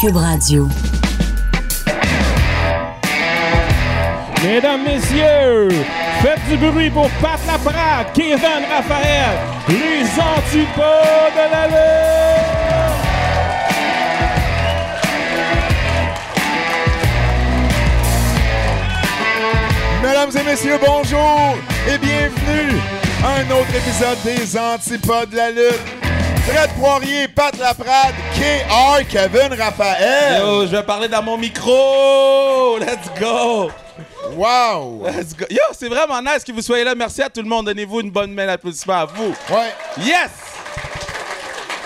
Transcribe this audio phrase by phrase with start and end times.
[0.00, 0.66] Cube Radio.
[4.42, 5.68] Mesdames, messieurs,
[6.22, 9.36] faites du bruit pour Pat Laprade, Kevin Raphaël,
[9.68, 12.00] les antipodes de la lutte!
[20.02, 22.80] Mesdames et messieurs, bonjour et bienvenue
[23.22, 25.89] à un autre épisode des Antipodes de la lutte.
[26.50, 30.40] Fred Poirier, Pat Laprade, KR, Kevin Raphaël.
[30.40, 32.76] Yo, je vais parler dans mon micro!
[32.80, 33.70] Let's go!
[34.32, 35.04] Wow!
[35.06, 35.46] Let's go!
[35.48, 36.96] Yo, c'est vraiment nice que vous soyez là.
[36.96, 37.66] Merci à tout le monde.
[37.66, 39.32] Donnez-vous une bonne main d'applaudissement à vous.
[39.48, 39.72] Ouais.
[39.98, 40.30] Yes!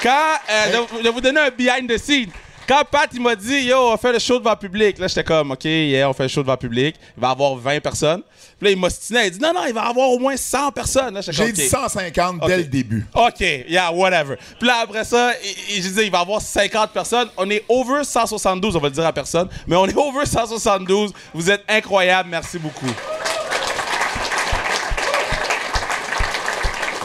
[0.03, 2.31] Quand, euh, je vais vous donner un behind the scene.
[2.67, 4.99] Quand Pat, il m'a dit, yo, on fait le show devant le public.
[4.99, 6.97] Là, j'étais comme, OK, yeah, on fait le show devant le public.
[7.17, 8.23] Il va y avoir 20 personnes.
[8.59, 9.27] Puis là, il m'a stiné.
[9.27, 11.21] Il dit, non, non, il va y avoir au moins 100 personnes.
[11.29, 11.69] J'ai dit OK.
[11.69, 12.49] 150 Ok.
[12.49, 13.07] dès le début.
[13.15, 14.37] OK, yeah, whatever.
[14.59, 15.33] Puis là, après ça,
[15.69, 17.29] je disais, il va y avoir 50 personnes.
[17.37, 19.49] On est over 172, on va le dire à personne.
[19.67, 21.12] Mais on est over 172.
[21.34, 22.31] Vous êtes incroyables.
[22.31, 22.87] Merci beaucoup.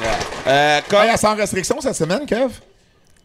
[0.01, 0.17] Yeah.
[0.47, 2.51] Euh, comme- Hey, sans restriction cette semaine, Kev?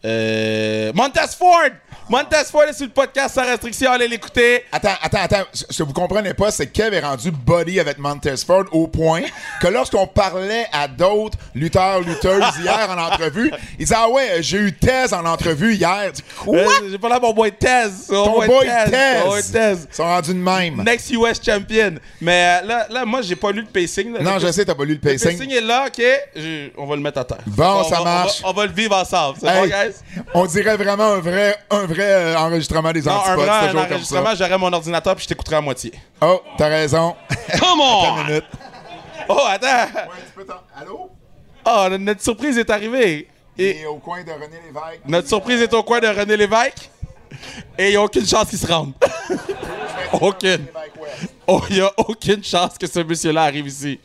[0.05, 1.69] Euh, Montez Ford!
[2.07, 3.91] Montez Ford est sur le podcast sans restriction.
[3.91, 4.63] Allez l'écouter.
[4.71, 5.43] Attends, attends, attends.
[5.53, 9.23] Ce que vous comprenez pas, c'est que Kev est rendu buddy avec Montesford au point
[9.59, 14.57] que lorsqu'on parlait à d'autres lutteurs, lutteuses hier en entrevue, il disait Ah ouais, j'ai
[14.59, 16.11] eu Thèse en entrevue hier.
[16.13, 16.57] Dis, Quoi?
[16.59, 17.51] Euh, J'ai pas là mon boy.
[18.09, 18.67] Mon Ton boy.
[18.67, 19.23] Thèse.
[19.25, 19.73] Boy Tez.
[19.89, 20.83] Ils sont rendus de même.
[20.83, 21.95] Next US champion.
[22.21, 24.13] Mais euh, là, là moi, j'ai pas lu le pacing.
[24.13, 24.19] là.
[24.21, 25.31] Non, je sais, t'as pas lu le Le pacing.
[25.39, 26.03] pacing est là, OK?
[26.35, 27.39] Je- on va le mettre à terre.
[27.47, 28.41] Bon, On ça va- marche.
[28.43, 29.39] On va, on va le vivre ensemble.
[29.41, 29.94] C'est Hey, bon, guys?
[30.33, 33.35] On dirait vraiment un vrai, un vrai euh, enregistrement des Non, un antipodes.
[33.39, 35.93] vrai un toujours comme enregistrement, j'aurais mon ordinateur puis je t'écouterais à moitié.
[36.21, 37.15] Oh, t'as raison.
[37.59, 38.17] Come on!
[38.21, 38.45] Une minute.
[39.29, 39.87] Oh, attends!
[40.77, 41.09] Allô?
[41.65, 43.27] Oh, notre surprise est arrivée.
[43.57, 45.01] Et Et au coin de René Lévesque.
[45.07, 46.89] notre surprise est au coin de René Lévesque.
[47.77, 48.93] Et il n'y a aucune chance qu'il se rende.
[50.13, 50.49] aucune.
[50.51, 51.31] Lévesque.
[51.47, 53.99] Oh, il n'y a aucune chance que ce monsieur-là arrive ici.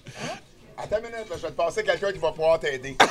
[0.78, 2.96] Attends une minute, là, je vais te passer quelqu'un qui va pouvoir t'aider.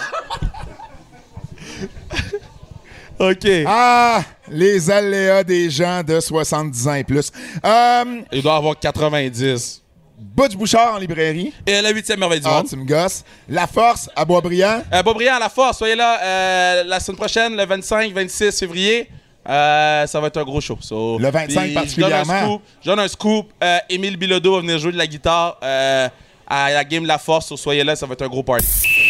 [3.19, 3.47] OK.
[3.67, 7.31] Ah, les aléas des gens de 70 ans et plus.
[7.65, 9.83] Euh, Il doit avoir 90.
[10.17, 11.53] Butch Bouchard en librairie.
[11.65, 12.67] Et la huitième merveille du Ah, monde.
[12.69, 13.23] tu me gosses.
[13.47, 14.83] La Force à Boisbriand.
[14.93, 19.09] Euh, Boisbriand à la force, soyez là euh, la semaine prochaine, le 25-26 février.
[19.47, 20.77] Euh, ça va être un gros show.
[20.81, 22.41] So, Le 25 puis particulièrement.
[22.45, 22.61] scoop.
[22.83, 23.47] Je donne un scoop.
[23.89, 27.47] Émile Bilodeau va venir jouer de la guitare à la game La Force.
[27.47, 28.65] So, soyez là, ça va être un gros party.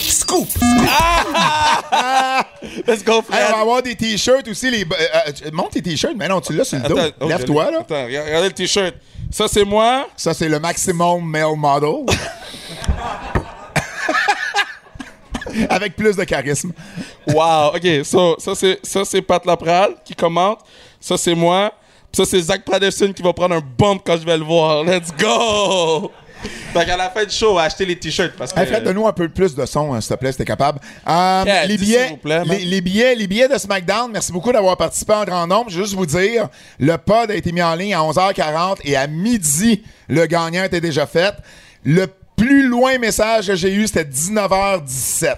[0.09, 0.47] Scoop!
[2.87, 3.45] Let's go, Hey, Fred.
[3.49, 4.69] on va avoir des t-shirts aussi.
[4.71, 4.83] Les...
[4.83, 4.85] euh,
[5.45, 6.15] euh, monte tes t-shirts.
[6.17, 6.97] Mais non, tu l'as sur le dos.
[7.21, 7.79] Oh, Lève-toi, là.
[7.81, 8.95] Attends, regarde- regardez le t-shirt.
[9.31, 10.07] Ça, c'est moi.
[10.17, 12.05] Ça, c'est le maximum male model.
[15.69, 16.71] Avec plus de charisme.
[17.27, 18.05] Wow, OK.
[18.05, 20.59] So, ça, c'est, ça, c'est Pat Laprade qui commente.
[20.99, 21.73] Ça, c'est moi.
[22.11, 24.83] Puis ça, c'est Zach Praderson qui va prendre un bump quand je vais le voir.
[24.83, 26.11] Let's go!
[26.73, 28.59] Fait qu'à la fin du show, achetez les t-shirts parce que...
[28.59, 30.79] Hey, Fred, donne-nous un peu plus de son, hein, s'il te plaît, si t'es capable.
[31.07, 34.77] Euh, Yeah, les, billets, plaît, les, les billets, les billets de SmackDown, merci beaucoup d'avoir
[34.77, 35.69] participé en grand nombre.
[35.69, 36.47] Juste vous dire,
[36.79, 40.81] le pod a été mis en ligne à 11h40 et à midi, le gagnant était
[40.81, 41.33] déjà fait.
[41.83, 45.35] Le plus loin message que j'ai eu, c'était 19h17.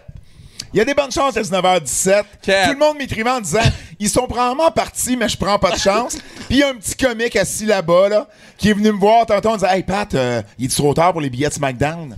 [0.74, 2.24] Il y a des bonnes chances à 19h17.
[2.42, 2.68] Cap.
[2.68, 3.60] Tout le monde m'écrivait en disant
[4.00, 6.18] ils sont probablement partis, mais je prends pas de chance.
[6.48, 8.28] Puis il y a un petit comique assis là-bas là,
[8.58, 11.12] qui est venu me voir tantôt en disant Hey Pat, euh, il est trop tard
[11.12, 12.16] pour les billets de SmackDown?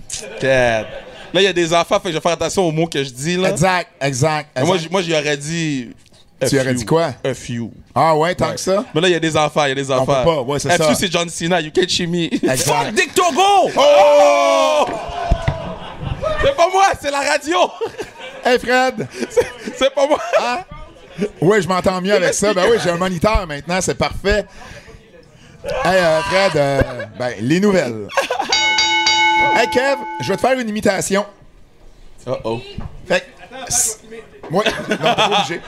[1.34, 3.02] Là, il y a des enfants, fait que je vais faire attention aux mots que
[3.02, 3.50] je dis, là.
[3.50, 4.56] Exact, exact.
[4.64, 5.90] Moi, moi, j'y aurais dit...
[6.40, 7.12] a Tu aurais dit quoi?
[7.24, 7.72] A few.
[7.92, 8.84] Ah ouais, tant que ça?
[8.94, 10.06] Mais là, il y a des enfants, il y a des enfants.
[10.06, 10.84] peut pas, ouais, c'est A ça.
[10.84, 11.60] few, c'est John Cena.
[11.60, 12.26] You can't me.
[12.26, 12.56] Exact.
[12.60, 13.72] Fuck Dick Togo!
[13.76, 14.86] Oh!
[16.40, 17.58] C'est pas moi, c'est la radio!
[18.44, 19.06] Hey Fred!
[19.76, 20.18] C'est pas moi!
[21.40, 22.52] Oui, je m'entends mieux avec ça.
[22.52, 24.44] Ben oui, j'ai un moniteur maintenant, c'est parfait.
[25.84, 26.82] Hey euh, Fred, euh,
[27.18, 28.08] ben, les nouvelles.
[29.56, 31.24] Hey Kev, je vais te faire une imitation.
[32.26, 32.60] Oh oh.
[33.06, 34.50] Fait que.
[34.50, 34.60] non,
[34.98, 35.60] pas obligé.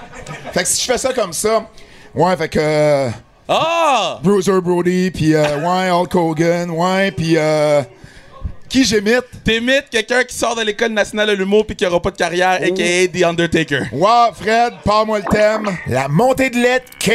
[0.53, 1.67] Fait que si je fais ça comme ça,
[2.15, 2.59] ouais, fait que.
[2.61, 3.09] euh,
[3.49, 4.19] Ah!
[4.23, 7.37] Bruiser Brody, puis euh, ouais, Hulk Hogan, ouais, puis
[8.69, 9.25] qui j'imite?
[9.45, 12.59] T'imites quelqu'un qui sort de l'école nationale de l'humour puis qui aura pas de carrière,
[12.61, 12.65] Oh.
[12.65, 13.09] a.k.a.
[13.09, 13.83] The Undertaker.
[13.93, 15.77] Ouais, Fred, parle-moi le thème.
[15.87, 17.11] La montée de lait KR.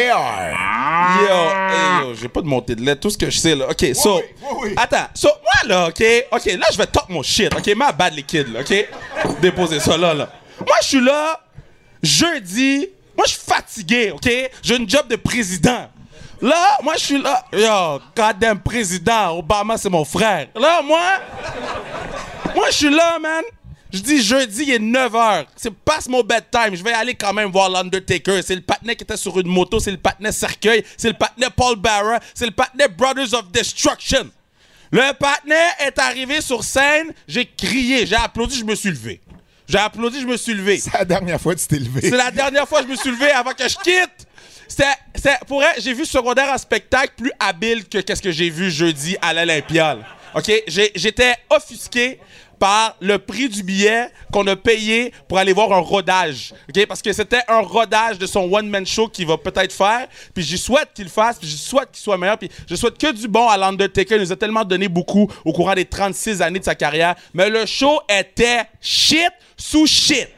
[1.21, 3.69] Yo, hey, yo, j'ai pas de montée de lait, tout ce que je sais là.
[3.69, 4.17] Ok, so.
[4.17, 4.73] oui, oui, oui.
[4.77, 8.13] Attends, so, moi là, ok, ok, là je vais talk mon shit, ok, ma bad
[8.15, 8.87] les kids là, ok?
[9.41, 10.29] Déposez ça là, là.
[10.65, 11.39] Moi je suis là,
[12.01, 14.29] jeudi, moi je suis fatigué, ok?
[14.63, 15.87] J'ai une job de président.
[16.41, 20.47] Là, moi je suis là, yo, goddamn président, Obama c'est mon frère.
[20.55, 21.19] Là, moi,
[22.55, 23.43] moi je suis là, man.
[23.93, 25.45] Je dis jeudi, il est 9h.
[25.55, 26.75] C'est passe mon bedtime.
[26.75, 28.41] Je vais aller quand même voir l'Undertaker.
[28.41, 29.79] C'est le patinet qui était sur une moto.
[29.79, 30.83] C'est le patinet cercueil.
[30.95, 32.19] C'est le patinet Paul Barra.
[32.33, 34.29] C'est le patinet Brothers of Destruction.
[34.91, 37.13] Le patinet est arrivé sur scène.
[37.27, 38.05] J'ai crié.
[38.05, 38.59] J'ai applaudi.
[38.59, 39.19] Je me suis levé.
[39.67, 40.21] J'ai applaudi.
[40.21, 40.77] Je me suis levé.
[40.77, 41.99] C'est la dernière fois que tu t'es levé.
[42.01, 44.25] C'est la dernière fois que je me suis levé avant que je quitte.
[44.71, 49.17] C'était- pour j'ai vu secondaire en spectacle plus habile que qu'est-ce que j'ai vu jeudi
[49.21, 49.95] à l'Olympia.
[49.95, 50.01] là.
[50.35, 50.49] OK?
[50.95, 52.19] J'étais offusqué
[52.57, 56.53] par le prix du billet qu'on a payé pour aller voir un rodage.
[56.69, 56.85] OK?
[56.85, 60.07] Parce que c'était un rodage de son one-man show qu'il va peut-être faire.
[60.33, 61.37] Puis j'y souhaite qu'il fasse.
[61.39, 62.37] Puis j'y souhaite qu'il soit meilleur.
[62.37, 64.15] Puis je souhaite que du bon à l'Undertaker.
[64.15, 67.15] Il nous a tellement donné beaucoup au courant des 36 années de sa carrière.
[67.33, 70.29] Mais le show était shit sous shit.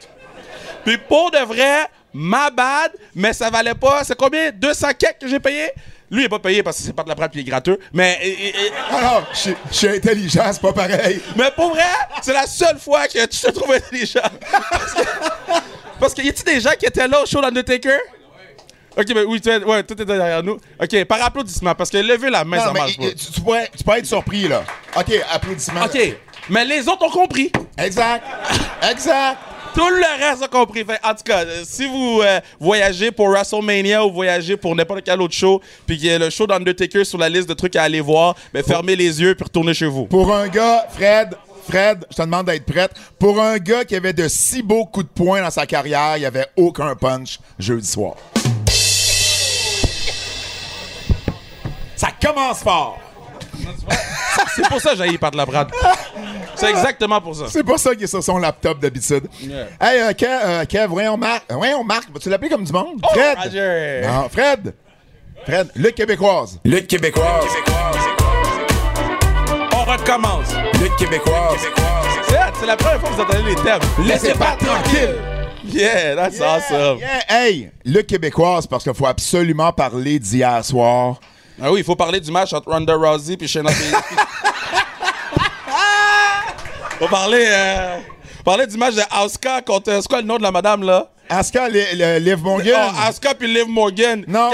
[0.84, 4.04] Puis pour de vrai, ma bad, mais ça valait pas.
[4.04, 4.50] C'est combien?
[4.52, 5.70] 200 keks que j'ai payé
[6.10, 7.50] Lui, il est pas payé parce que c'est pas de la prête puis il est
[7.50, 7.78] gratteux.
[7.92, 11.20] Mais, et- et- et- Alors, je suis- je suis intelligent, c'est pas pareil.
[11.34, 11.82] mais pour vrai,
[12.22, 14.20] c'est la seule fois que tu te trouves intelligent.
[15.98, 17.98] Parce que y a-t-il des gens qui étaient là au show d'Undertaker?
[18.96, 20.58] Ok, ben oui, es, ouais, tout est derrière nous.
[20.80, 23.04] Ok, par applaudissement, parce que lever la main, Non, ça mais marche pas.
[23.10, 24.62] tu, tu pourrais, tu pourrais être surpris, là.
[24.96, 25.84] OK, applaudissements.
[25.84, 25.98] Ok,
[26.48, 27.50] mais les autres ont compris.
[27.76, 28.22] Exact.
[28.88, 29.38] Exact.
[29.74, 30.84] Tout le reste a compris.
[30.84, 35.02] Fait, en tout cas, euh, si vous euh, voyagez pour WrestleMania ou voyagez pour n'importe
[35.04, 37.74] quel autre show, puis qu'il y a le show d'Undertaker sur la liste de trucs
[37.74, 40.06] à aller voir, ben fermez les yeux puis retournez chez vous.
[40.06, 41.34] Pour un gars, Fred,
[41.68, 42.92] Fred, je te demande d'être prête.
[43.18, 46.20] Pour un gars qui avait de si beaux coups de poing dans sa carrière, il
[46.20, 48.14] n'y avait aucun punch jeudi soir.
[51.96, 53.00] Ça commence fort.
[54.56, 55.68] C'est pour ça que j'ai par de la brade.
[56.54, 57.44] C'est exactement pour ça.
[57.48, 59.28] C'est pour ça qu'il est sur son laptop d'habitude.
[59.42, 59.66] Yeah.
[59.80, 61.44] Hey, euh, Kev, euh, Kev, voyons Marc.
[61.50, 63.00] euh, Voyons Marc, vas-tu l'appeler comme du monde?
[63.12, 63.36] Fred!
[63.38, 64.00] Oh, Roger.
[64.06, 64.74] Non, Fred!
[65.44, 66.60] Fred, Lutte québécoise.
[66.64, 67.44] Lutte québécoise.
[69.72, 70.48] On recommence.
[70.80, 71.58] Lutte québécoise.
[72.28, 73.80] C'est c'est la première fois que vous entendez les thèmes.
[74.06, 75.16] Laissez pas tranquille.
[75.66, 76.98] Yeah, that's awesome.
[76.98, 81.16] Yeah, Hey, Lutte québécoise, parce qu'il faut absolument parler d'hier soir.
[81.62, 83.96] Ah oui, il faut parler du match entre Ronda Rousey et Shayna Baszler.
[86.98, 87.98] faut parler, euh,
[88.44, 89.92] parler du match de Asuka contre.
[89.92, 91.10] C'est quoi le nom de la madame là?
[91.28, 92.74] Asuka, Liv Morgan.
[92.92, 94.24] Oh, Asuka puis Liv Morgan.
[94.26, 94.50] Non.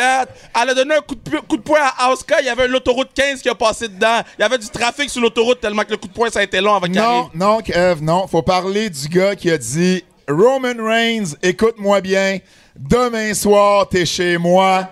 [0.60, 2.40] Elle a donné un coup de, coup de poing à Asuka.
[2.40, 4.20] Il y avait l'autoroute 15 qui a passé dedans.
[4.38, 6.42] Il y avait du trafic sur l'autoroute tellement que le coup de poing ça a
[6.42, 6.96] été long avant qu'il.
[6.96, 8.26] Non, non, Kev, non.
[8.26, 12.38] Faut parler du gars qui a dit Roman Reigns, écoute-moi bien.
[12.76, 14.88] Demain soir, t'es chez moi.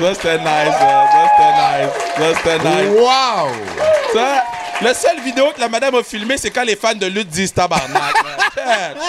[0.00, 1.06] Ça c'était nice, man.
[1.12, 1.92] Ça c'était nice.
[2.16, 3.00] Ça c'était nice.
[3.00, 3.48] Wow!
[4.12, 4.44] Ça,
[4.80, 7.52] la seule vidéo que la madame a filmée, c'est quand les fans de lutte disent
[7.52, 8.14] tabarnak.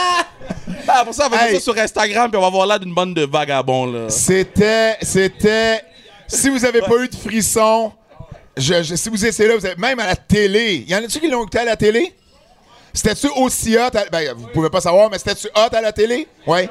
[0.87, 1.55] Ah, pour ça, on va mettre Hey.
[1.55, 4.09] ça sur Instagram puis on va voir là d'une bande de vagabonds là.
[4.09, 5.81] C'était, c'était.
[6.27, 7.91] Si vous avez pas eu de frisson,
[8.55, 10.85] je, je- si vous essayez là, vous avez, même à la télé.
[10.87, 12.13] Y en a-tu qui l'ont écouté à la télé?
[12.93, 13.95] C'était-tu aussi hot?
[13.97, 16.27] à- ben, vous pouvez pas savoir, mais c'était-tu hot à la télé?
[16.45, 16.69] Oui.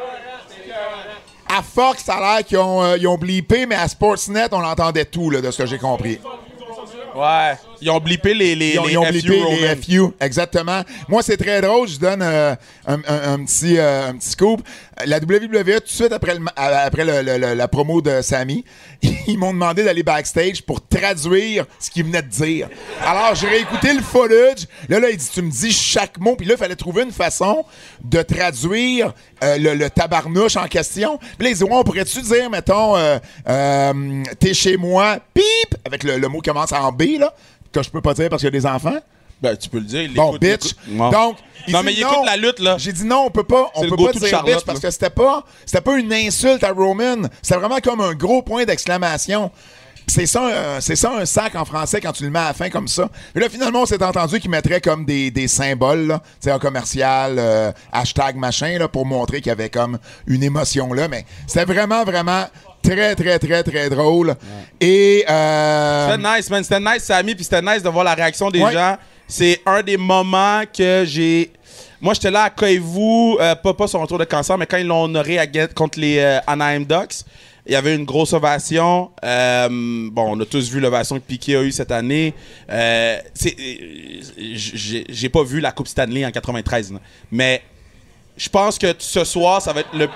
[1.48, 5.04] À Fox, ça a l'air qu'ils ont, euh, ils blippé, mais à Sportsnet, on entendait
[5.04, 6.18] tout, là, de ce que j'ai compris.
[7.14, 7.54] Ouais.
[7.84, 9.56] Ils ont blippé les, les, Ils ont, les ils ont FU blippé Roman.
[9.60, 10.82] les FU, exactement.
[11.08, 11.86] Moi, c'est très drôle.
[11.86, 12.54] Je donne euh,
[12.86, 14.62] un, un- un petit, euh, un petit scoop.
[15.04, 18.64] La WWE, tout de suite après, le après le- la promo de Sammy,
[19.26, 22.68] ils m'ont demandé d'aller backstage pour traduire ce qu'il venait de dire.
[23.04, 24.66] Alors, j'ai réécouté le footage.
[24.88, 26.36] Là, là, il dit, tu me dis chaque mot.
[26.36, 27.64] Puis là, il fallait trouver une façon
[28.02, 31.18] de traduire euh, le, le tabarnouche en question.
[31.18, 35.74] Puis là, ils disent, ouais, on pourrait-tu dire, mettons, euh, euh, t'es chez moi, pip,
[35.84, 37.34] avec le, le mot qui commence en B, là,
[37.74, 38.96] que je peux pas dire parce qu'il y a des enfants.
[39.42, 40.02] Ben, tu peux le dire.
[40.02, 40.74] il Bon, bitch.
[40.88, 40.96] il.
[40.96, 41.10] Non.
[41.10, 42.76] Donc, il Non, dit mais il écoute la lutte, là.
[42.78, 45.44] J'ai dit non, on peut pas, on peut pas dire bitch parce que c'était pas,
[45.66, 47.28] c'était pas une insulte à Roman.
[47.42, 49.50] C'était vraiment comme un gros point d'exclamation.
[50.06, 52.52] C'est ça, un- c'est ça un sac en français quand tu le mets à la
[52.52, 53.08] fin comme ça.
[53.34, 56.50] Et là, finalement, on s'est entendu qu'il mettrait comme des, des symboles, là, tu sais,
[56.50, 61.08] un commercial, euh, hashtag machin, là, pour montrer qu'il y avait comme une émotion là.
[61.08, 62.44] Mais c'était vraiment, vraiment
[62.84, 64.34] très, très, très, très drôle.
[64.80, 66.62] Et, euh, C'était nice, man.
[66.62, 68.72] C'était nice, Sammy, puis c'était nice de voir la réaction des Ouais.
[68.72, 68.96] gens.
[69.26, 71.50] C'est un des moments que j'ai.
[72.00, 74.86] Moi, j'étais là à Koivu, euh, pas, pas son retour de cancer, mais quand ils
[74.86, 77.22] l'ont honoré à Get contre les euh, Anaheim Ducks,
[77.66, 79.10] il y avait une grosse ovation.
[79.24, 79.68] Euh,
[80.12, 82.34] bon, on a tous vu l'ovation que Piquet a eu cette année.
[85.08, 86.98] J'ai pas vu la Coupe Stanley en 93, là.
[87.30, 87.62] mais
[88.36, 90.08] je pense que ce soir, ça va être le.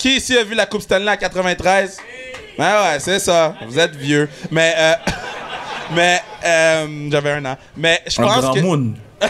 [0.00, 1.98] Qui ici a vu la Coupe Stanley en 93?
[2.58, 3.54] Ouais, ouais, c'est ça.
[3.66, 4.30] Vous êtes vieux.
[4.50, 4.94] Mais, euh,
[5.94, 7.58] mais, euh, j'avais un an.
[7.76, 8.60] Mais je Un pense grand que.
[8.60, 8.94] moon.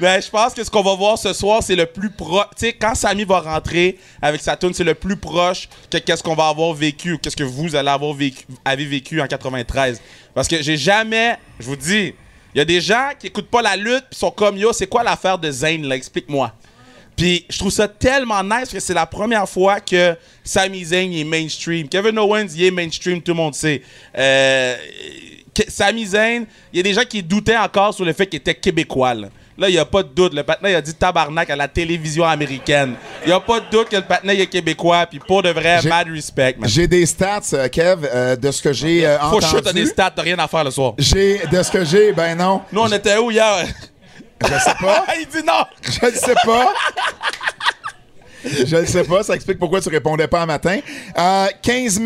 [0.00, 2.46] Mais je pense que ce qu'on va voir ce soir, c'est le plus proche.
[2.56, 6.22] Tu sais, quand Samy va rentrer avec sa tune, c'est le plus proche que qu'est-ce
[6.22, 10.00] qu'on va avoir vécu ou qu'est-ce que vous allez avoir vécu, avez vécu en 93.
[10.34, 12.14] Parce que j'ai jamais, je vous dis,
[12.54, 14.86] Il y a des gens qui écoutent pas la lutte puis sont comme yo, c'est
[14.88, 16.52] quoi l'affaire de Zayn là, explique-moi.
[17.22, 21.22] Puis je trouve ça tellement nice que c'est la première fois que Sami Zayn est
[21.22, 21.88] mainstream.
[21.88, 23.80] Kevin Owens il est mainstream, tout le monde sait.
[24.18, 24.74] Euh,
[25.68, 28.56] Sami Zayn, il y a des gens qui doutaient encore sur le fait qu'il était
[28.56, 29.14] québécois.
[29.14, 30.34] Là, Là, il n'y a pas de doute.
[30.34, 32.94] Le patin, il a dit tabarnak à la télévision américaine.
[33.22, 35.06] Il n'y a pas de doute que le patin il est québécois.
[35.06, 36.56] Puis pour de vrai, mad respect.
[36.64, 39.46] J'ai des stats, euh, Kev, euh, de ce que j'ai euh, Faut entendu.
[39.46, 40.94] shoot, t'as des stats, t'as rien à faire le soir.
[40.98, 43.66] J'ai de ce que j'ai, ben non, Nous, on était où hier?
[44.44, 45.64] Je sais pas, il dit non!
[45.82, 46.72] je ne sais pas.
[48.44, 50.80] Je ne sais pas, ça explique pourquoi tu répondais pas un matin.
[51.16, 52.00] Euh, 15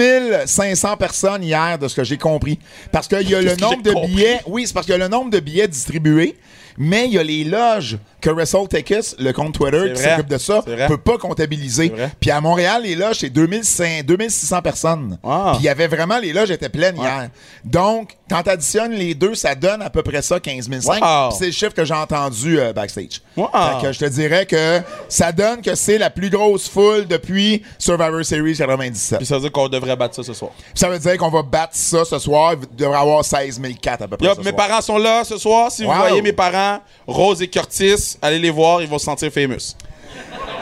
[0.44, 2.58] 500 personnes hier, de ce que j'ai compris.
[2.92, 4.12] Parce qu'il y a le nombre de compris?
[4.12, 4.40] billets.
[4.46, 6.36] Oui, c'est parce qu'il y a le nombre de billets distribués,
[6.76, 10.38] mais il y a les loges que Russell Tekis, le compte Twitter qui s'occupe de
[10.38, 11.92] ça, peut pas comptabiliser.
[12.20, 15.18] Puis à Montréal, les loges, c'est 2500 2600 personnes.
[15.22, 15.52] Ah.
[15.52, 17.28] Puis il y avait vraiment, les loges étaient pleines hier.
[17.64, 20.90] Donc, quand tu additionnes les deux, ça donne à peu près ça, 15 500.
[20.90, 21.28] Wow.
[21.28, 23.22] Puis c'est le chiffre que j'ai entendu euh, backstage.
[23.34, 27.62] Fait que je te dirais que ça donne que c'est la plus grosse foule depuis
[27.78, 29.18] Survivor Series 97.
[29.18, 30.50] Puis ça veut dire qu'on devrait battre ça ce soir.
[30.56, 32.54] Puis ça veut dire qu'on va battre ça ce soir.
[32.54, 34.34] Il devrait avoir 16 400 à peu près.
[34.34, 34.56] Ce mes soir.
[34.56, 35.70] parents sont là ce soir.
[35.70, 39.30] Si vous voyez mes parents, Rose et Curtis, allez les voir, ils vont se sentir
[39.32, 39.74] famous.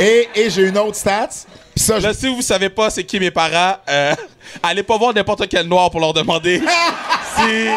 [0.00, 1.28] Et, et j'ai une autre stat.
[1.75, 4.14] Puis ça, je- Là, si vous savez pas c'est qui mes parents, euh,
[4.62, 6.61] allez pas voir n'importe quel noir pour leur demander
[7.37, 7.68] si.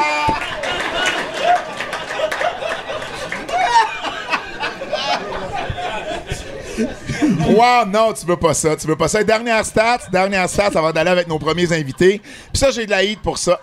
[7.49, 8.75] Wow, non, tu veux pas ça.
[8.75, 9.23] Tu veux pas ça.
[9.23, 12.19] Dernière stat, dernière stat, ça va d'aller avec nos premiers invités.
[12.19, 13.59] Puis ça, j'ai de la hate pour ça.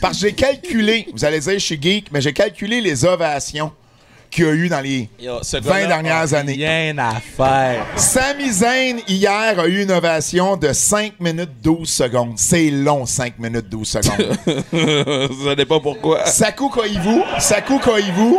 [0.00, 3.72] Parce que j'ai calculé, vous allez dire, je suis geek, mais j'ai calculé les ovations
[4.32, 6.54] qu'il y a eu dans les Yo, ce 20 gars-là dernières a années.
[6.54, 7.86] Rien à faire.
[7.96, 12.32] Sami Zayn, hier, a eu une ovation de 5 minutes 12 secondes.
[12.36, 14.38] C'est long, 5 minutes 12 secondes.
[14.72, 16.26] Vous savez pas pourquoi.
[16.26, 18.38] Saku Koivu, Saku Koivu,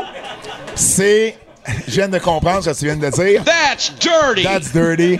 [0.76, 1.38] c'est...
[1.88, 3.42] Je viens de comprendre ce que tu viens de dire.
[3.46, 4.44] That's dirty.
[4.44, 5.18] That's dirty.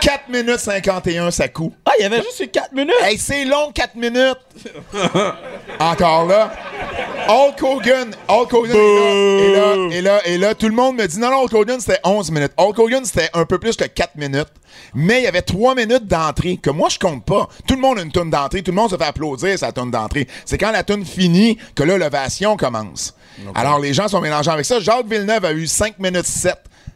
[0.00, 1.72] 4 minutes 51, Saku.
[1.84, 2.94] Ah, il y avait juste eu 4 minutes.
[3.02, 4.38] Hey, c'est long, 4 minutes.
[5.80, 6.52] Encore là.
[7.28, 10.96] Hulk Hogan, Hulk Hogan est là, et là, et là, et là, tout le monde
[10.96, 12.52] me dit non, non, Hulk Hogan c'était 11 minutes.
[12.56, 14.48] Hulk Hogan c'était un peu plus que 4 minutes.
[14.94, 17.48] Mais il y avait 3 minutes d'entrée que moi je compte pas.
[17.66, 19.90] Tout le monde a une tourne d'entrée, tout le monde se fait applaudir sa tourne
[19.90, 20.26] d'entrée.
[20.44, 23.14] C'est quand la tourne finit que là l'ovation commence.
[23.54, 24.80] Alors les gens sont mélangés avec ça.
[24.80, 26.54] Jacques Villeneuve a eu 5 minutes 7.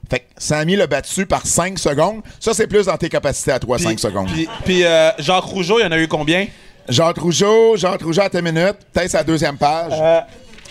[0.09, 2.23] Fait que Samy l'a battu par 5 secondes.
[2.39, 4.29] Ça, c'est plus dans tes capacités à toi, 5 secondes.
[4.33, 6.47] Puis, puis euh, Jacques Rougeau, il y en a eu combien?
[6.89, 8.77] Jacques Rougeau, Jacques Rougeau à ta minute.
[8.93, 9.93] Peut-être sa deuxième page.
[10.01, 10.21] Euh,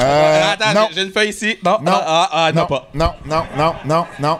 [0.01, 0.88] Euh, attends, non.
[0.93, 1.57] j'ai- une feuille ici.
[1.63, 1.91] Non, Non.
[1.93, 2.89] ah, ah, ah, non, non, pas.
[2.93, 4.39] non, non, non, non, non.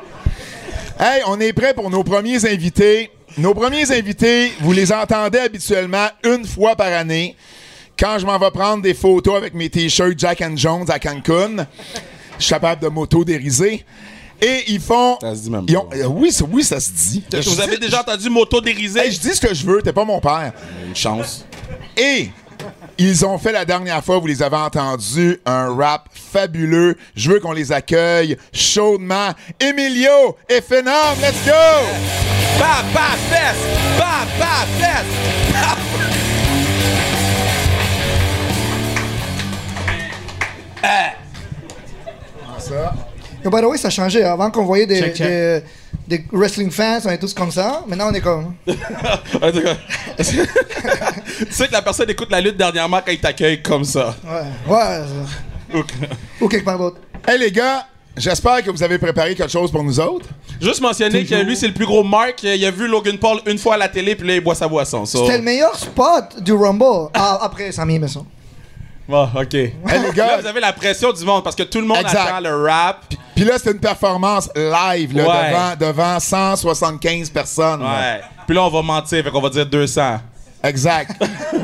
[1.00, 3.10] Hey, on est prêt pour nos premiers invités.
[3.38, 7.36] Nos premiers invités, vous les entendez habituellement une fois par année.
[7.98, 11.66] Quand je m'en vais prendre des photos avec mes t-shirts Jack and Jones à Cancun,
[12.38, 13.86] je suis capable de m'auto-dériser.
[14.42, 15.18] Et ils font.
[15.22, 17.24] Ça se dit même ils ont- euh, oui, ça- oui, ça se dit.
[17.32, 19.00] Vous Je avez dis- déjà entendu moto dérisé?
[19.00, 20.52] Hey, je dis ce que je veux, t'es pas mon père.
[20.86, 21.46] Une chance.
[21.98, 22.30] Et
[22.98, 26.98] ils ont fait la dernière fois, vous les avez entendus, un rap fabuleux.
[27.16, 29.32] Je veux qu'on les accueille chaudement.
[29.60, 31.52] Emilio et Phénom, let's go!
[42.60, 42.96] Ça?
[43.46, 44.24] Yo, by the way, ça a changé.
[44.24, 45.28] Avant qu'on voyait des, Check, check.
[45.28, 45.62] des,
[46.08, 47.84] des wrestling fans, on est tous comme ça.
[47.86, 48.56] Maintenant, on est comme.
[48.68, 49.76] En tout cas,
[50.18, 50.24] tu
[51.52, 54.16] sais que la personne écoute la lutte dernièrement quand il t'accueille comme ça.
[54.26, 55.04] Ouais, ouais.
[55.76, 55.78] ça.
[56.42, 56.98] Ou quelque part d'autre.
[57.28, 57.86] Hey les gars,
[58.18, 60.26] j'espère que vous avez préparé quelque chose pour nous autres.
[60.60, 62.42] Juste mentionner que lui, c'est le plus gros Mark.
[62.42, 64.68] Il a vu Logan Paul une fois à la télé, puis là, il boit sa
[64.68, 65.06] boisson.
[65.06, 65.20] So.
[65.26, 67.10] C'était le meilleur spot du Rumble.
[67.14, 68.22] Ah, après Sami, mais ça.
[69.08, 69.54] Bon, OK.
[69.54, 72.18] Hey les Là, vous avez la pression du monde parce que tout le monde Exact.
[72.28, 73.06] attend le rap.
[73.36, 75.50] puis là c'est une performance live là, Ouais.
[75.80, 77.82] devant, devant 175 personnes.
[77.84, 78.00] là.
[78.18, 78.22] Ouais.
[78.48, 80.20] Puis là, on va mentir, fait qu'on va dire 200.
[80.64, 81.12] Exact.
[81.20, 81.62] Puis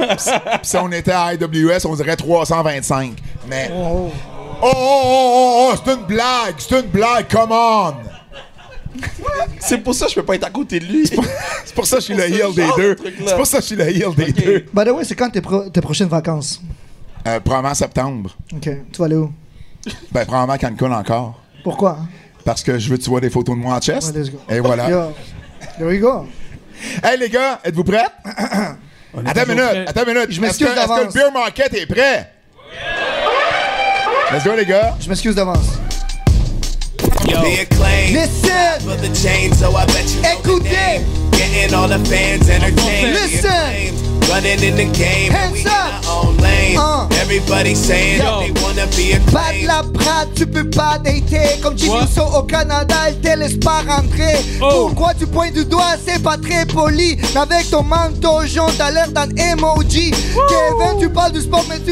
[0.63, 3.13] si on était à IWS, on dirait 325.
[3.47, 4.11] Mais Oh,
[4.61, 7.93] oh oh oh oh, oh c'est une blague, c'est une blague, come on.
[9.59, 11.07] C'est pour ça que je peux pas être à côté de lui.
[11.65, 12.95] C'est pour ça que je suis le heel des deux.
[13.25, 14.65] C'est pour ça que je suis le heel des deux.
[14.73, 16.61] By the way, c'est quand tes, pro- tes prochaines vacances?
[17.27, 18.35] Euh, probablement septembre.
[18.53, 18.69] Ok.
[18.91, 19.31] Tu vas aller où?
[20.11, 21.39] Ben, probablement Cancun encore.
[21.63, 21.97] Pourquoi?
[22.43, 24.13] Parce que je veux que tu vois des photos de moi en chest.
[24.13, 24.39] Ouais, let's go.
[24.49, 24.89] Et voilà.
[24.89, 25.13] Yo.
[25.77, 26.25] There we go.
[27.03, 28.05] Hey les gars, êtes-vous prêts?
[28.25, 30.31] attends une minute, attends une minute.
[30.31, 32.31] Je m'excuse Est-ce que- Est-ce que le beer market est prêt?
[34.31, 34.95] Let's go les gars.
[34.99, 35.77] Je m'excuse d'avance.
[36.97, 38.79] The acclaim Listen!
[38.81, 41.01] for the change, so I bet you know the Écoutez!
[41.33, 43.13] Getting all the fans entertained.
[43.13, 44.20] Listen!
[44.29, 46.07] Running in the game, we Hands up.
[46.07, 46.77] our own lane.
[46.77, 47.07] Uh.
[47.21, 48.39] Everybody saying Yo.
[48.41, 51.97] they wanna be Pas de la prate, tu peux pas dater Comme Jimmy?
[52.03, 54.87] Uso au Canada, elle te laisse pas rentrer Oh.
[54.87, 59.09] Pourquoi tu pointes du doigt, c'est pas très poli avec ton manteau jaune, t'as l'air
[59.09, 61.91] d'un emoji Kevin, tu parles du sport mais tu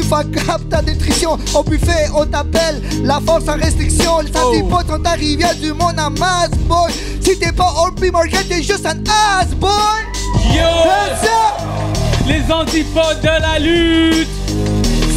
[0.50, 4.48] up ta nutrition Au buffet, on t'appelle la force en restriction Les Oh.
[4.48, 6.90] antipodes sont arrivés à du monde en masse, boy
[7.22, 8.98] Si t'es pas Old Morgan, t'es juste un
[9.40, 9.70] ass, boy
[10.52, 10.62] Yo!
[10.62, 11.89] Hands up.
[12.30, 14.28] Les antipodes de la lutte!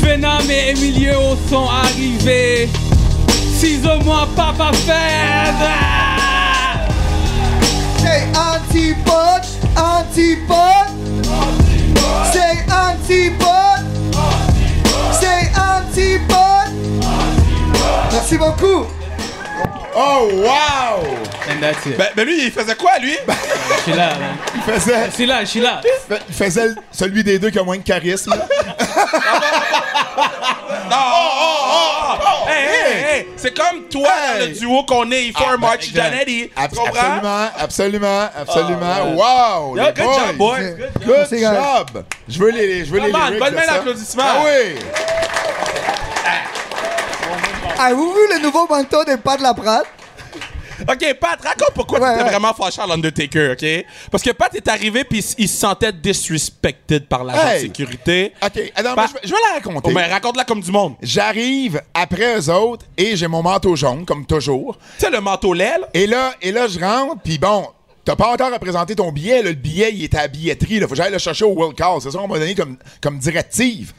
[0.02, 2.68] Phénom et Emilio sont arrivés!
[3.56, 5.54] Ciseaux-moi, papa Fed!
[5.62, 6.88] Ah!
[8.00, 9.46] Say antipode,
[9.78, 10.90] antipode.
[12.34, 13.86] Say antipode.
[15.12, 16.74] Say antipode.
[18.12, 18.88] Merci beaucoup.
[19.96, 21.04] Oh, wow!
[21.50, 21.98] And that's it.
[21.98, 23.16] Ben, ben lui, il faisait quoi, lui?
[23.78, 24.38] Je suis là, man.
[24.56, 25.82] Il faisait, Je suis là, je suis là.
[26.28, 28.34] il faisait celui des deux qui a moins de charisme.
[30.90, 32.50] Non, oh, oh, oh, oh.
[32.50, 33.28] Hey, hey, hey.
[33.36, 34.10] C'est comme toi,
[34.40, 36.12] dans le duo qu'on est, il faut un March ben,
[36.56, 36.92] comprends?
[36.92, 38.80] absolument, absolument, absolument.
[38.84, 39.78] Ah, wow!
[39.78, 40.60] Yo, good job, boy.
[41.06, 42.04] Good job!
[42.28, 44.24] Je veux les, je veux les lyrics bonne main d'applaudissement.
[44.26, 44.76] Ah oui!
[47.80, 49.86] Avez-vous vu le nouveau manteau de Pat Laprade?
[50.82, 52.30] OK, Pat, raconte pourquoi Ouais, tu étais ouais.
[52.32, 53.86] vraiment fâché à l'Undertaker, OK?
[54.12, 57.56] Parce que Pat est arrivé puis il se sentait disrespected par l'agent Hey.
[57.62, 58.34] de sécurité.
[58.44, 59.90] OK, alors, Pat- moi, je, vais- la raconter.
[59.90, 60.96] Oh, mais raconte-la comme du monde.
[61.02, 64.78] J'arrive après eux autres et j'ai mon manteau jaune, comme toujours.
[64.98, 65.88] Tu sais, le manteau lait, là?
[65.94, 67.68] Et là, et là je rentre, puis bon,
[68.04, 69.42] t'as pas encore à présenter ton billet.
[69.44, 69.50] là.
[69.50, 70.80] le billet, il est à la billetterie.
[70.80, 70.88] Là.
[70.88, 72.02] Faut que j'aille le chercher au World Call.
[72.02, 73.94] C'est ça qu'on m'a donné comme, comme directive.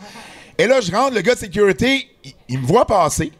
[0.58, 3.32] Et là, je rentre, le gars de sécurité, il, il me voit passer.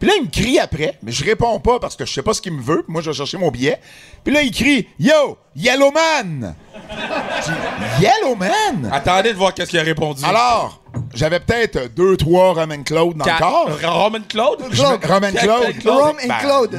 [0.00, 2.32] Puis là, il me crie après, mais je réponds pas parce que je sais pas
[2.32, 2.82] ce qu'il me veut.
[2.82, 3.78] Puis moi, je vais chercher mon billet.
[4.24, 6.54] Puis là, il crie Yo, Yellowman!
[6.88, 8.90] Je dis, Yellowman?
[8.90, 10.24] Attendez de voir qu'est-ce qu'il a répondu.
[10.24, 10.80] Alors,
[11.14, 13.70] j'avais peut-être deux, trois Roman Claude dans le corps.
[14.04, 14.60] Roman Claude?
[14.60, 15.78] Me- Roman Claude.
[15.78, 16.16] Claude.
[16.26, 16.74] Ben, Claude.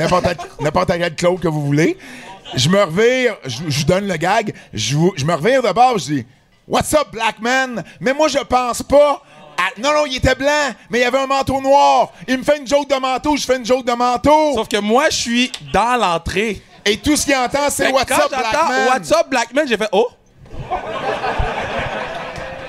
[0.60, 1.98] N'importe quel Claude que vous voulez.
[2.56, 6.26] Je me revire, je, vous donne le gag, je, me revire de bord, je dis
[6.68, 7.84] What's up, black man?
[8.00, 9.22] Mais moi, je pense pas.
[9.68, 12.12] À- Non, non, il était blanc, mais il y avait un manteau noir.
[12.28, 14.54] Il me fait une joke de manteau, je fais une joke de manteau.
[14.56, 16.62] Sauf que moi, je suis dans l'entrée.
[16.86, 18.88] Et tout ce qu'il entend, c'est What's up, black j'entends man?
[18.88, 20.10] What's up, black man, j'ai fait Oh!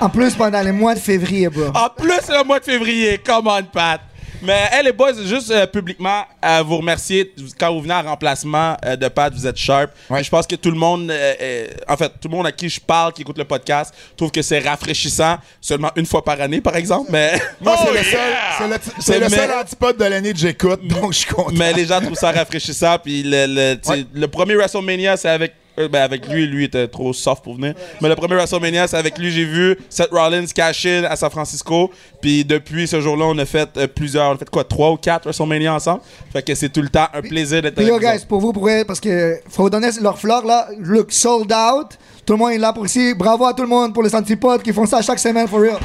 [0.00, 1.66] En plus, pendant les mois de février, bro.
[1.74, 3.18] En plus, le mois de février.
[3.18, 4.00] Come on, Pat.
[4.42, 7.32] Mais, hey, les boys, juste euh, publiquement, à vous remercier.
[7.58, 9.90] Quand vous venez en remplacement euh, de Pat, vous êtes sharp.
[10.10, 10.22] Ouais.
[10.24, 12.68] Je pense que tout le monde, euh, euh, en fait, tout le monde à qui
[12.68, 15.36] je parle, qui écoute le podcast, trouve que c'est rafraîchissant.
[15.60, 17.10] Seulement une fois par année, par exemple.
[17.12, 18.78] Mais, Moi, c'est Oh, le seul, yeah!
[19.00, 21.50] c'est le, Mais- seul antipode de l'année que j'écoute, donc je content.
[21.56, 22.98] Mais les gens trouvent ça rafraîchissant.
[22.98, 24.06] Puis le, le, tu sais, Ouais.
[24.12, 25.52] le premier WrestleMania, c'est avec.
[25.78, 27.74] Euh, ben avec lui, lui était trop soft pour venir.
[28.00, 31.30] Mais le premier WrestleMania, c'est avec lui, j'ai vu Seth Rollins cash in à San
[31.30, 31.90] Francisco.
[32.20, 34.96] Puis depuis ce jour-là, on a fait euh, plusieurs, on a fait quoi, trois ou
[34.96, 36.00] quatre WrestleMania ensemble.
[36.32, 38.26] Fait que c'est tout le temps un plaisir d'être avec yo, guys, autres.
[38.26, 40.68] pour vous, pour parce que faut donner leur fleur là.
[40.78, 41.98] Look, sold out.
[42.24, 43.14] Tout le monde est là pour ici.
[43.14, 45.78] Bravo à tout le monde pour les antipodes qui font ça chaque semaine, for real.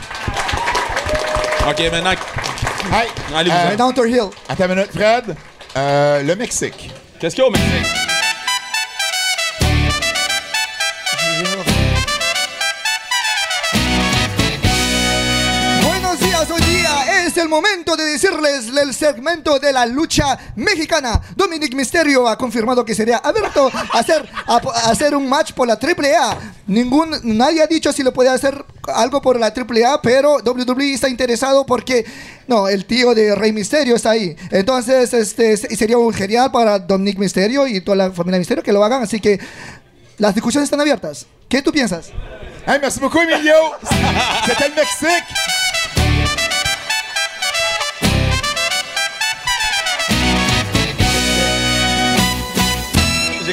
[1.69, 2.11] Ok, maintenant,
[2.91, 4.29] Hey, Allez, vous euh, Mais down to hill.
[4.47, 5.35] attends une minute, Fred.
[5.75, 6.89] Euh, le Mexique.
[7.19, 7.96] qu'est-ce qu'il y a au Mexique?
[17.47, 21.21] El momento de decirles el segmento de la lucha mexicana.
[21.33, 24.57] Dominic Mysterio ha confirmado que sería abierto a hacer, a,
[24.91, 26.37] hacer un match por la AAA.
[26.67, 31.07] Ningún, nadie ha dicho si le puede hacer algo por la AAA, pero WWE está
[31.07, 32.05] interesado porque
[32.47, 34.35] no, el tío de Rey Mysterio está ahí.
[34.51, 38.73] Entonces, este se- sería un genial para Dominic Mysterio y toda la familia Mysterio que
[38.73, 39.03] lo hagan.
[39.03, 39.39] Así que
[40.17, 41.25] las discusiones están abiertas.
[41.47, 42.09] ¿Qué tú piensas?
[42.65, 43.55] Hey, merci beaucoup, Emilio.
[44.45, 45.56] C'était le Mexique.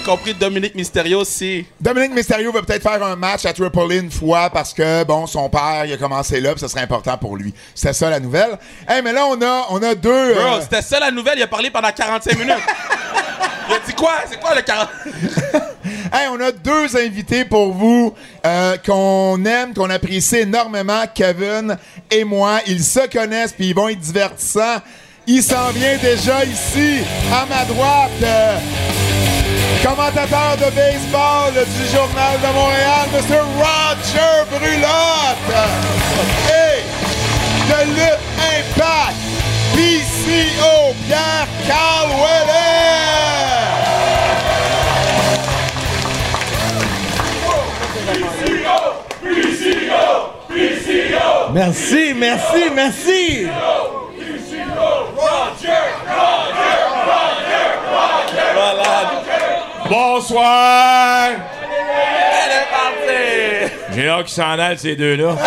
[0.05, 1.65] Compris Dominique Mysterio, c'est.
[1.81, 5.27] Dominique Mysterio va peut-être faire un match à Triple A une fois parce que, bon,
[5.27, 7.55] son père, il a commencé là, puis ça serait important pour lui.
[7.75, 8.59] C'était ça la nouvelle.
[8.89, 10.35] Hey, mais là, on a, on a deux.
[10.35, 12.55] Bro, euh, c'était ça la nouvelle, il a parlé pendant 45 minutes.
[13.69, 14.13] il a dit quoi?
[14.31, 14.89] C'est quoi le 40?
[16.13, 18.15] hey, on a deux invités pour vous
[18.45, 21.77] euh, qu'on aime, qu'on apprécie énormément, Kevin
[22.11, 22.61] et moi.
[22.67, 24.83] Ils se connaissent, puis ils vont être divertissants.
[25.27, 26.99] Il s'en vient déjà ici,
[27.33, 28.11] à ma droite.
[28.23, 28.59] euh,
[29.85, 33.21] commentateur de baseball du Journal de Montréal, M.
[33.59, 35.53] Roger Brulotte.
[36.49, 36.81] Et
[37.69, 39.21] de lutte impact,
[39.75, 42.09] PCO Pierre Carl
[51.53, 53.47] Merci, merci, merci.
[59.95, 61.29] Bonsoir!
[61.63, 63.95] Elle est partie!
[63.95, 65.37] J'ai hâte qu'ils s'en aillent, ces deux-là.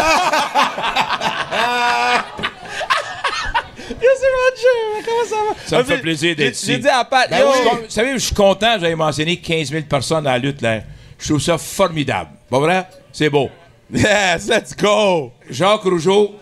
[5.06, 5.56] Comment ça va?
[5.66, 6.80] Ça me fait plaisir d'être J'ai- J'ai ici.
[6.82, 7.70] dit à Pat, Ben yo, oui.
[7.84, 10.80] Vous savez, je suis content, avez mentionné 15 000 personnes dans la lutte, là.
[11.20, 12.30] Je trouve ça formidable.
[12.50, 12.88] Pas vrai?
[13.12, 13.50] C'est beau.
[13.94, 15.32] yes, let's go!
[15.50, 16.36] Jacques Rougeau.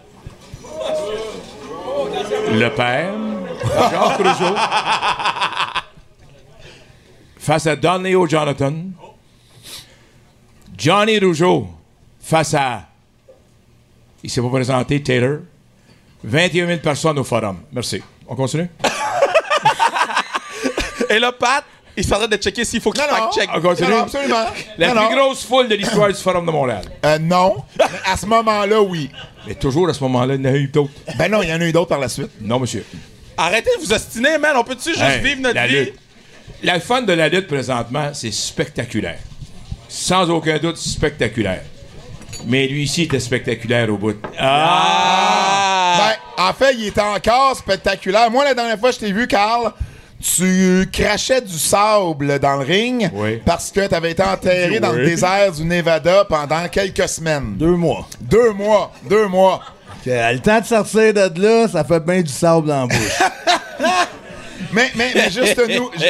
[2.52, 3.12] Le père.
[3.92, 4.56] Jacques Rougeau.
[7.46, 8.74] Face à Don Leo Jonathan?
[10.76, 11.68] Johnny Rougeau.
[12.20, 12.88] Face à.
[14.24, 15.42] Il s'est pas présenté, Taylor.
[16.24, 17.58] 21 000 personnes au forum.
[17.72, 18.02] Merci.
[18.28, 18.68] On continue?
[21.12, 21.64] Et là, Pat,
[21.96, 23.48] il s'arrête de checker s'il faut qu'il fact-check.
[23.54, 23.90] On continue?
[23.90, 24.46] Non, non, absolument.
[24.80, 26.84] La Non, plus grosse foule de l'histoire du forum de Montréal.
[27.06, 27.58] Euh, non.
[27.78, 29.12] Mais à ce moment-là, oui.
[29.46, 30.94] Mais toujours à ce moment-là, il y en a eu d'autres.
[31.16, 32.32] Ben non, il y en a eu d'autres par la suite.
[32.42, 32.84] Non, monsieur.
[33.38, 34.56] Arrêtez de vous ostiner, man.
[34.58, 35.86] On peut-tu juste Hey, vivre notre la vie?
[35.86, 35.94] lutte.
[36.64, 39.20] La fun de la lutte présentement, c'est spectaculaire.
[39.88, 41.62] Sans aucun doute, spectaculaire.
[42.48, 44.16] Mais lui ici était spectaculaire au bout.
[44.38, 45.98] Ah!
[46.38, 48.30] Ben, en fait, il était encore spectaculaire.
[48.30, 49.72] Moi, la dernière fois que je t'ai vu, Carl,
[50.22, 53.42] tu crachais du sable dans le ring Oui.
[53.46, 57.56] parce que tu avais été enterré dans le désert du Nevada pendant quelques semaines.
[57.58, 58.08] Deux mois.
[58.22, 58.92] Deux mois.
[59.10, 59.62] Deux mois.
[60.06, 63.20] Le temps de sortir de là, ça fait bien du sable dans la bouche.
[64.76, 65.30] Mais,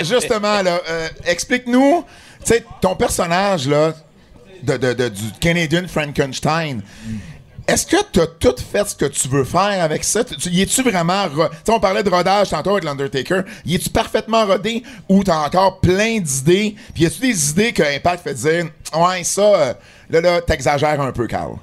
[0.03, 2.03] justement, là, euh, explique-nous,
[2.43, 3.93] tu sais, ton personnage, là,
[4.63, 6.81] de, du Canadian Frankenstein,
[7.67, 10.21] est-ce que tu as tout fait ce que tu veux faire avec ça?
[10.45, 11.25] Y es-tu vraiment.
[11.67, 13.41] on parlait de rodage tantôt avec l'Undertaker.
[13.65, 16.75] Y es-tu parfaitement rodé ou t'as encore plein d'idées?
[16.93, 19.73] Puis y a-tu des idées que Impact fait dire, ouais, ça, euh,
[20.11, 21.55] là, là, t'exagères un peu, Carl?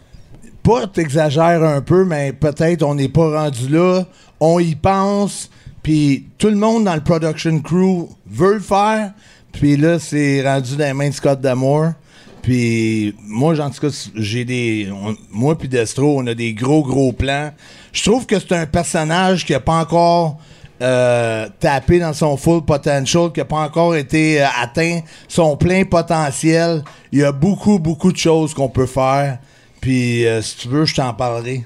[0.62, 4.04] pas t'exagères un peu, mais peut-être on n'est pas rendu là.
[4.40, 5.50] On y pense,
[5.82, 9.12] puis tout le monde dans le production crew veut le faire.
[9.52, 11.92] Puis là, c'est rendu dans les mains de Scott D'Amour.
[12.42, 14.88] Puis moi, en tout cas, j'ai des.
[15.30, 17.52] moi puis Destro, on a des gros, gros plans.
[17.92, 20.38] Je trouve que c'est un personnage qui a pas encore
[20.80, 25.84] euh, tapé dans son full potential, qui a pas encore été euh, atteint son plein
[25.84, 26.82] potentiel.
[27.12, 29.38] Il y a beaucoup, beaucoup de choses qu'on peut faire.
[29.80, 31.64] Puis euh, si tu veux, je t'en parlerai.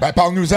[0.00, 0.56] Ben, parle-nous-en.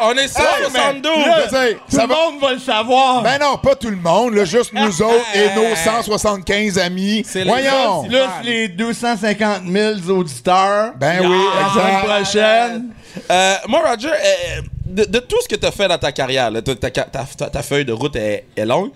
[0.00, 1.12] On, on est 172!
[1.14, 3.22] Je veux dire, ça va- monde va le savoir.
[3.22, 7.24] Ben non, pas tout le monde, là, juste nous autres et nos 175 amis.
[7.46, 8.04] Voyons.
[8.04, 10.92] Plus les 250 000 auditeurs.
[10.96, 12.06] Ben oui, la semaine exact.
[12.14, 12.88] prochaine.
[13.30, 16.50] Euh, moi, Roger, euh, de, de tout ce que tu as fait dans ta carrière,
[16.50, 18.90] là, ta, ta- ta- ta feuille de route est, est longue.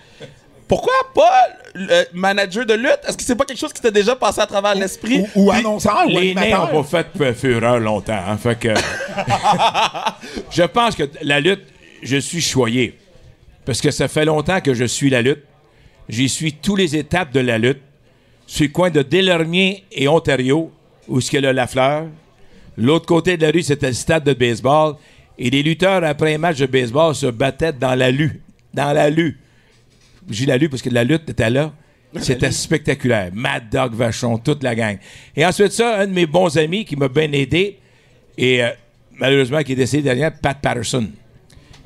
[0.68, 2.98] Pourquoi pas euh, manager de lutte?
[3.06, 5.20] Est-ce que c'est pas quelque chose qui t'a déjà passé à travers l'esprit?
[5.36, 6.70] Ou, ou annonceur, ou Les nains animateur?
[6.70, 8.18] pas fait euh, fureur longtemps.
[8.28, 8.74] hein, fait que
[10.50, 11.62] je pense que la lutte,
[12.02, 12.98] je suis choyé.
[13.64, 15.42] Parce que ça fait longtemps que je suis la lutte.
[16.08, 17.80] J'y suis tous les étapes de la lutte.
[18.46, 20.70] Sur le coin de Delormier et Ontario,
[21.08, 22.04] où ce qu'il y a le Lafleur.
[22.76, 24.94] L'autre côté de la rue, c'était le stade de baseball.
[25.38, 28.40] Et les lutteurs, après un match de baseball, se battaient dans la lue.
[28.72, 29.38] Dans la lue.
[30.28, 31.72] J'ai la lue parce que la lutte était là.
[32.20, 33.30] C'était spectaculaire.
[33.32, 34.98] Mad Dog Vachon, toute la gang.
[35.34, 37.78] Et ensuite ça, un de mes bons amis qui m'a bien aidé,
[38.38, 38.70] et euh,
[39.18, 41.08] malheureusement qui est décédé dernière, Pat Patterson.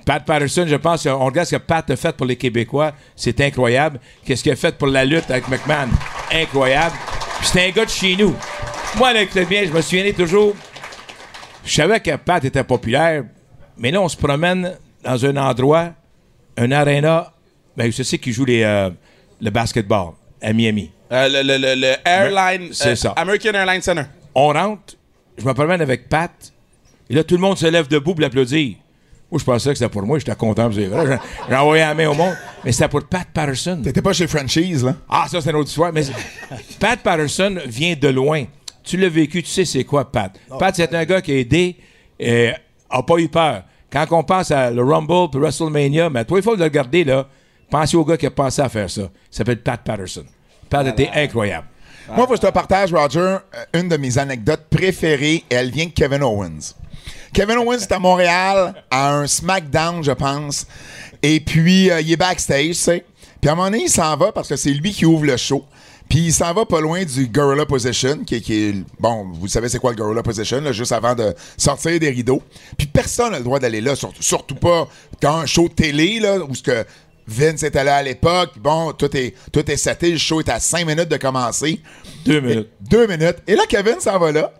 [0.05, 3.40] Pat Patterson, je pense, on regarde ce que Pat a fait pour les Québécois, c'est
[3.40, 4.00] incroyable.
[4.24, 5.88] Qu'est-ce qu'il a fait pour la lutte avec McMahon?
[6.33, 6.96] Incroyable.
[7.42, 8.35] C'est un gars de chez nous.
[8.96, 10.55] Moi, avec le bien, je me souviens toujours,
[11.64, 13.24] je savais que Pat était populaire,
[13.79, 15.90] mais là, on se promène dans un endroit,
[16.57, 17.33] un aréna,
[17.76, 18.90] ben, je sais qui joue les, euh,
[19.40, 20.90] le basketball à Miami.
[21.12, 22.68] Euh, le, le- le- le Airline...
[22.72, 23.12] C'est euh, ça.
[23.16, 24.02] American Airlines Center.
[24.35, 24.94] On rentre,
[25.38, 26.30] je me promène avec Pat,
[27.09, 28.76] et là, tout le monde se lève debout pour l'applaudir.
[29.30, 31.18] Moi, je pensais que c'était pour moi, j'étais content, c'est vrai.
[31.48, 33.80] J'ai- envoyé la main au monde, mais c'était pour Pat Patterson.
[33.83, 34.96] T'étais pas chez Franchise, là?
[35.09, 35.92] Ah, ça, c'est une autre histoire.
[35.92, 36.02] Mais
[36.80, 38.44] Pat Patterson vient de loin.
[38.83, 40.33] Tu l'as vécu, tu sais c'est quoi, Pat.
[40.59, 41.76] Pat, c'est un gars qui a aidé
[42.18, 42.50] et
[42.88, 43.62] a pas eu peur.
[43.92, 47.28] Quand on pense à le Rumble puis WrestleMania, mais toi, il faut le regarder, là.
[47.70, 49.02] Pensez au gars qui a pensé à faire ça.
[49.02, 50.24] Il s'appelle Pat Patterson.
[50.68, 51.66] Pat était incroyable.
[52.09, 53.38] Moi, faut que je te partage, Roger, euh,
[53.74, 55.44] une de mes anecdotes préférées.
[55.48, 56.74] et Elle vient de Kevin Owens.
[57.33, 60.66] Kevin Owens est à Montréal, à un SmackDown, je pense.
[61.22, 63.04] Et puis, euh, il est backstage, tu sais.
[63.40, 65.37] Puis à un moment donné, il s'en va parce que c'est lui qui ouvre le
[65.37, 65.64] show.
[66.09, 68.74] Puis il s'en va pas loin du Gorilla Position, qui, est- qui est...
[68.98, 72.42] Bon, vous savez c'est quoi le Gorilla Position, là, juste avant de sortir des rideaux.
[72.76, 74.88] Puis personne n'a le droit d'aller là, surtout, surtout pas
[75.20, 76.85] dans un show de télé, là, où ce que
[77.31, 78.55] Vince était là à l'époque.
[78.59, 81.81] Bon, tout est, tout est le show est à cinq minutes de commencer.
[82.25, 82.69] Deux minutes.
[82.81, 83.37] Deux minutes.
[83.47, 84.53] Et là, Kevin s'en va là.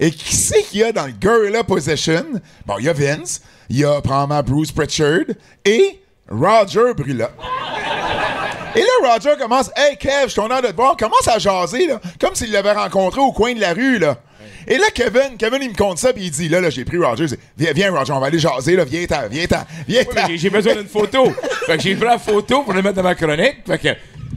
[0.00, 2.24] Et qui c'est qu'il y a dans le Gorilla Possession?
[2.66, 5.26] Bon, il y a Vince, il y a probablement Bruce Pritchard
[5.64, 7.30] et Roger Brilla.
[8.74, 10.96] Et là, Roger commence Hey Kev, je suis content de te voir.
[10.96, 13.98] Commence à jaser, là, comme s'il l'avait rencontré au coin de la rue.
[13.98, 14.16] là.
[14.66, 16.98] Et là, Kevin, Kevin, il me compte ça, puis il dit Là, là, j'ai pris
[16.98, 17.26] Roger.
[17.56, 18.84] Viens, viens, Roger, on va aller jaser, là.
[18.84, 20.26] Viens-t'en, viens-t'en, viens-t'en.
[20.28, 21.30] J'ai- J'ai besoin d'une photo.
[21.66, 23.56] fait que j'ai pris la photo pour le mettre dans ma chronique.
[23.66, 23.88] Fait que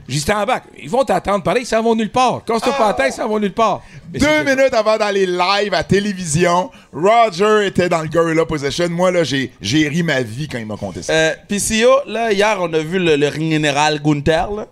[0.08, 0.64] j'étais en bac.
[0.82, 2.42] Ils vont t'attendre pareil, ils s'en vont nulle part.
[2.46, 3.82] Casse-toi pas la tête, ils s'en vont nulle part.
[4.12, 8.88] Mais Deux minutes avant d'aller live à télévision, Roger était dans le Gorilla Possession.
[8.88, 11.12] Moi, là, j'ai, j'ai ri ma vie quand il m'a conté ça.
[11.12, 14.66] Euh, PCO, là, hier, on a vu le, le ring général Gunther, là.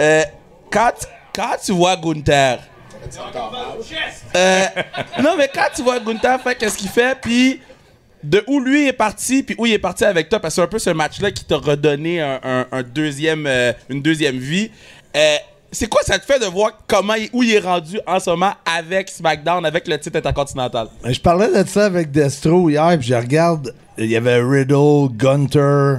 [0.00, 0.22] Euh,
[0.70, 0.92] quand,
[1.34, 2.58] quand tu vois Gunther.
[4.34, 4.64] Euh,
[5.22, 7.60] non, mais quand tu vois Gunther qu'est-ce qu'il fait, puis
[8.22, 10.64] de où lui est parti, puis où il est parti avec toi, parce que c'est
[10.64, 14.70] un peu ce match-là qui t'a redonné un, deuxième, euh, une deuxième vie.
[15.16, 15.36] Euh,
[15.70, 18.52] c'est quoi ça te fait de voir comment où il est rendu en ce moment
[18.64, 20.88] avec SmackDown, avec le titre intercontinental?
[21.04, 25.96] Je parlais de ça avec Destro hier, puis je regarde, il y avait Riddle, Gunter.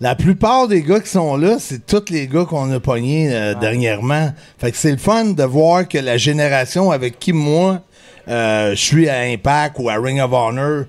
[0.00, 3.54] La plupart des gars qui sont là, c'est tous les gars qu'on a pognés euh,
[3.54, 4.30] dernièrement.
[4.58, 7.80] Fait que c'est le fun de voir que la génération avec qui moi
[8.28, 10.84] euh, je suis à Impact ou à Ring of Honor,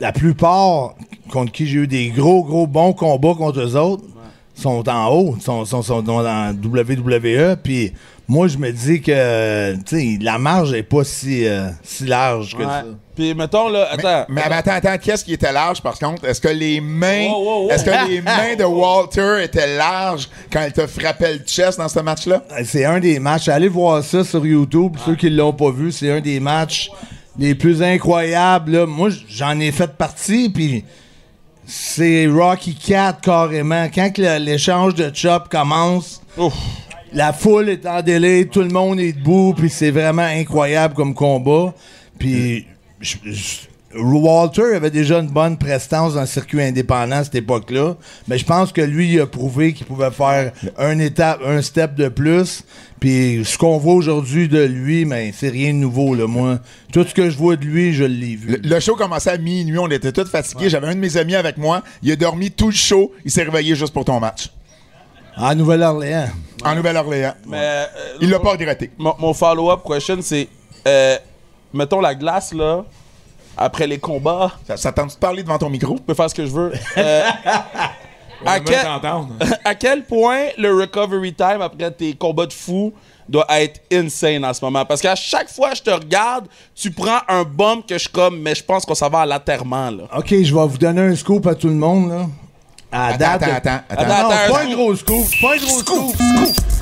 [0.00, 0.94] la plupart
[1.28, 4.04] contre qui j'ai eu des gros, gros bons combats contre eux autres
[4.54, 7.56] sont en haut, sont, sont, sont dans la WWE.
[7.62, 7.92] Puis
[8.30, 12.56] moi, je me dis que tu sais, la marge est pas si, euh, si large
[12.56, 12.84] que ça.
[13.16, 14.26] Puis mettons, là, Mais, attends.
[14.28, 16.24] mais attends, attends, qu'est-ce qui était large par contre?
[16.24, 17.28] Est-ce que les mains.
[17.70, 21.88] Est-ce que les mains de Walter étaient larges quand il te frappait le chest dans
[21.88, 22.44] ce match-là?
[22.64, 23.48] C'est un des matchs.
[23.48, 24.96] Allez voir ça sur YouTube.
[25.04, 26.88] Ceux qui l'ont pas vu, c'est un des matchs
[27.36, 28.70] les plus incroyables.
[28.70, 28.86] là.
[28.86, 30.84] Moi, j'en ai fait partie, puis
[31.66, 33.88] c'est Rocky Cat carrément.
[33.92, 36.22] Quand l'échange de chop commence,
[37.12, 41.14] la foule est en délai, tout le monde est debout, puis c'est vraiment incroyable comme
[41.14, 41.74] combat.
[42.18, 42.66] Puis
[43.94, 47.96] Walter avait déjà une bonne prestance dans le circuit indépendant à cette époque-là,
[48.28, 51.94] mais je pense que lui il a prouvé qu'il pouvait faire un étape, un step
[51.96, 52.64] de plus.
[53.00, 56.26] Puis ce qu'on voit aujourd'hui de lui, mais c'est rien de nouveau là.
[56.26, 56.60] Moi,
[56.92, 58.58] tout ce que je vois de lui, je l'ai vu.
[58.62, 60.68] Le, le show commençait à minuit, on était tous fatigués.
[60.68, 61.82] J'avais un de mes amis avec moi.
[62.02, 63.12] Il a dormi tout le show.
[63.24, 64.50] Il s'est réveillé juste pour ton match.
[65.36, 66.28] En Nouvelle-Orléans.
[66.64, 67.34] En Nouvelle-Orléans.
[67.46, 67.84] Mais, euh,
[68.20, 68.90] Il l'a pas regretté.
[68.98, 70.48] Mon, mon follow-up question, c'est
[70.86, 71.16] euh,
[71.72, 72.84] mettons la glace, là,
[73.56, 75.96] après les combats, Ça, ça tente de parler devant ton micro?
[75.96, 76.72] je peux faire ce que je veux.
[78.42, 79.34] Euh, à, quel, t'entendre.
[79.66, 82.90] à quel point le recovery time après tes combats de fou
[83.28, 84.82] doit être insane en ce moment?
[84.86, 88.08] Parce qu'à chaque fois que je te regarde, tu prends un bump que je suis
[88.08, 90.04] comme, mais je pense qu'on s'en va à l'atterrement, là.
[90.16, 92.26] Ok, je vais vous donner un scoop à tout le monde là.
[92.92, 94.06] À Attends, date, attends, attends, attends.
[94.06, 95.26] Non, Attends, pas un un gros scoop.
[95.40, 96.16] Pas un gros scoop.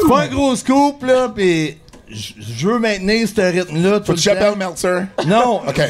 [0.08, 1.76] Pas un gros scoop, là, pis
[2.10, 4.56] je veux maintenir ce rythme-là Faut le que j'appelle.
[4.56, 5.02] Meltzer.
[5.26, 5.80] Non, Ok.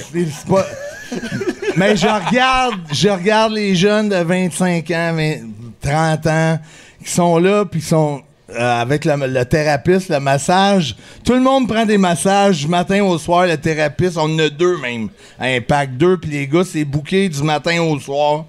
[0.48, 0.66] pas...
[1.76, 5.34] Mais je regarde, je regarde les jeunes de 25 ans, 20
[5.80, 6.58] 30 ans,
[7.04, 10.96] qui sont là, puis qui sont euh, avec le, le thérapeute, le massage.
[11.24, 14.14] Tout le monde prend des massages du matin au soir, le thérapeute.
[14.16, 15.08] On en a deux même.
[15.38, 18.46] Impact deux, puis les gars, c'est bouqué du matin au soir.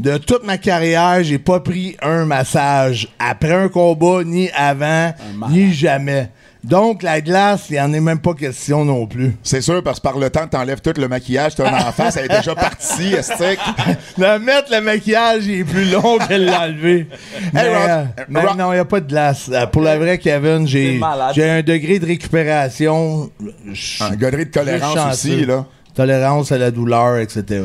[0.00, 5.12] De toute ma carrière, j'ai pas pris un massage après un combat, ni avant,
[5.50, 6.30] ni jamais.
[6.64, 9.34] Donc, la glace, il en est même pas question non plus.
[9.42, 12.10] C'est sûr, parce que par le temps que t'enlèves tout le maquillage, t'as un enfant,
[12.10, 13.58] ça est déjà parti, estique.
[14.18, 17.06] Le mettre le maquillage il est plus long que l'enlever.
[17.54, 19.50] mais, Rod, euh, mais Rod- non, il n'y a pas de glace.
[19.52, 21.00] Euh, pour la vraie, Kevin, j'ai
[21.38, 23.30] un degré de récupération.
[23.72, 25.64] Je- Un godré de tolérance aussi, là.
[25.94, 27.64] Tolérance à la douleur, etc.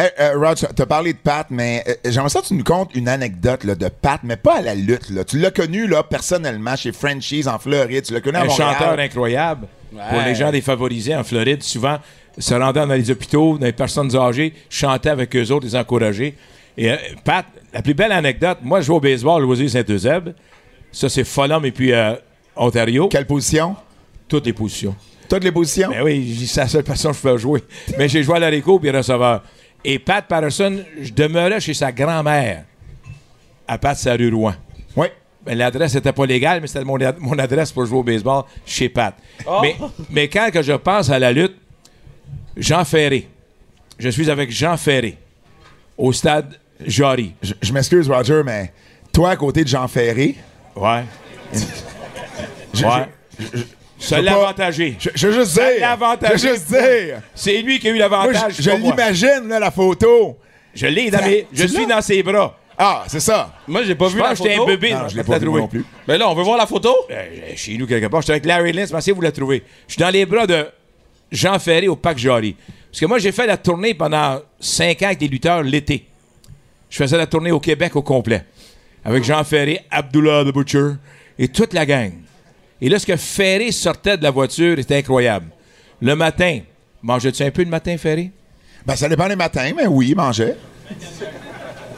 [0.00, 2.94] Hey, euh, Rog, t'as parlé de Pat, mais euh, j'aimerais ça que tu nous contes
[2.94, 5.10] une anecdote là, de Pat, mais pas à la lutte.
[5.10, 5.24] Là.
[5.24, 8.04] Tu l'as connu là, personnellement chez Frenchies en Floride.
[8.04, 8.76] Tu l'as connu à un Montréal.
[8.76, 9.66] chanteur incroyable.
[9.90, 11.98] Pour les gens défavorisés en Floride, souvent
[12.38, 16.36] se rendant dans les hôpitaux, dans les personnes âgées, chanter avec eux autres, les encourager.
[16.76, 20.32] Et euh, Pat, la plus belle anecdote, moi je joue au baseball au Loisirs Saint-Eusèbe.
[20.92, 22.14] Ça, c'est Fulham et puis euh,
[22.54, 23.08] Ontario.
[23.08, 23.74] Quelle position?
[24.28, 24.94] Toutes les positions.
[25.28, 25.90] Toutes les positions?
[25.90, 27.64] Ben oui, c'est la seule façon que je peux jouer.
[27.98, 29.42] Mais j'ai joué à l'haricot puis receveur.
[29.84, 32.64] Et Pat Patterson, je demeurais chez sa grand-mère
[33.66, 34.54] à Pat sa rue Rouen.
[34.96, 35.06] Oui.
[35.44, 38.42] Ben, L'adresse n'était pas légale, mais c'était mon, ad- mon adresse pour jouer au baseball
[38.66, 39.14] chez Pat.
[39.62, 39.76] Mais,
[40.10, 41.54] mais quand que je pense à la lutte,
[42.56, 43.28] Jean Ferré,
[43.98, 45.16] je suis avec Jean Ferré
[45.96, 47.34] au stade Jory.
[47.42, 48.72] Je, je m'excuse, Roger, mais
[49.12, 50.34] toi, à côté de Jean Ferré,
[50.76, 51.04] Ouais.
[52.74, 53.06] je, Ouais.
[53.38, 53.62] je-
[53.98, 54.96] Ça veux l'a pas- avantagé.
[54.98, 55.80] je- je veux juste Ça dire.
[55.80, 56.38] l'a avantagé.
[56.38, 57.20] Je veux juste dire.
[57.34, 58.54] C'est lui qui a eu Moi, l'avantage.
[58.56, 58.90] je je pas moi.
[58.90, 60.36] l'imagine, là, la photo.
[60.74, 61.46] Je l'ai dans mes.
[61.52, 62.56] Je suis dans ses bras.
[62.80, 63.52] Ah, c'est ça.
[63.66, 64.66] Moi, j'ai pas Je vu pense la que j'étais un photo.
[64.68, 64.92] bébé.
[64.94, 65.60] Non, je l'ai pas vu trouvé.
[65.62, 65.84] non plus.
[66.06, 66.94] Ben là, on veut voir la photo?
[67.10, 67.24] Euh,
[67.56, 68.20] chez nous quelque part.
[68.20, 68.88] J'étais avec Larry Lynn.
[68.88, 69.64] Pensez vous la trouvez.
[69.88, 70.64] Je suis dans les bras de
[71.32, 72.54] Jean Ferré au Parc Jarry.
[72.90, 76.06] Parce que moi, j'ai fait la tournée pendant cinq ans avec des lutteurs l'été.
[76.88, 78.44] Je faisais la tournée au Québec au complet.
[79.04, 80.90] Avec Jean Ferré, Abdullah the Butcher
[81.36, 82.12] et toute la gang.
[82.80, 85.46] Et là, ce que Ferré sortait de la voiture, c'était incroyable.
[86.00, 86.60] Le matin,
[87.02, 88.30] mangeais-tu un peu le matin, Ferré?
[88.86, 90.56] Ben, ça dépend des matins, mais oui, il mangeait.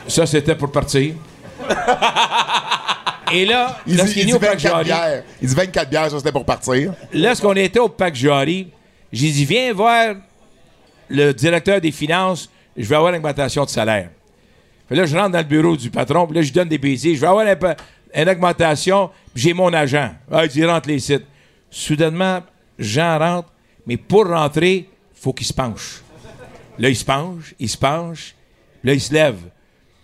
[0.08, 1.14] Ça, c'était pour partir.
[3.32, 5.22] Et là, Il dit, il dit au Parc 24 Jarry, bières.
[5.40, 6.92] Il dit 24 bières, ça c'était pour partir.
[7.12, 8.68] lorsqu'on était au Parc Jarry,
[9.12, 10.16] j'ai dit, viens voir
[11.08, 14.10] le directeur des finances, je vais avoir une augmentation de salaire.
[14.88, 16.78] Fait là, je rentre dans le bureau du patron, puis là, je lui donne des
[16.78, 17.14] baisers.
[17.14, 17.54] Je vais avoir un
[18.12, 20.10] une augmentation, puis j'ai mon agent.
[20.30, 21.24] Ah, il dit, rentre les sites.
[21.70, 22.40] Soudainement,
[22.78, 23.48] Jean rentre,
[23.86, 26.02] mais pour rentrer, faut qu'il se penche.
[26.78, 28.34] Là, il se penche, il se penche,
[28.82, 29.38] là, il se lève.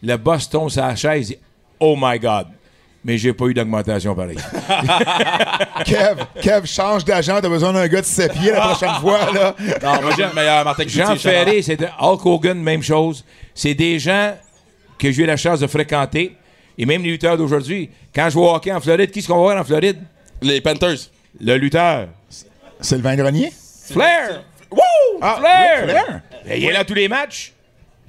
[0.02, 1.40] Le boss tombe sur la chaise, il dit,
[1.80, 2.46] Oh my God!
[3.04, 4.36] Mais j'ai pas eu d'augmentation pareille.
[5.84, 9.54] Kev, Kev, change d'agent, t'as besoin d'un gars de 7 pieds la prochaine fois, là.
[9.82, 13.24] Non, moi, j'ai le meilleur Martin Jean Ferré, c'est de- Hulk Hogan, même chose.
[13.54, 14.34] C'est des gens
[14.98, 16.36] que j'ai eu la chance de fréquenter.
[16.78, 17.90] Et même les lutteurs d'aujourd'hui.
[18.14, 19.98] Quand je vais au hockey en Floride, qui est-ce qu'on va voir en Floride?
[20.42, 20.98] Les Panthers.
[21.40, 22.08] Le lutteur.
[22.80, 23.52] Sylvain Grenier?
[23.90, 24.42] Flair!
[24.70, 24.78] Wouh!
[25.22, 25.82] Ah, Flair!
[25.84, 26.20] oui, Flair.
[26.44, 27.52] Ben, il est là à tous les matchs.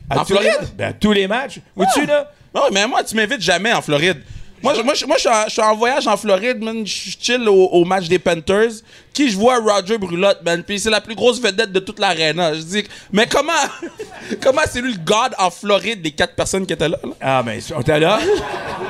[0.10, 0.70] À En tous les- Floride?
[0.76, 1.60] Ben, à tous les matchs.
[1.76, 2.32] Où-tu, là?
[2.54, 4.22] Non, mais moi, tu m'invites jamais en Floride.
[4.64, 6.86] Moi, je- moi, moi, je suis en- suis voyage en Floride, man.
[6.86, 8.72] Je chill au, match des Panthers.
[9.14, 10.64] Qui je vois Roger Brulotte, man.
[10.64, 12.54] Puis c'est la plus grosse vedette de toute l'arena.
[12.54, 13.52] Je dis, mais comment,
[14.42, 16.98] comment c'est lui le God en Floride des quatre personnes qui étaient là?
[17.22, 18.20] Ah, ben, on était là.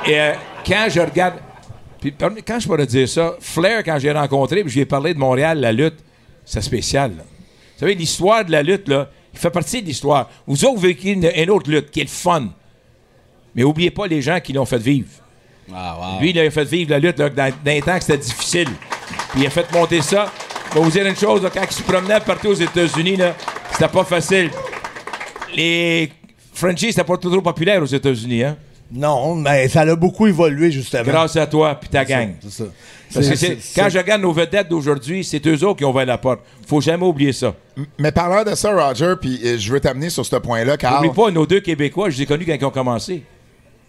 [0.05, 0.33] Et euh,
[0.65, 1.35] quand je regarde.
[1.99, 2.13] Puis,
[2.45, 5.19] quand je pourrais dire ça, Flair, quand j'ai rencontré, puis je lui ai parlé de
[5.19, 5.97] Montréal, la lutte,
[6.45, 7.11] c'est spécial.
[7.17, 7.23] là.
[7.23, 10.29] Vous savez, l'histoire de la lutte, là, il fait partie de l'histoire.
[10.45, 12.49] Vous autres, vous vécu une, une autre lutte qui est fun.
[13.55, 15.07] Mais oubliez pas les gens qui l'ont fait vivre.
[16.19, 18.69] Lui, il a fait vivre la lutte là, dans, dans les temps que c'était difficile.
[19.31, 20.31] Puis il a fait monter ça.
[20.69, 23.35] Je vais vous dire une chose, là, quand il se promenait partout aux États-Unis, là,
[23.71, 24.49] c'était pas facile.
[25.55, 26.11] Les
[26.53, 28.57] Frenchies, c'était pas trop populaire aux États-Unis, hein?
[28.91, 31.03] Non, mais ça a beaucoup évolué, justement.
[31.03, 32.35] Grâce à toi puis ta gang.
[32.41, 32.63] C'est ça.
[33.13, 36.17] Parce que quand je regarde nos vedettes d'aujourd'hui, c'est eux autres qui ont ouvert la
[36.17, 36.39] porte.
[36.65, 37.53] Faut jamais oublier ça.
[37.97, 41.03] Mais parlant de ça, Roger, puis euh, je veux t'amener sur ce point-là, Carl.
[41.03, 43.23] N'oublie pas, nos deux Québécois, je les ai connus quand ils ont commencé.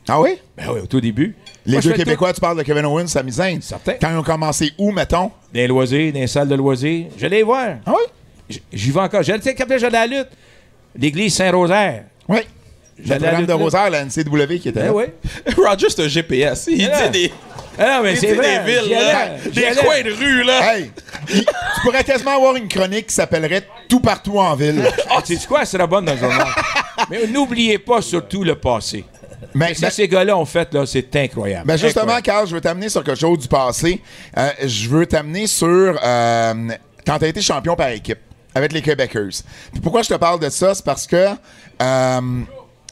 [0.09, 0.37] Ah oui?
[0.57, 1.35] Ben oui, au tout début.
[1.67, 3.61] Les Moi, je deux Québécois, tu parles de Kevin Owens, Sami Zayn.
[3.61, 3.93] Certain.
[4.01, 5.31] Quand ils ont commencé où, mettons?
[5.53, 7.07] les loisirs, dans les salles de loisirs.
[7.19, 7.77] J'allais les voir.
[7.85, 8.61] Ah oui?
[8.73, 9.23] J'y vais encore.
[9.23, 10.29] J'allais, tu sais, quand j'allais à la lutte,
[10.99, 12.05] l'église Saint-Rosaire.
[12.29, 12.39] Oui.
[12.99, 13.55] Le programme de la lutte, là.
[13.57, 14.93] Rosaire, la NCW qui était Ben là.
[14.95, 15.05] oui.
[15.57, 16.69] Roger, c'est un GPS.
[16.71, 17.09] Il Yeah.
[17.09, 17.33] dit des,
[17.79, 18.65] Ah non, mais c'est vrai.
[18.65, 19.29] des villes, là.
[19.53, 20.75] des coins de rue, là.
[20.77, 20.91] Hey,
[21.29, 21.45] tu
[21.83, 24.83] pourrais quasiment avoir une chronique qui s'appellerait Tout partout en ville.
[25.11, 26.47] Ah, tu sais quoi, elle sera bonne dans le journal.
[27.11, 29.05] Mais n'oubliez pas surtout le passé.
[29.59, 31.67] Mais, Ce que ces gars-là ont fait, là, c'est incroyable.
[31.67, 32.27] Ben justement, Incroyable.
[32.27, 34.01] Carl, je veux t'amener sur quelque chose du passé.
[34.37, 36.55] Euh, je veux t'amener sur euh,
[37.07, 38.19] quand tu as été champion par équipe
[38.55, 39.43] avec les Québécois.
[39.73, 41.29] Puis pourquoi je te parle de ça, c'est parce que
[41.83, 42.21] euh,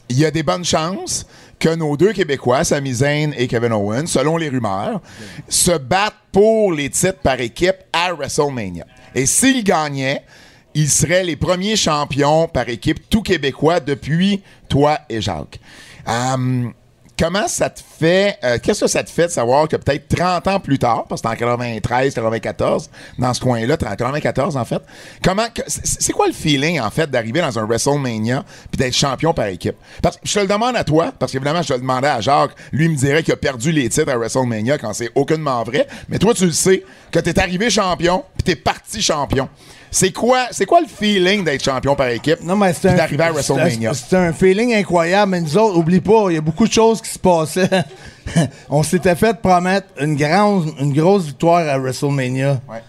[0.09, 1.25] il y a des bonnes chances
[1.59, 5.01] que nos deux Québécois, Sami Zayn et Kevin Owens, selon les rumeurs,
[5.49, 8.85] se battent pour les titres par équipe à WrestleMania.
[9.15, 10.23] Et s'ils gagnaient,
[10.77, 15.59] ils seraient les premiers champions par équipe tout québécois depuis toi et Jacques.
[16.07, 16.69] Euh,
[17.19, 20.47] comment ça te fait, euh, qu'est-ce que ça te fait de savoir que peut-être 30
[20.47, 24.83] ans plus tard, parce que en 93, 94, dans ce coin-là, 94 en fait,
[25.23, 29.47] comment, c'est quoi le feeling en fait d'arriver dans un WrestleMania puis d'être champion par
[29.47, 29.77] équipe?
[30.03, 32.21] Parce que je te le demande à toi, parce qu'évidemment je te le demandais à
[32.21, 35.87] Jacques, lui me dirait qu'il a perdu les titres à WrestleMania quand c'est aucunement vrai,
[36.07, 39.49] mais toi tu le sais, que t'es arrivé champion puis t'es parti champion.
[39.89, 43.31] C'est quoi, c'est quoi le feeling d'être champion par équipe Non, mais c'est d'arriver à
[43.31, 43.93] WrestleMania?
[43.93, 47.01] C'est un feeling incroyable, mais nous autres, oublie pas, il y a beaucoup de choses
[47.01, 47.69] qui se passaient.
[48.69, 52.59] On s'était fait promettre une, grande, une grosse victoire à WrestleMania.
[52.69, 52.83] Ouais.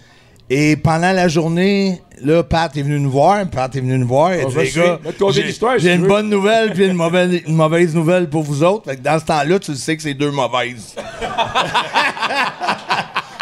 [0.51, 3.45] Et pendant la journée, là, Pat est venu nous voir.
[3.47, 4.33] Pat est venu nous voir.
[4.33, 4.99] Il a On dit, gars,
[5.77, 8.89] j'ai- une bonne nouvelle puis une mauvaise, une mauvaise nouvelle pour vous autres.
[8.89, 10.95] Fait que dans ce temps-là, tu le sais que c'est deux mauvaises.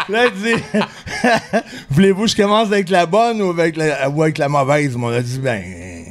[0.08, 0.62] Là, il dit
[1.90, 4.96] Voulez-vous que je commence avec la bonne ou avec la, ou avec la mauvaise?
[4.96, 5.62] On a dit Ben,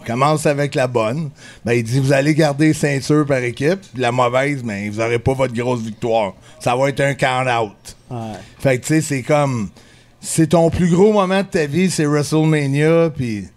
[0.06, 1.32] commence avec la bonne.
[1.66, 3.82] Ben, il dit Vous allez garder ceinture par équipe.
[3.93, 6.34] Puis La mauvaise, ben, vous n'aurez pas votre grosse victoire.
[6.60, 7.98] Ça va être un count-out.
[8.60, 9.70] Fait que, tu sais, c'est comme.
[10.20, 13.12] C'est ton plus gros moment de ta vie, c'est WrestleMania.
[13.16, 13.48] Puis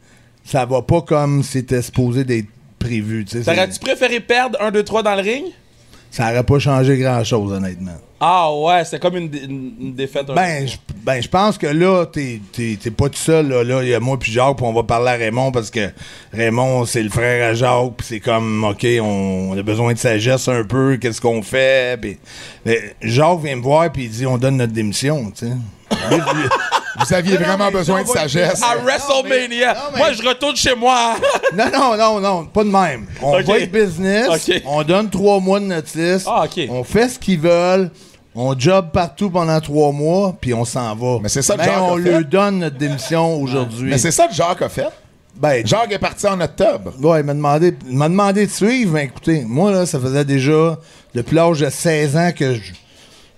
[0.44, 3.24] ça va pas comme c'était supposé d'être prévu.
[3.24, 5.44] T'aurais-tu préféré perdre 1, 2, 3 dans le ring?
[6.10, 7.98] Ça aurait pas changé grand-chose, honnêtement.
[8.22, 10.28] Ah ouais, c'est comme une, dé- une- défaite.
[10.28, 13.48] un Ben, je ben, je pense que là, t'es t'es- t'es pas tout seul.
[13.48, 15.70] Là, Là, il y a moi puis Jacques, puis on va parler à Raymond parce
[15.70, 15.88] que
[16.34, 20.46] Raymond, c'est le frère à Jacques, puis c'est comme, OK, on, a besoin de sagesse
[20.48, 21.98] un peu, qu'est-ce qu'on fait?
[21.98, 22.18] Puis,
[22.66, 25.52] mais Jacques vient me voir, puis il dit, on donne notre démission, tu sais.
[26.98, 28.62] Vous aviez vraiment besoin de sagesse.
[28.62, 29.72] À WrestleMania.
[29.74, 31.14] non, mais- Moi, je retourne chez moi.
[31.56, 33.06] Non, non, non, non, pas de même.
[33.22, 33.44] On Ok.
[33.46, 34.28] va être business,
[34.66, 36.66] on donne trois mois de notice, Ah, ok.
[36.68, 37.90] on fait ce qu'ils veulent,
[38.34, 41.18] on job partout pendant trois mois, puis on s'en va.
[41.22, 42.18] Mais c'est ça que Jacques on a fait.
[42.18, 43.90] lui donne notre démission aujourd'hui.
[43.90, 44.88] Mais c'est ça que Jacques a fait.
[45.36, 46.92] Ben, Jacques est parti en octobre.
[47.00, 50.24] Ouais, il m'a demandé, il m'a demandé de suivre, mais écoutez, moi, là, ça faisait
[50.24, 50.78] déjà,
[51.14, 52.72] depuis l'âge de 16 ans que je.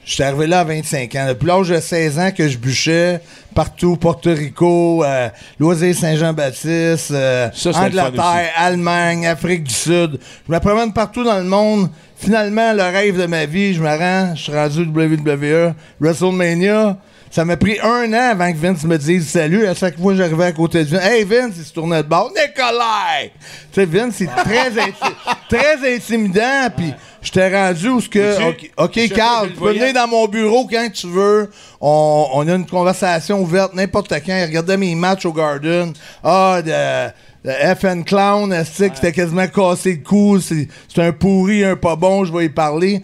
[0.05, 1.27] J'étais arrivé là à 25 ans.
[1.29, 3.21] Depuis l'âge de 16 ans que je bûchais
[3.55, 5.29] partout, Porto Rico, euh,
[5.61, 10.19] Loisir Saint-Jean-Baptiste, euh, Angleterre, Allemagne, Afrique du Sud.
[10.49, 11.89] Je me promène partout dans le monde.
[12.23, 16.97] Finalement, le rêve de ma vie, je me rends, je suis rendu WWE, WrestleMania.
[17.33, 19.67] Ça m'a pris un an avant que Vince me dise salut.
[19.67, 22.09] À chaque fois que j'arrivais à côté de Vince, Hey Vince, il se tournait de
[22.09, 22.29] bord.
[22.31, 23.33] Nicolai!
[23.73, 25.15] Tu sais, Vince, c'est très, inti-
[25.49, 26.69] très intimidant.
[26.77, 26.93] Puis
[27.23, 28.49] j'étais rendu où ce que.
[28.51, 31.51] OK, ok, Je sais pas, Carl, tu peux venir dans mon bureau quand tu veux.
[31.81, 34.37] On, on a une conversation ouverte n'importe quand.
[34.37, 35.95] Il regardait mes matchs au Garden.
[36.23, 37.11] Ah, de.
[37.45, 40.69] De FN Clown, esti, qui était quasiment cassé le cou, c'est
[40.99, 43.03] un pourri, un pas bon, je vais y parler.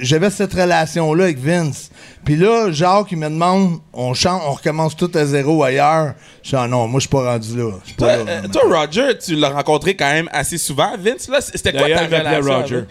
[0.00, 1.90] J'avais cette relation-là avec Vince.
[2.24, 6.14] Puis là, Jacques, il me demande, on chante, on recommence tout à zéro ailleurs.
[6.44, 7.70] Je dis, ah non, moi, je suis pas rendu là.
[7.70, 8.48] Toi, pas là, euh, vraiment.
[8.48, 10.92] toi, Roger, tu l'as rencontré quand même assez souvent.
[10.96, 12.54] Vince, là, c'était quoi ta relation?
[12.60, 12.76] Roger.
[12.76, 12.88] avec-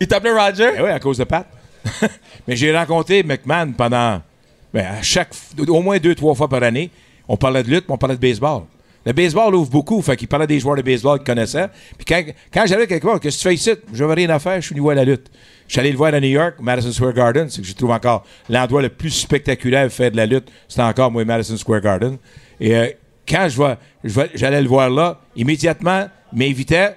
[0.00, 0.70] Il t'appelait Roger?
[0.76, 1.46] Eh oui, à cause de Pat.
[2.46, 4.20] Mais j'ai rencontré McMahon pendant
[4.74, 5.30] ben, à chaque
[5.66, 6.90] au moins deux, trois fois par année.
[7.26, 8.62] On parlait de lutte, mais on parlait de baseball.
[9.06, 11.68] Le baseball ouvre beaucoup, fait qu'il parlait des joueurs de baseball qu'il connaissait.
[11.96, 13.70] Puis quand, quand j'allais quelque part, que tu fais ici?
[13.92, 15.30] J'avais rien à faire, je suis venu voir la lutte.
[15.68, 17.92] Je suis allé le voir à New York, Madison Square Garden, c'est que je trouve
[17.92, 22.18] encore l'endroit le plus spectaculaire faire de la lutte, c'était encore moi Madison Square Garden.
[22.60, 22.88] Et euh,
[23.28, 26.96] quand je vois, je j'allais le voir là, immédiatement, m'invitait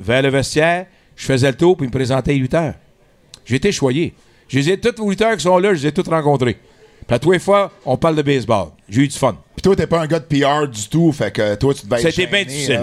[0.00, 4.14] vers le vestiaire, je faisais le tour, puis il me présentait les été choyé.
[4.48, 6.56] Je les ai, tous les lutteurs qui sont là, je les ai tous rencontrés.
[7.06, 8.68] Puis à tous les fois, on parle de baseball.
[8.88, 9.36] J'ai eu du fun.
[9.54, 12.00] Puis toi, t'es pas un gars de PR du tout, fait que toi, tu devais
[12.00, 12.80] être été bien difficile.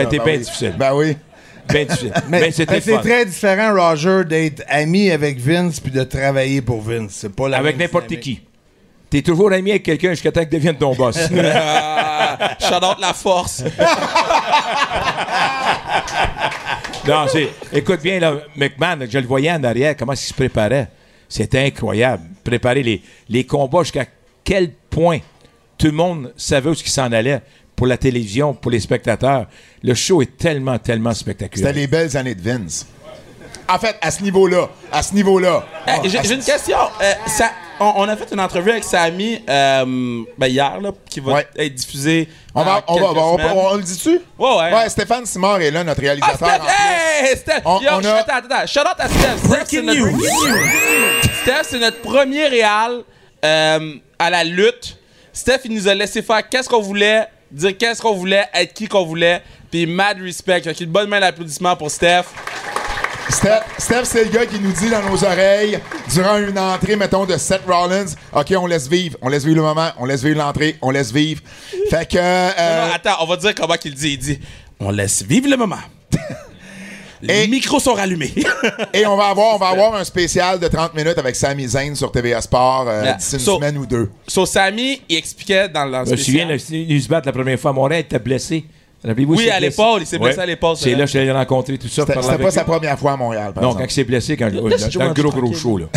[0.00, 0.74] été ben bien difficile.
[0.78, 1.16] Ben oui.
[1.68, 2.12] Ben difficile.
[2.28, 6.80] Mais, Mais c'était c'est très différent, Roger, d'être ami avec Vince puis de travailler pour
[6.80, 7.12] Vince.
[7.12, 8.40] C'est pas la Avec n'importe qui.
[9.10, 11.18] T'es toujours ami avec quelqu'un jusqu'à temps que devienne ton boss.
[12.38, 13.62] Ah, shout out la force.
[17.06, 17.48] non, c'est.
[17.72, 20.88] Écoute bien, là, McMahon, je le voyais en arrière, comment il se préparait.
[21.28, 22.24] C'était incroyable.
[22.44, 24.06] Préparer les, les combats jusqu'à
[24.44, 25.18] quel point
[25.78, 27.42] tout le monde savait où il s'en allait
[27.74, 29.46] pour la télévision, pour les spectateurs.
[29.82, 31.68] Le show est tellement, tellement spectaculaire.
[31.68, 32.86] C'était les belles années de Vince.
[33.68, 35.64] En fait, à ce niveau-là, à ce niveau-là.
[35.86, 36.76] Hey, J'ai j'ai une question.
[37.02, 37.50] Euh, ça-
[37.80, 41.46] on, on a fait une entrevue avec Samy euh, ben, hier, là, qui va Ouais.
[41.58, 42.28] être diffusée.
[42.54, 44.20] On va, on, va, on, on- on le dit-tu?
[44.38, 44.72] Ouais, ouais.
[44.74, 46.36] Ouais, Stéphane Simard est là, notre Ah, réalisateur.
[46.36, 46.60] Steph!
[46.60, 47.26] en plus.
[47.28, 47.60] Hey, Steph!
[47.64, 48.66] On- Yo, on a- Attends, attends, attends.
[48.66, 49.46] Shout out à Steph.
[49.48, 50.18] Steph, c'est notre...
[51.42, 53.02] Steph, c'est notre premier réal
[53.44, 54.96] euh, à la lutte.
[55.32, 58.86] Steph, il nous a laissé faire qu'est-ce qu'on voulait, dire qu'est-ce qu'on voulait, être qui
[58.88, 59.42] qu'on voulait.
[59.70, 60.62] Puis mad respect.
[60.62, 62.22] Fait une bonne main d'applaudissement pour Steph.
[63.28, 65.78] Steph, Steph, c'est le gars qui nous dit dans nos oreilles,
[66.12, 69.62] durant une entrée, mettons, de Seth Rollins, OK, on laisse vivre, on laisse vivre le
[69.62, 71.42] moment, on laisse vivre l'entrée, on laisse vivre.
[71.90, 72.16] Fait que...
[72.18, 74.12] euh, Non, attends, on va dire comment qu'il dit.
[74.12, 74.38] Il dit
[74.80, 75.78] On laisse vivre le moment.
[77.22, 78.32] Les Et- micros sont rallumés.
[78.92, 81.94] et on va avoir, on va avoir un spécial de 30 minutes avec Sami Zayn
[81.94, 83.14] sur TVA Sport euh, Yeah.
[83.14, 84.10] d'ici une So- semaine ou deux.
[84.28, 87.70] so, Samy, il expliquait dans, le Je me souviens, il se battre la première fois
[87.70, 88.64] à Montréal, il était blessé.
[89.06, 91.30] Rappelez-vous, Oui, à l'épaule, il s'est blessé à l'épaule, C'est c'est là que je l'ai
[91.30, 92.02] rencontré, tout ça.
[92.06, 93.84] C'était pas sa première fois à Montréal, par Non, exemple.
[93.84, 95.86] quand il s'est blessé, quand, le gros, gros show, là.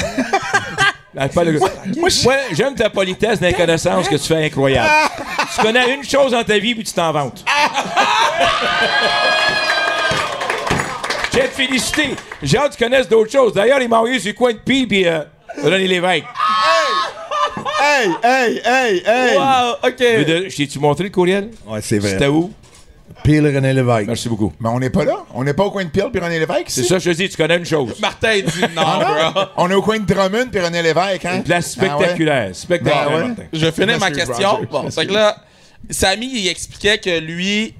[2.24, 4.90] Moi, j'aime ta politesse d'inconnaissance que tu fais incroyable.
[5.56, 7.44] tu connais une chose dans ta vie, puis tu t'en vantes.
[11.34, 12.16] J'ai te félicité.
[12.44, 13.54] J'ai hâte que tu connaisses d'autres choses.
[13.54, 15.22] D'ailleurs, il m'a envoyé sur le coin de pile, puis euh,
[15.64, 16.26] René Lévesque?
[17.82, 19.38] Hey, hey, hey, hey!
[19.38, 20.00] Wow, OK.
[20.00, 21.50] Je t'ai-tu montré le courriel?
[21.68, 22.12] Ouais, c'est vrai.
[22.12, 22.52] C'était où?
[23.24, 24.08] Pile René Lévesque.
[24.08, 24.54] Merci beaucoup.
[24.60, 25.18] Mais on n'est pas là.
[25.34, 26.66] On n'est pas au coin de Peel puis René Lévesque.
[26.68, 27.94] C'est ça, je te dis, tu connais une chose.
[28.02, 29.42] Martin dit non, Ah bro.
[29.42, 29.48] non?
[29.58, 31.36] On est au coin de Drummond puis René Lévesque, hein?
[31.38, 31.90] Une place Ah ouais?
[31.96, 32.56] spectaculaire.
[32.56, 33.28] Spectaculaire, Ben ouais.
[33.30, 33.44] Martin.
[33.54, 34.60] Je vais finir ma question.
[34.72, 35.38] Bon, c'est que là,
[35.90, 37.74] Samy, il expliquait que lui,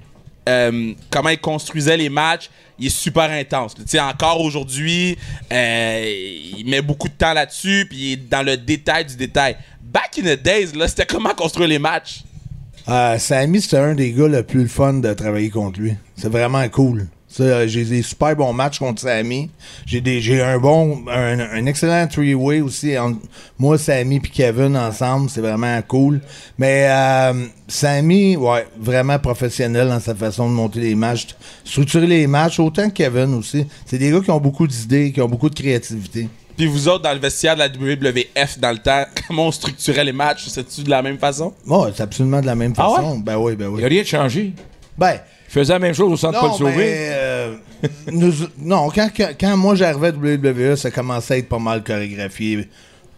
[0.48, 3.74] euh, comment il construisait les matchs, il est super intense.
[3.74, 5.18] Tu sais, encore aujourd'hui,
[5.52, 6.14] euh,
[6.56, 9.56] il met beaucoup de temps là-dessus, puis il est dans le détail du détail.
[9.82, 12.22] Back in the days, là, c'était comment construire les matchs?
[12.90, 15.94] Euh, Sammy, c'était un des gars le plus fun de travailler contre lui.
[16.16, 17.06] C'est vraiment cool.
[17.38, 19.48] J'ai des super bons matchs contre Sammy.
[19.86, 23.20] J'ai un bon, un, excellent three-way aussi entre
[23.56, 25.30] moi, Sammy puis Kevin ensemble.
[25.30, 26.20] C'est vraiment cool.
[26.58, 31.28] Mais euh, Sammy, ouais, vraiment professionnel dans sa façon de monter les matchs,
[31.64, 33.64] structurer les matchs, autant que Kevin aussi.
[33.86, 36.28] C'est des gars qui ont beaucoup d'idées, qui ont beaucoup de créativité.
[36.60, 40.04] Puis vous autres, dans le vestiaire de la WWF, dans le temps, comment on structurait
[40.04, 40.46] les matchs?
[40.48, 41.54] C'est-tu de la même façon?
[41.66, 43.18] Ouais, c'est absolument de la même Ah façon.
[43.18, 43.84] Ben oui, ben Il n'y oui.
[43.84, 44.52] a rien de changé.
[44.98, 45.14] Ben,
[45.48, 46.74] Je faisais la même chose au centre Paul non, Sauvé.
[46.76, 47.54] mais, euh,
[48.12, 51.82] nous- non, quand, quand, quand moi j'arrivais à WWE, ça commençait à être pas mal
[51.82, 52.68] chorégraphié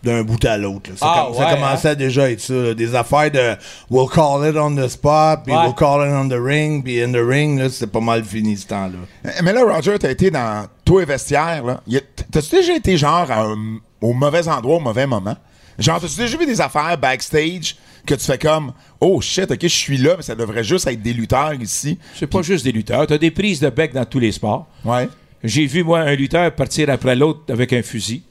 [0.04, 0.90] d'un bout à l'autre.
[0.96, 2.54] Ça, Ah, com- ça ouais, commençait à déjà être ça.
[2.54, 2.74] là.
[2.74, 3.56] Des affaires de
[3.90, 5.62] we'll call it on the spot, puis Ouais.
[5.64, 8.56] we'll call it on the ring, puis in the ring, là, c'était pas mal fini
[8.56, 9.32] ce temps-là.
[9.42, 11.82] Mais là, Roger, t'as été dans tous les vestiaires, là.
[12.30, 13.54] T'as-tu déjà été, genre, à
[14.02, 15.36] au mauvais endroit, au mauvais moment?
[15.78, 17.76] Genre, t'as-tu déjà vu des affaires backstage
[18.06, 21.00] que tu fais comme, oh shit, ok, je suis là, mais ça devrait juste être
[21.00, 21.98] des lutteurs ici?
[22.14, 23.06] C'est pas juste des lutteurs.
[23.06, 24.66] Tu as des prises de bec dans tous les sports.
[24.84, 25.08] Ouais.
[25.42, 28.22] J'ai vu, moi, un lutteur partir après l'autre avec un fusil.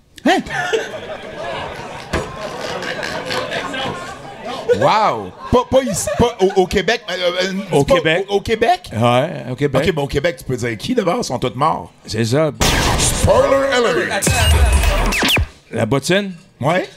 [4.80, 5.32] Wow!
[5.52, 7.02] Pas, pas ici, pas au, au Québec.
[7.10, 8.26] euh, euh, Au pas Québec.
[8.30, 8.90] Au, au Québec?
[8.94, 9.84] Ouais, au Québec.
[9.88, 11.18] Ok, bon, au Québec, tu peux dire qui d'abord?
[11.20, 11.92] Ils sont tous morts.
[12.06, 12.52] C'est ça.
[12.98, 14.26] Spoiler alert!
[15.72, 16.34] La bottine?
[16.60, 16.90] Ouais?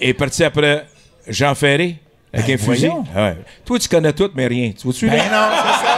[0.00, 0.86] est partie après
[1.28, 1.96] Jean Ferré
[2.32, 2.90] avec un fusil.
[3.14, 3.36] Ouais.
[3.64, 4.72] Toi, tu connais tout, mais rien.
[4.76, 5.24] Tu vois-tu, Ben là?
[5.24, 5.94] non, c'est ça.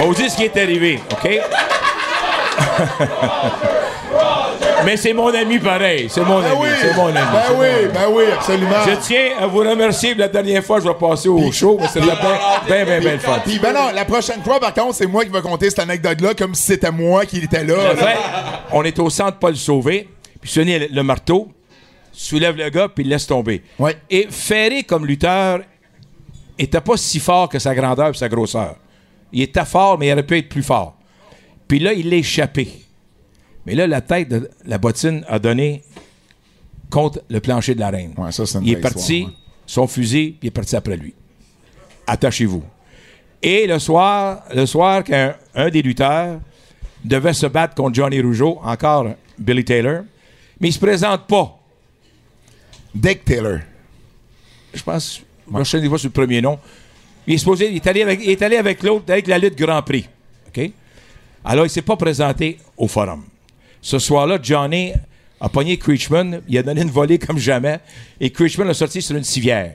[0.00, 1.28] On vous dit ce qui est arrivé, OK?
[4.84, 6.08] mais c'est mon ami pareil.
[6.10, 6.56] C'est mon Ben ami.
[6.60, 6.68] oui!
[6.80, 7.14] C'est mon ami.
[7.14, 7.92] Ben c'est mon oui, ami.
[7.92, 8.76] ben oui, absolument.
[8.86, 10.14] Je tiens à vous remercier.
[10.14, 12.14] La dernière fois, je vais passer au show, mais c'était bien,
[12.66, 13.40] bien, bien, bien fun.
[13.44, 16.34] Puis ben non, la prochaine fois, par contre, c'est moi qui vais compter cette anecdote-là
[16.34, 17.76] comme si c'était moi qui était là.
[18.72, 20.08] On est au centre Paul Sauvé,
[20.40, 21.48] puis Sonny le, le marteau,
[22.12, 23.62] soulève le gars, puis il laisse tomber.
[23.78, 23.96] Ouais.
[24.10, 25.60] Et Ferré, comme lutteur,
[26.58, 28.76] était pas si fort que sa grandeur et sa grosseur.
[29.32, 30.94] Il était fort, mais il aurait pu être plus fort.
[31.66, 32.68] Puis là, il l'a échappé.
[33.66, 35.82] Mais là, la tête de la bottine a donné
[36.90, 38.14] contre le plancher de la reine.
[38.16, 39.36] Ouais, ça, il est parti, histoire, ouais.
[39.66, 41.14] son fusil, puis il est parti après lui.
[42.06, 42.62] Attachez-vous.
[43.42, 46.40] Et le soir, le soir, quand un des lutteurs
[47.04, 49.08] devait se battre contre Johnny Rougeau, encore
[49.38, 50.02] Billy Taylor,
[50.60, 51.58] mais il se présente pas.
[52.94, 53.58] Dick Taylor.
[54.72, 56.58] Je pense, la prochaine fois sur le premier nom.
[57.26, 59.56] Il est supposé, il est allé avec, il est allé avec l'autre, avec la lutte
[59.56, 60.08] Grand Prix.
[60.48, 60.70] OK?
[61.44, 63.24] Alors, il s'est pas présenté au forum.
[63.84, 64.94] Ce soir-là, Johnny
[65.38, 67.80] a pogné Creechman, il a donné une volée comme jamais,
[68.18, 69.72] et Creechman l'a sorti sur une civière.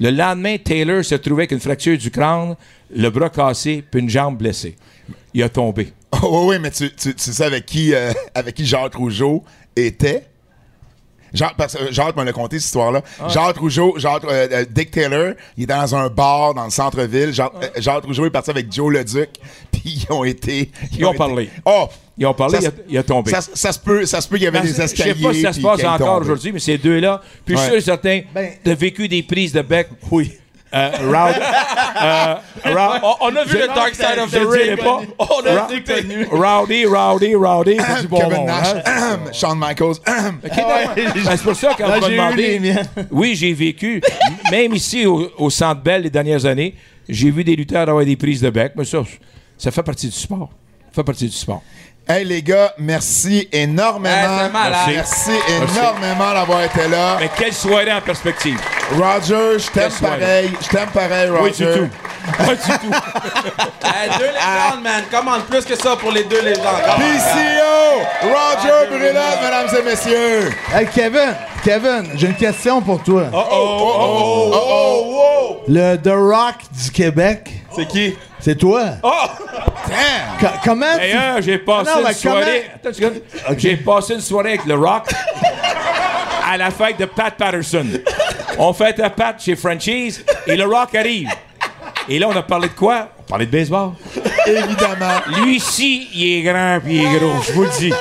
[0.00, 2.56] Le lendemain, Taylor se trouvait avec une fracture du crâne,
[2.90, 4.74] le bras cassé, puis une jambe blessée.
[5.34, 5.92] Il a tombé.
[6.22, 9.44] Oh oui, mais tu, tu, tu sais avec qui, euh, avec qui Jacques Rougeau
[9.76, 10.24] était?
[11.32, 13.02] Jacques, parce que Jacques m'a l'a conté cette histoire-là.
[13.28, 17.32] Jacques Rougeau, Jacques, euh, euh, Dick Taylor, il est dans un bar dans le centre-ville.
[17.32, 19.28] Jacques, euh, Jacques Rougeau est parti avec Joe Leduc,
[19.72, 20.70] puis ils ont été.
[20.92, 21.50] Ils ont été- parlé.
[21.64, 21.88] Oh!
[22.20, 23.30] Ils ont parlé, Ça il a, se- il a tombé.
[23.30, 25.14] Ça, ça se peut, ça se peut qu'il y avait Ben, des je escaliers.
[25.14, 27.78] sais pas si ça se passe encore aujourd'hui, mais ces deux-là, puis je suis sûr
[27.78, 29.88] et certain, Ben- t'as vécu des prises de bec.
[30.10, 30.30] Oui.
[30.72, 32.34] Euh, euh,
[33.20, 34.76] On, a vu Je- le Dark Side of je the Ring.
[34.78, 35.00] pas.
[35.18, 36.26] On a connu.
[36.30, 38.46] Rowdy, Rowdy, Rowdy, c'est du bon Kevin monde.
[38.46, 39.18] Nash, hein?
[39.32, 39.94] Shawn Michaels.
[40.06, 42.42] Ben, c'est pour ça qu'on m'a demandé.
[42.42, 42.88] les miennes.
[43.10, 44.00] Oui, j'ai vécu.
[44.50, 46.74] Même ici, au, au Centre Bell, les dernières années,
[47.08, 48.72] j'ai vu des lutteurs avoir des prises de bec.
[48.76, 49.02] Mais ça,
[49.58, 50.50] ça fait partie du sport.
[50.90, 51.62] Ça fait partie du sport.
[52.10, 54.14] Hey les gars, merci énormément.
[54.14, 54.80] Hey, malade.
[54.88, 57.16] merci énormément d'avoir été là.
[57.20, 58.58] Mais quelle soirée en perspective.
[58.92, 60.50] Roger, je t'aime pareil.
[60.60, 61.42] Je t'aime pareil, Roger.
[61.42, 61.88] Oui, c'est tout.
[62.36, 62.94] Pas du tout.
[63.92, 65.02] Hey, deux légendes, man.
[65.10, 66.62] Commande plus que ça pour les deux légendes.
[66.62, 70.50] PCO, Roger Brulotte, mesdames et messieurs.
[70.72, 71.34] Hey, Kevin,
[71.64, 73.24] Kevin, j'ai une question pour toi.
[73.32, 78.16] Oh, oh, Le The Rock du Québec, C'est qui?
[78.40, 78.82] C'est toi.
[79.02, 80.38] Damn.
[80.40, 80.98] Co- comment tu...
[80.98, 82.70] D'ailleurs, j'ai passé Non, mais une soirée.
[82.74, 83.10] Attends.
[83.58, 85.08] J'ai passé une soirée avec le Rock
[86.50, 87.86] à la fête de Pat Patterson.
[88.58, 91.28] On fête à Pat chez Franchise et le Rock arrive.
[92.08, 93.08] Et là, on a parlé de quoi?
[93.20, 93.90] On parlait de baseball.
[94.46, 97.92] Évidemment, Lui ici, il est grand puis il est gros, je vous le dis.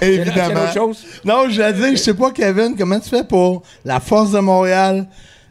[0.00, 0.62] Évidemment.
[0.64, 1.04] autre chose?
[1.24, 4.38] Non, je veux dire, je sais pas, Kevin, comment tu fais pour la Force de
[4.38, 5.06] Montréal,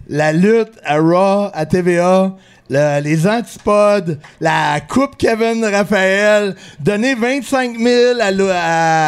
[0.08, 2.32] la lutte à Raw, à TVA,
[2.70, 8.26] le- les antipodes, la Coupe Kevin Raphaël, donner 25 000 à,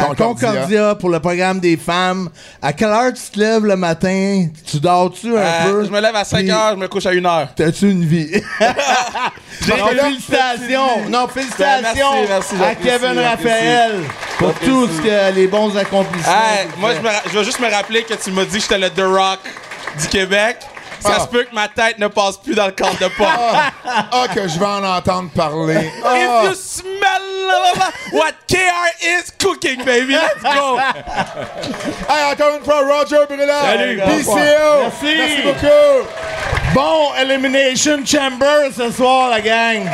[0.00, 0.48] à Concordia.
[0.48, 0.94] Concordia.
[0.94, 2.28] pour le programme des femmes.
[2.62, 4.46] À quelle heure tu te lèves le matin?
[4.66, 5.84] Tu dors-tu un Euh, peu?
[5.84, 7.48] je me lève à 5 Puis, heures, je me couche à 1 heure.
[7.56, 8.30] T'as-tu une vie?
[8.60, 11.08] Là, félicitations!
[11.08, 13.18] Non, félicitations Ben, merci, merci, à Kevin.
[13.18, 13.92] Raphaël
[14.38, 16.32] pour tous ce que- les bons accomplissements.
[16.32, 18.78] Hey, moi, je, me je veux juste me rappeler que tu m'as dit que j'étais
[18.78, 19.40] le The Rock
[20.00, 20.58] du Québec.
[21.00, 21.20] Ça Ah.
[21.20, 23.30] se peut que ma tête ne passe plus dans le cadre de porte.
[23.86, 25.74] Ah, que je vais en entendre parler.
[25.86, 26.42] If Ah.
[26.44, 27.52] you smell
[28.12, 30.78] what KR is cooking, baby, let's go!
[32.08, 33.48] Hey, encore une fois, Roger Brulotte.
[33.64, 34.00] Salut.
[34.00, 34.34] PCO.
[34.82, 35.16] Merci.
[35.16, 36.08] Merci beaucoup.
[36.74, 39.88] Bon Elimination Chamber ce soir, la gang.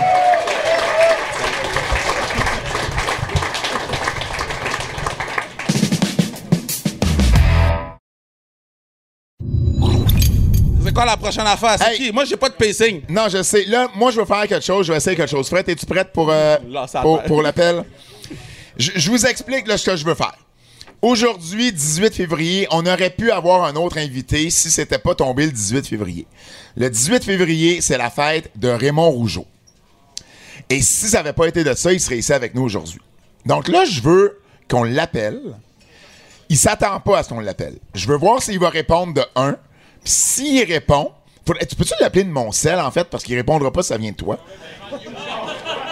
[10.93, 11.77] Quoi la prochaine affaire?
[11.79, 11.97] C'est Hey.
[11.99, 12.13] qui?
[12.13, 13.03] Moi, j'ai pas de pacing.
[13.09, 13.65] Non, je sais.
[13.65, 14.87] Là, moi, je veux faire quelque chose.
[14.87, 15.49] Je vais essayer quelque chose.
[15.49, 17.85] Fred, es-tu prête pour, euh, Là, ça pour, l'appel?
[18.77, 20.37] Je, je vous explique là, ce que je veux faire.
[21.03, 25.53] Aujourd'hui, 18 février, on aurait pu avoir un autre invité si c'était pas tombé le
[25.53, 26.27] 18 février.
[26.77, 29.47] Le 18 février, c'est la fête de Raymond Rougeau.
[30.71, 33.01] Et si ça n'avait pas été de ça, il serait ici avec nous aujourd'hui.
[33.45, 35.41] Donc là, je veux qu'on l'appelle.
[36.49, 37.77] Il s'attend pas à ce qu'on l'appelle.
[37.95, 39.57] Je veux voir s'il va répondre de 1.
[40.05, 41.13] S'il répond,
[41.47, 43.97] faudrait- tu peux-tu l'appeler de mon sel, en fait, parce qu'il répondra pas si ça
[43.99, 44.39] vient de toi?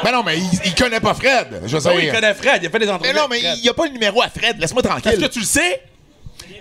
[0.05, 1.63] Mais non, mais il, il connaît pas Fred.
[1.67, 2.01] Je veux dire.
[2.05, 3.15] il connaît Fred, il a fait des Mais entrevues.
[3.15, 3.59] non, mais avec Fred.
[3.59, 4.59] il n'y a pas le numéro à Fred.
[4.59, 5.29] Laisse-moi Est-ce que tranquille.
[5.31, 5.81] tu le sais?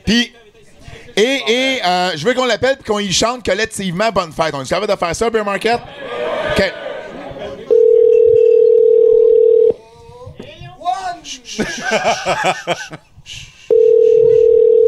[0.05, 0.31] Puis,
[1.15, 4.53] et, et euh, je veux qu'on l'appelle et qu'on y chante collectivement Bonne fête.
[4.53, 5.79] On est capable de faire ça, Bear Market?
[6.51, 6.73] OK.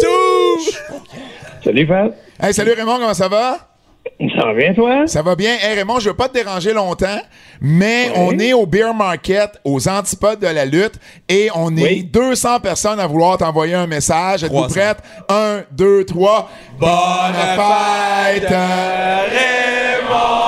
[1.63, 2.13] Salut, Fred.
[2.41, 3.57] Hey, salut Raymond, comment ça va?
[4.37, 5.07] Ça va bien, toi?
[5.07, 5.55] Ça va bien.
[5.61, 7.21] Hey Raymond, je veux pas te déranger longtemps,
[7.61, 10.95] mais on est au Beer Market, aux antipodes de la lutte,
[11.29, 12.03] et on est Oui.
[12.03, 14.43] 200 personnes à vouloir t'envoyer un message.
[14.43, 14.73] Êtes-vous 300.
[14.75, 14.97] prêtes?
[15.29, 16.49] Un, deux, trois.
[16.77, 16.89] Bonne
[17.55, 18.49] fête!
[18.49, 20.42] Let's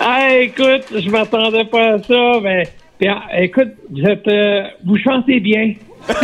[0.00, 2.64] Ah, écoute, je m'attendais pas à ça, mais
[2.98, 5.74] puis, ah, écoute, vous êtes, euh, vous chantez bien.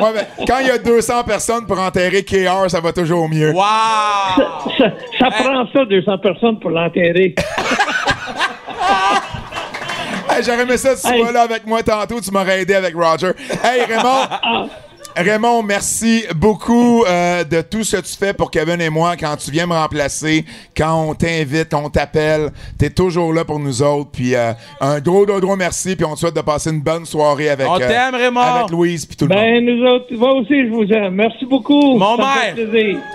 [0.00, 3.50] Ouais, mais quand il y a 200 personnes pour enterrer KR, ça va toujours mieux.
[3.52, 3.62] Wow!
[4.78, 4.86] Ça,
[5.18, 7.34] ça prend ça, 200 personnes pour l'enterrer.
[10.32, 11.20] Hey, J'aurais aimé ça, tu Hey.
[11.22, 13.32] sois là avec moi tantôt, tu m'aurais aidé avec Roger.
[13.64, 14.70] Hey, Raymond!
[15.16, 19.36] Raymond, merci beaucoup euh, de tout ce que tu fais pour Kevin et moi quand
[19.36, 20.44] tu viens me remplacer,
[20.76, 22.50] quand on t'invite, quand on t'appelle.
[22.78, 24.10] T'es toujours là pour nous autres.
[24.12, 25.96] Puis euh, un gros, gros, gros merci.
[25.96, 28.40] Puis on te souhaite de passer une bonne soirée avec, euh, On t'aime, Raymond.
[28.40, 29.44] avec Louise puis tout le monde.
[29.44, 31.14] Ben, nous autres, moi aussi, je vous aime.
[31.14, 31.98] Merci beaucoup.
[31.98, 32.54] Mon maire.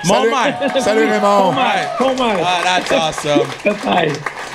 [0.06, 0.30] Mon Salut.
[0.30, 0.82] maire!
[0.82, 1.44] Salut Raymond.
[1.44, 2.46] Mon maire, mon maire.
[2.46, 3.48] Ah, that's awesome.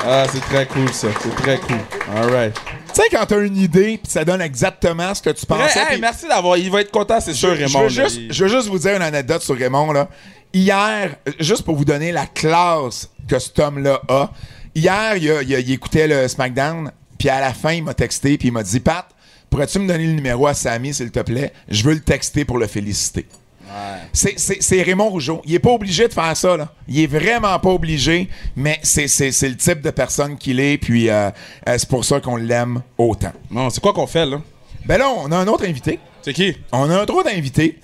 [0.07, 1.09] Ah, c'est très cool, ça.
[1.21, 1.79] C'est très cool.
[2.17, 2.80] All right.
[2.95, 5.79] Tu sais, quand t'as une idée puis ça donne exactement ce que tu pensais.
[5.91, 6.57] Hey, merci d'avoir.
[6.57, 7.81] Il va être content, c'est sûr, Je Raymond.
[7.89, 8.05] veux, là.
[8.05, 9.93] juste, Il- je veux juste vous dire une anecdote sur Raymond.
[9.93, 10.09] Là.
[10.53, 14.31] Hier, juste pour vous donner la classe que cet homme-là a,
[14.75, 17.95] hier, il, a- il a- il écoutait le SmackDown, puis à la fin, il m'a
[17.95, 19.07] texté, puis il m'a dit Pat,
[19.49, 21.53] pourrais-tu me donner le numéro à Samy, s'il te plaît?
[21.69, 23.27] Je veux le texter pour le féliciter.
[24.13, 25.43] C'est- Raymond Rougeau.
[25.45, 26.57] Il est pas obligé de faire ça.
[26.57, 26.69] Là.
[26.89, 31.31] Il est vraiment pas obligé, mais c'est le type de personne qu'il est, puis euh,
[31.69, 33.33] euh, c'est pour ça qu'on l'aime autant.
[33.51, 34.41] Non, c'est quoi qu'on fait, là?
[34.87, 35.99] Ben là, on a un autre invité.
[36.23, 36.57] C'est qui?
[36.73, 37.79] On a un autre invité.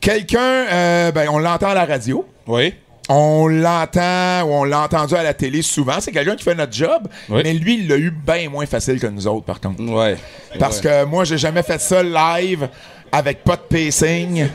[0.00, 2.26] Quelqu'un, euh, ben, on l'entend à la radio.
[2.46, 2.74] Oui.
[3.12, 6.00] On l'entend ou on l'a entendu à la télé souvent.
[6.00, 7.08] C'est quelqu'un qui fait notre job.
[7.28, 7.40] Oui.
[7.42, 9.82] Mais lui, il l'a eu bien moins facile que nous autres, par contre.
[9.82, 10.16] Ouais.
[10.58, 12.68] Parce que moi, j'ai jamais fait ça live
[13.12, 14.48] avec pas de pacing.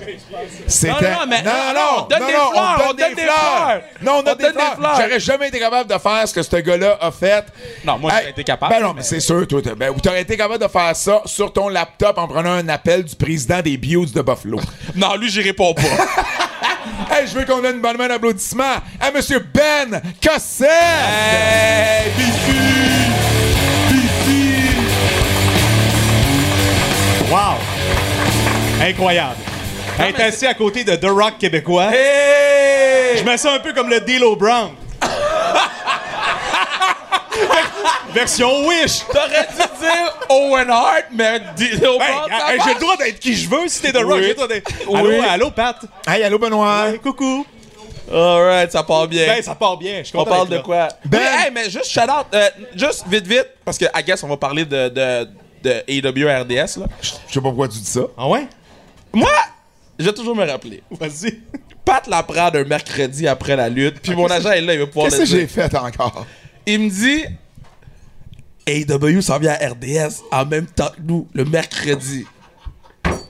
[0.67, 0.89] C'était.
[0.91, 2.51] Non, non, mais- non, non, on donne des fleurs,
[2.89, 3.81] on donne des fleurs.
[4.01, 4.75] Non, on, On donne des donne des fleurs.
[4.77, 4.95] fleurs.
[5.01, 7.45] J'aurais jamais été capable de faire ce que ce gars-là a fait.
[7.83, 9.61] Non, moi, j'aurais été capable, Ben non, mais mais- c'est sûr, toi.
[9.77, 13.03] Ben, tu aurais été capable de faire ça sur ton laptop en prenant un appel
[13.03, 14.59] du président des Bios de Buffalo.
[14.95, 15.81] Non, lui, j'y réponds pas.
[17.11, 20.69] Hey, je veux qu'on donne une bonne main d'applaudissement à Monsieur Ben Cossette!
[20.69, 22.51] hey, Bifi!
[23.89, 24.75] Bifi!
[27.31, 27.57] Wow!
[28.81, 29.35] Incroyable.
[29.99, 31.89] Être assis à côté de The Rock québécois.
[31.93, 33.17] Hey!
[33.17, 34.71] Je me sens un peu comme le D'Lo Brown.
[38.13, 38.99] Version Wish.
[39.11, 42.73] T'aurais dû dire Owen Hart, mais ça hey, j'ai marche.
[42.75, 44.13] le droit d'être qui je veux si t'es The Rock.
[44.15, 44.21] Oui.
[44.21, 44.99] J'ai le droit d'être- Oui.
[44.99, 45.77] Allô, allô, Pat?
[46.07, 46.89] Hey, allô, Benoît!
[46.91, 47.45] Hey, coucou.
[48.13, 49.25] Alright, ça part bien.
[49.27, 49.99] Ben, ça part bien.
[49.99, 50.87] Je suis on content parle d'être de là.
[50.87, 50.97] quoi?
[51.05, 54.23] Ben- Oui, hey, mais juste shout out, euh, juste vite vite, parce que I guess
[54.23, 55.27] on va parler de, de,
[55.63, 56.77] de AEW RDS.
[56.79, 56.85] Là.
[57.01, 58.01] Je sais pas pourquoi tu dis ça.
[58.17, 58.47] Ah ouais?
[59.15, 59.31] Moi,
[59.97, 60.83] je vais toujours me rappeler.
[60.91, 61.39] Vas-y.
[61.85, 64.87] Pat la prend un mercredi après la lutte, puis mon agent est là, il va
[64.87, 66.25] pouvoir Qu'est-ce que j'ai fait encore?
[66.65, 67.23] Il me dit
[68.67, 72.25] AEW s'en vient à RDS en même temps que nous, le mercredi.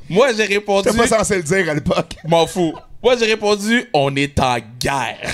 [0.10, 0.90] Moi, j'ai répondu.
[0.90, 2.16] T'es pas censé le dire à l'époque.
[2.26, 2.74] M'en fous.
[3.04, 5.34] Moi, j'ai répondu, on est en guerre.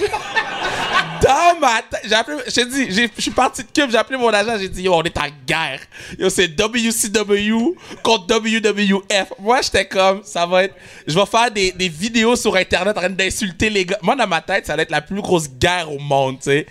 [1.21, 3.97] Dans ma tête, j'ai appelé, je t'ai dit, j'ai- je suis parti de Cube, j'ai
[3.97, 5.79] appelé mon agent, j'ai dit, yo, on est en guerre.
[6.17, 9.33] Yo, c'est WCW contre WWF.
[9.39, 13.01] Moi, j'étais comme, ça va être, je vais faire des, des vidéos sur Internet en
[13.01, 13.99] train d'insulter les gars.
[14.01, 16.65] Moi, dans ma tête, ça allait être la plus grosse guerre au monde, tu sais.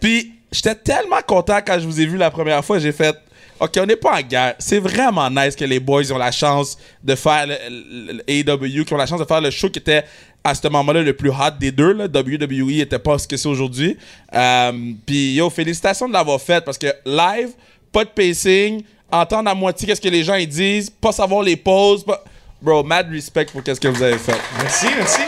[0.00, 3.14] Puis, j'étais tellement content quand je vous ai vu la première fois, j'ai fait,
[3.60, 4.54] OK, on n'est pas en guerre.
[4.58, 9.06] C'est vraiment nice que les boys ont la chance de faire le, qui ont la
[9.06, 10.04] chance de faire le show qui était
[10.44, 11.92] à ce moment-là le plus hot des deux.
[11.94, 12.04] Là.
[12.06, 13.96] WWE était pas ce que c'est aujourd'hui.
[14.34, 14.72] Euh,
[15.06, 17.48] Puis yo, félicitations de l'avoir fait parce que live,
[17.90, 21.56] pas de pacing, entendre à moitié qu'est-ce que les gens ils disent, pas savoir les
[21.56, 22.04] pauses.
[22.04, 22.22] pas-
[22.60, 24.38] Bro, mad respect pour qu'est-ce que vous avez fait.
[24.58, 25.20] Merci, merci.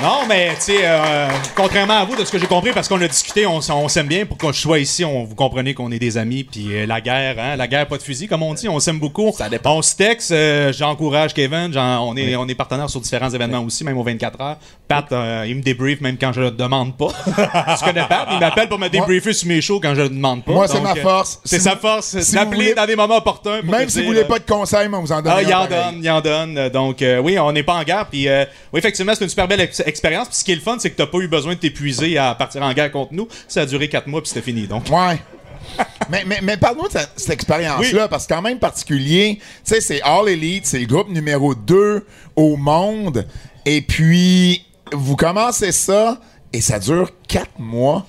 [0.00, 1.26] Non, mais tu sais, euh,
[1.56, 4.06] contrairement à vous, de ce que j'ai compris, parce qu'on a discuté, on, on s'aime
[4.06, 4.24] bien.
[4.26, 6.44] Pour que je sois ici, on, vous comprenez qu'on est des amis.
[6.44, 9.00] Puis euh, la guerre, hein, la guerre, pas de fusil, comme on dit, on s'aime
[9.00, 9.32] beaucoup.
[9.36, 9.76] Ça dépend.
[9.78, 11.76] On se texte, euh, j'encourage Kevin.
[11.76, 14.56] on, est, on est partenaires sur différents événements aussi, même aux 24 heures.
[14.86, 17.08] Pat, euh, il me débrief même quand je le demande pas.
[17.26, 18.28] tu connais Pat?
[18.30, 20.52] Il m'appelle pour me débriefer sur mes shows quand je le demande pas.
[20.52, 21.40] Moi, c'est ma force.
[21.44, 23.60] C'est Si sa force, si d'appeler voulez- dans des moments opportuns.
[23.62, 25.32] pour Même si vous voulez pas de conseils, moi, vous en donne.
[25.36, 26.68] ah, il en donne, il en donne.
[26.68, 28.06] Donc, oui, on n'est pas en guerre.
[28.08, 30.28] Puis, oui, effectivement, c'est une super belle expérience.
[30.28, 32.34] Puis, ce qui est le fun, c'est que t'as pas eu besoin de t'épuiser à
[32.34, 33.28] partir en guerre contre nous.
[33.48, 34.66] Ça a duré quatre mois, puis c'était fini.
[34.66, 35.18] Donc, Ouais.
[36.10, 39.38] mais mais, mais parle-nous de cette, cette expérience-là, parce que quand même particulier.
[39.64, 43.26] Tu sais, c'est All Elite, c'est le groupe numéro 2 au monde.
[43.66, 46.20] Et puis, vous commencez ça,
[46.52, 48.06] et ça dure quatre mois.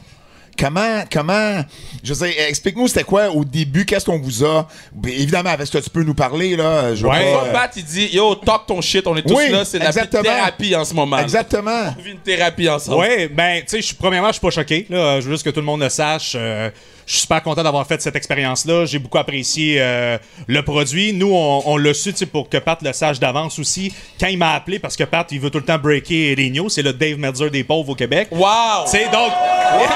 [0.59, 1.61] Comment, comment,
[2.03, 5.77] je sais, explique-nous c'était quoi au début, qu'est-ce qu'on vous a, Ben, évidemment, avec ce
[5.77, 7.33] que tu peux nous parler, là, je Ouais.
[7.33, 9.79] pas, euh, Pat, il dit Yo, talk ton shit, on est tous Oui, là, c'est
[9.79, 11.15] la thérapie en ce moment.
[11.15, 11.23] là.
[11.23, 11.93] exactement.
[11.97, 12.97] On vit une thérapie ensemble.
[12.97, 14.85] ouais, ben, tu sais, premièrement, je suis pas choqué.
[14.89, 16.33] Là, je veux juste que tout le monde le sache.
[16.35, 16.69] Euh,
[17.05, 18.85] je suis super content d'avoir fait cette expérience-là.
[18.85, 21.11] J'ai beaucoup apprécié euh, le produit.
[21.13, 23.91] Nous, on, on l'a su, tu sais, pour que Pat le sache d'avance aussi.
[24.19, 26.69] Quand il m'a appelé, parce que Pat, il veut tout le temps breaker les news,
[26.69, 28.27] c'est le Dave Meltzer des pauvres au Québec.
[28.29, 28.83] Wow!
[28.85, 29.31] Tu sais, donc,
[29.71, 29.87] Hey,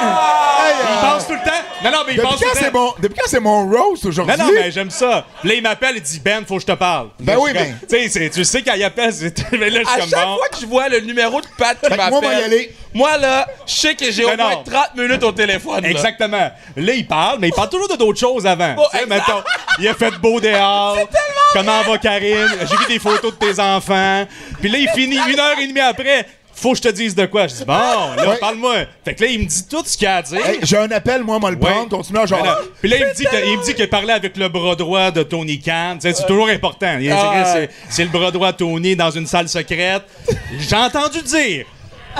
[0.67, 1.51] il pense tout le temps.
[1.83, 2.79] Non, non, mais il depuis, pense tout quand le c'est temps.
[2.79, 4.37] mon, depuis quand c'est mon roast aujourd'hui?
[4.37, 5.25] Non, non, mais j'aime ça.
[5.43, 7.09] Là, il m'appelle, il dit Ben, faut que je te parle.
[7.19, 7.77] Ben oui, ben.
[7.89, 9.51] Tu sais, tu sais, quand il appelle, c'est.
[9.51, 10.37] Mais là, je À suis comme chaque bon.
[10.37, 12.75] fois que je vois le numéro de Pat qui moi, m'appelle, on va y aller.
[12.93, 14.63] moi, là, je sais que j'ai au moins non.
[14.63, 15.83] 30 minutes au téléphone.
[15.83, 16.51] Exactement.
[16.77, 18.75] Là, il parle, mais il parle toujours de d'autres choses avant.
[18.93, 19.07] Exact.
[19.09, 19.43] mettons,
[19.79, 20.97] il a fait beau dehors.
[21.53, 22.47] Comment va Karine?
[22.61, 24.25] J'ai vu des photos de tes enfants.
[24.61, 26.25] Puis là, il finit une heure et demie après.
[26.63, 27.45] Faut que je te dise de quoi.
[27.47, 28.37] Je dis, bon, là, Ouais.
[28.37, 28.75] parle-moi.
[29.03, 30.45] Fait que là, il me dit tout ce qu'il a à dire.
[30.45, 32.41] Hey, j'ai un appel, moi, moi le prendre, continue à genre.
[32.79, 35.95] Puis là, il me dit qu'il parlait avec le bras droit de Tony Khan.
[35.95, 36.97] Tu sais, C'est toujours important.
[37.11, 40.03] Ah, c'est- C'est le bras droit de Tony dans une salle secrète.
[40.57, 41.65] J'ai entendu dire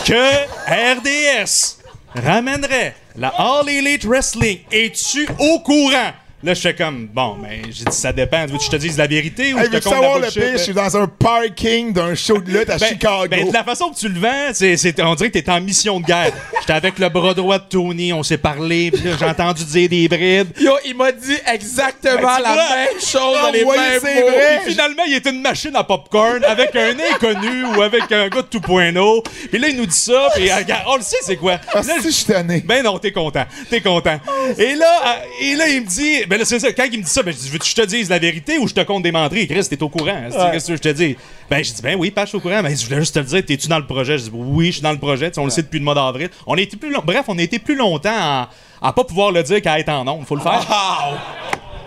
[0.06, 1.78] que RDS
[2.16, 4.60] ramènerait la All Elite Wrestling.
[4.72, 6.12] Es-tu au courant?
[6.44, 8.42] Là, je fais comme, bon, mais j'ai dit, ça dépend.
[8.46, 10.22] Veux-tu que je te dise la vérité ou Hey, je te compte la savoir le
[10.24, 10.42] bullshit?
[10.42, 10.52] pire?
[10.58, 13.28] Je suis dans un parking d'un show de lutte à Ben, Chicago.
[13.30, 15.62] ben, de la façon que tu le vends, c'est, c'est- on dirait que t'es en
[15.62, 16.34] mission de guerre.
[16.60, 19.88] J'étais avec le bras droit de Tony, on s'est parlé, puis là, j'ai entendu dire
[19.88, 20.50] des brides.
[20.60, 22.76] Yo, il m'a dit exactement Ben, tu la vois.
[22.76, 24.28] même chose dans les Ah, mêmes c'est mots.
[24.28, 24.62] vrai.
[24.68, 28.48] Finalement, il est une machine à popcorn avec un inconnu ou avec un gars de
[28.48, 29.24] tout point haut.
[29.50, 31.58] Puis là, il nous dit ça, puis euh, regarde, on le sait, c'est quoi.
[31.74, 32.62] Ah, Là, si, je suis tanné.
[32.66, 33.46] ben non, t'es content.
[33.70, 34.20] T'es content.
[34.58, 37.04] Et là, euh, et là, il me dit, ben là, c'est ça, quand il me
[37.04, 38.82] dit ça, ben je dis, veux-tu que je te dise la vérité ou je te
[38.82, 39.48] compte des menteries?
[39.48, 40.20] Chris, t'es au courant.
[40.32, 41.16] C'est- Qu'est-ce que je te dis?
[41.50, 42.64] Ben, je dis, ben oui, pas je suis au courant.
[42.64, 44.18] Ben, je voulais juste te le dire, t'es-tu dans le projet?
[44.18, 45.32] Je dis, oui, je suis dans le projet.
[45.38, 46.30] On le sait depuis le mois d'avril.
[46.48, 48.50] On a été plus long- Bref, on a été plus longtemps à,
[48.82, 50.26] à pas pouvoir le dire qu'à être en nombre.
[50.26, 50.66] Faut le faire.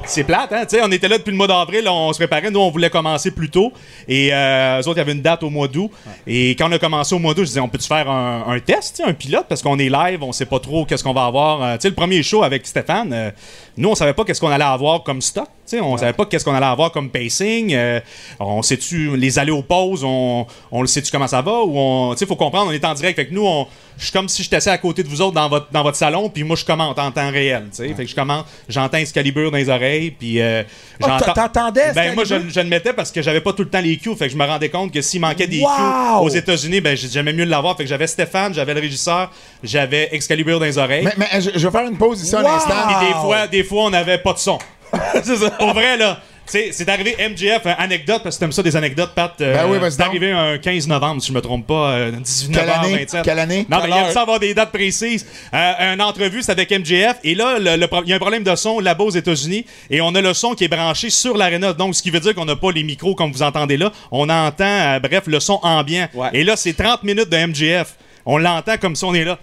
[0.06, 0.64] C'est plate, hein?
[0.84, 2.50] On était là depuis le mois d'avril, on se préparait.
[2.50, 3.72] Nous, on voulait commencer plus tôt.
[4.06, 5.90] Et euh, eux autres, il y avait une date au mois d'août.
[6.26, 9.02] Et quand on a commencé au mois d'août, je disais, on peut-tu faire un, test,
[9.04, 9.46] un pilote?
[9.48, 11.62] Parce qu'on est live, on sait pas trop qu'est-ce qu'on va avoir.
[11.62, 13.30] Euh, tu sais, le premier show avec Stéphane, euh,
[13.76, 15.48] nous, on savait pas qu'est-ce qu'on allait avoir comme stock.
[15.74, 17.74] On savait pas qu'est-ce qu'on allait avoir comme pacing.
[17.74, 18.00] euh,
[18.40, 21.62] on sait-tu les aller aux pauses, on, on le sait-tu comment ça va?
[21.62, 23.16] Ou on, faut comprendre, on est en direct.
[23.16, 23.66] Fait que nous, on,
[23.98, 25.96] je suis comme si j'étais assis à côté de vous autres dans votre, dans votre
[25.96, 27.64] salon, puis moi, je commente en temps réel.
[27.70, 30.62] Tu sais, fait que je commente, j'entends Excalibur dans les oreilles, puis euh,
[31.02, 33.80] Oh, t'entendais, Ben moi, je, je le mettais parce que j'avais pas tout le temps
[33.80, 35.68] les cues, fait que je me rendais compte que s'il manquait des Wow!
[35.68, 37.76] cues aux États-Unis, ben j'ai- j'aimais mieux l'avoir.
[37.76, 39.30] Fait que j'avais Stéphane, j'avais le régisseur,
[39.62, 41.04] j'avais Excalibur dans les oreilles.
[41.04, 42.48] Mais, mais je, je vais faire une pause ici un Wow!
[42.50, 42.74] instant.
[42.86, 44.58] Puis des fois, des fois, on n'avait pas de son.
[45.22, 45.50] C'est ça.
[45.50, 46.20] Pour vrai, là.
[46.46, 49.32] tu sais, C'est arrivé MJF, euh, anecdote, parce que t'aimes ça des anecdotes, Pat.
[49.40, 52.10] euh, Ben oui, vas-y c'est arrivé un 15 novembre, si je me trompe pas, euh,
[52.12, 52.96] 19 Quelle h année?
[52.98, 53.22] 27.
[53.24, 53.66] Quelle année?
[53.68, 55.26] Non, mais Quelle il aime ça avoir des dates précises.
[55.52, 57.16] Euh, une entrevue, c'est avec MJF.
[57.24, 57.64] Et là, il
[58.08, 59.66] y a un problème de son là-bas aux États-Unis.
[59.90, 61.72] Et on a le son qui est branché sur l'aréna.
[61.72, 63.90] Donc, ce qui veut dire qu'on n'a pas les micros comme vous entendez là.
[64.12, 66.08] On entend, euh, bref, le son ambiant.
[66.14, 66.28] Ouais.
[66.32, 67.94] Et là, c'est 30 minutes de MJF.
[68.24, 69.38] On l'entend comme si on est là.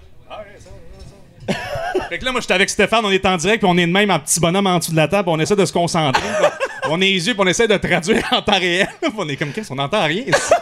[2.09, 3.91] Fait que là, moi, j'étais avec Stéphane, on est en direct, puis on est de
[3.91, 6.21] même en petit bonhomme en dessous de la table, puis on essaie de se concentrer.
[6.21, 8.87] puis on est les yeux, puis on essaie de traduire en temps réel.
[9.01, 10.23] Puis on est comme, qu'est-ce qu'on n'entend rien?
[10.27, 10.53] ici?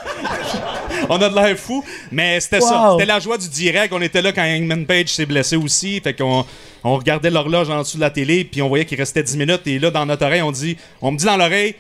[1.10, 2.90] on a de l'air fou, mais c'était ça.
[2.90, 2.92] Wow.
[3.00, 3.94] C'était la joie du direct.
[3.94, 6.00] On était là quand Hangman Page s'est blessé aussi.
[6.00, 6.46] Fait qu'on
[6.84, 9.66] on regardait l'horloge en dessous de la télé, puis on voyait qu'il restait 10 minutes.
[9.66, 11.76] Et là, dans notre oreille, on dit, on me dit dans l'oreille,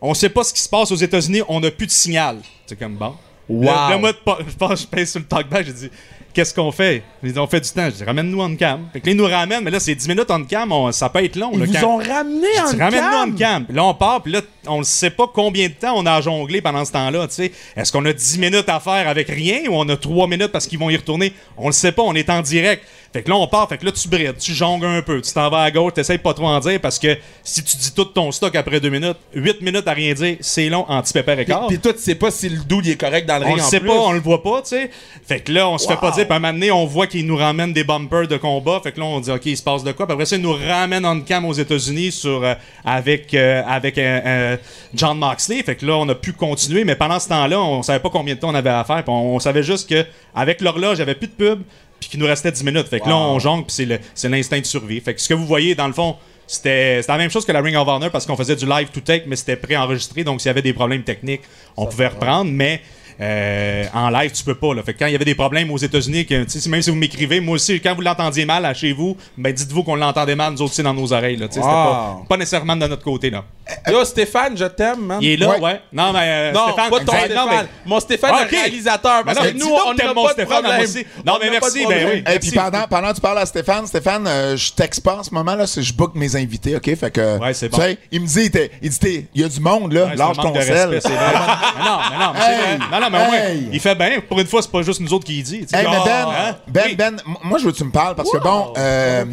[0.00, 2.38] on sait pas ce qui se passe aux États-Unis, on n'a plus de signal.
[2.66, 3.14] C'est comme bon.
[3.48, 3.64] Wow.
[3.64, 4.12] Là, là, moi,
[4.46, 5.90] je pense, je pèse sur le talkback, j'ai dit,
[6.34, 7.02] qu'est-ce qu'on fait?
[7.22, 7.86] Ils disent, on fait du temps.
[7.86, 8.80] Je dis, ramène-nous on cam.
[8.92, 11.08] Fait que là, ils nous ramènent, mais là, c'est 10 minutes on cam, on- ça
[11.08, 11.50] peut être long.
[11.54, 13.32] Ils le vous ont ramené en dis, ramène-nous cam.
[13.34, 13.66] on cam.
[13.70, 16.20] Là, on part, puis là, on ne sait pas combien de temps on a à
[16.20, 17.26] jongler pendant ce temps-là.
[17.28, 17.52] tu sais.
[17.76, 20.66] Est-ce qu'on a 10 minutes à faire avec rien ou on a 3 minutes parce
[20.66, 21.32] qu'ils vont y retourner?
[21.56, 22.84] On le sait pas, on est en direct.
[23.12, 25.32] Fait que là, on part, fait que là, tu brides, tu jongles un peu, tu
[25.32, 28.06] t'en vas à gauche, t'essayes pas trop en dire parce que si tu dis tout
[28.06, 31.68] ton stock après 2 minutes, 8 minutes à rien dire, c'est long, anti-pépère et quart.
[31.68, 33.62] puis toi, tu sais pas si le il est correct dans le On ring le
[33.62, 33.88] en sait plus.
[33.88, 34.90] pas, on le voit pas, tu sais.
[35.28, 37.06] Fait que là, on se fait pas dire, puis à un moment donné, on voit
[37.06, 38.80] qu'ils nous ramènent des bumpers de combat.
[38.82, 40.06] Fait que là, on dit, OK, il se passe de quoi?
[40.06, 42.54] Puis après ça, ils nous ramènent en cam aux États-Unis sur, euh,
[42.84, 44.56] avec, euh, avec euh,
[44.94, 45.62] John Moxley.
[45.62, 48.34] Fait que là, on a pu continuer, mais pendant ce temps-là, on savait pas combien
[48.34, 49.02] de temps on avait à faire.
[49.04, 50.04] Puis on, on savait juste que
[50.34, 51.62] avec l'horloge, avait plus de pub,
[52.00, 52.88] puis qu'il nous restait 10 minutes.
[52.88, 55.00] Fait que là, on jongle, puis c'est l'instinct de survie.
[55.00, 56.16] Fait que ce que vous voyez, dans le fond,
[56.46, 58.88] c'était c'était la même chose que la Ring of Honor parce qu'on faisait du live
[58.88, 60.24] to take, mais c'était préenregistré.
[60.24, 61.42] Donc, s'il y avait des problèmes techniques,
[61.76, 62.50] on pouvait reprendre.
[62.50, 62.82] Mais
[63.20, 64.74] euh, en live, tu peux pas.
[64.74, 64.82] Là.
[64.82, 67.40] Fait que quand il y avait des problèmes aux États-Unis, que, même si vous m'écrivez,
[67.40, 70.62] moi aussi, quand vous l'entendiez mal à chez vous, ben dites-vous qu'on l'entendait mal, nous
[70.62, 71.36] aussi, dans nos oreilles.
[71.36, 71.62] Là, Wow.
[71.62, 73.30] pas, pas nécessairement de notre côté.
[73.30, 73.44] Là.
[73.90, 75.18] Yo, Stéphane, je t'aime, man.
[75.22, 75.60] Il est là, ouais.
[75.60, 75.80] Ouais.
[75.92, 77.34] Non, mais euh, Non, Stéphane, pas ton Stéphane.
[77.34, 78.50] non, mais- Mon Stéphane, Ah, le ok.
[78.50, 79.24] réalisateur.
[79.24, 81.06] Parce Ben non, que mais nous, on n'a mon Stéphane, aussi.
[81.24, 82.24] Non, On mais merci, ben oui.
[82.34, 85.22] Et puis pendant, pendant que tu parles à Stéphane, Stéphane, euh, je texte pas en
[85.22, 86.94] ce moment, là, je book mes invités, OK?
[86.94, 87.78] Fait que, Ouais, c'est bon.
[87.78, 88.50] sais, il me dit,
[88.82, 90.90] il dit, t'es- il y a du monde, là, lâche ton sel.
[91.04, 93.00] non, mais non.
[93.00, 93.68] Non, non, mais au moins, Hey!
[93.72, 94.20] il fait bien.
[94.28, 95.60] Pour une fois, c'est pas juste nous autres qui y dit.
[95.60, 95.76] tu sais.
[95.78, 96.94] Hey, mais Ben, Ah, Ben, oui.
[96.96, 99.24] Ben, m- moi, je veux que tu me parles parce que, bon, euh,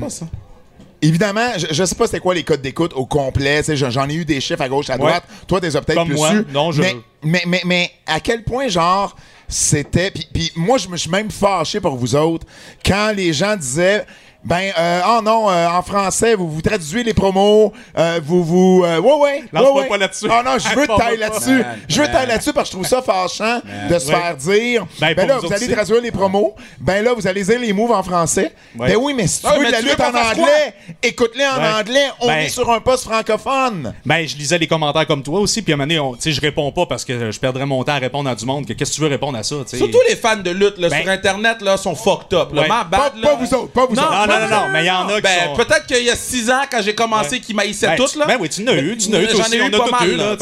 [1.02, 3.60] évidemment, je, je sais pas c'était quoi les codes d'écoute au complet.
[3.60, 5.24] tu sais, j'en j'en ai eu des chiffres à gauche, à droite.
[5.48, 6.30] Toi, t'es peut-être Comme plus moi.
[6.32, 6.46] su.
[6.52, 9.16] Non, je- mais, mais, mais, mais à quel point, genre,
[9.48, 10.12] c'était.
[10.12, 12.46] Puis, puis moi, je me suis même fâché pour vous autres
[12.86, 14.06] quand les gens disaient.
[14.44, 18.84] Ben, euh, oh non, euh, en français, vous vous traduisez les promos, euh, vous vous.
[18.84, 19.44] euh, ouais, ouais.
[19.54, 19.88] Ouais, ouais.
[19.88, 20.26] pas là-dessus.
[20.28, 21.64] Oh non, je veux tailler là-dessus.
[21.88, 24.16] Je veux tailler là-dessus parce que je trouve ça fâchant de se Ouais.
[24.16, 24.86] faire dire.
[25.00, 26.56] Ben, Ben, là, vous allez traduire les promos.
[26.80, 28.52] Ben là, vous allez dire les moves en français.
[28.76, 28.90] Ouais.
[28.90, 30.74] Ben oui, mais si tu Ouais, veux de la lutte en anglais,
[31.04, 31.80] écoute-les en Ouais.
[31.80, 32.08] anglais.
[32.20, 33.94] On Ben- est sur un poste francophone.
[34.06, 36.22] Ben, je lisais les commentaires comme toi aussi, puis à un moment donné, on- tu
[36.22, 38.66] sais, je réponds pas parce que je perdrais mon temps à répondre à du monde.
[38.66, 39.78] que Qu'est-ce que tu veux répondre à ça, tu sais?
[39.78, 42.54] Surtout les fans de lutte là, Ben- sur Internet là, sont fucked up.
[42.54, 42.64] Là.
[42.90, 44.31] Pas, vous autres, pas vous autres.
[44.40, 45.56] Non, non, non, mais il y en a qui Ben, sont...
[45.56, 48.26] peut-être qu'il y a 6 ans, quand j'ai commencé, qu'ils maïssaient Ben, tous, là.
[48.26, 50.16] ben oui, tu n'as eu, tu n'as eu, toi J'en ai eu pas mal, eu,
[50.16, 50.36] là,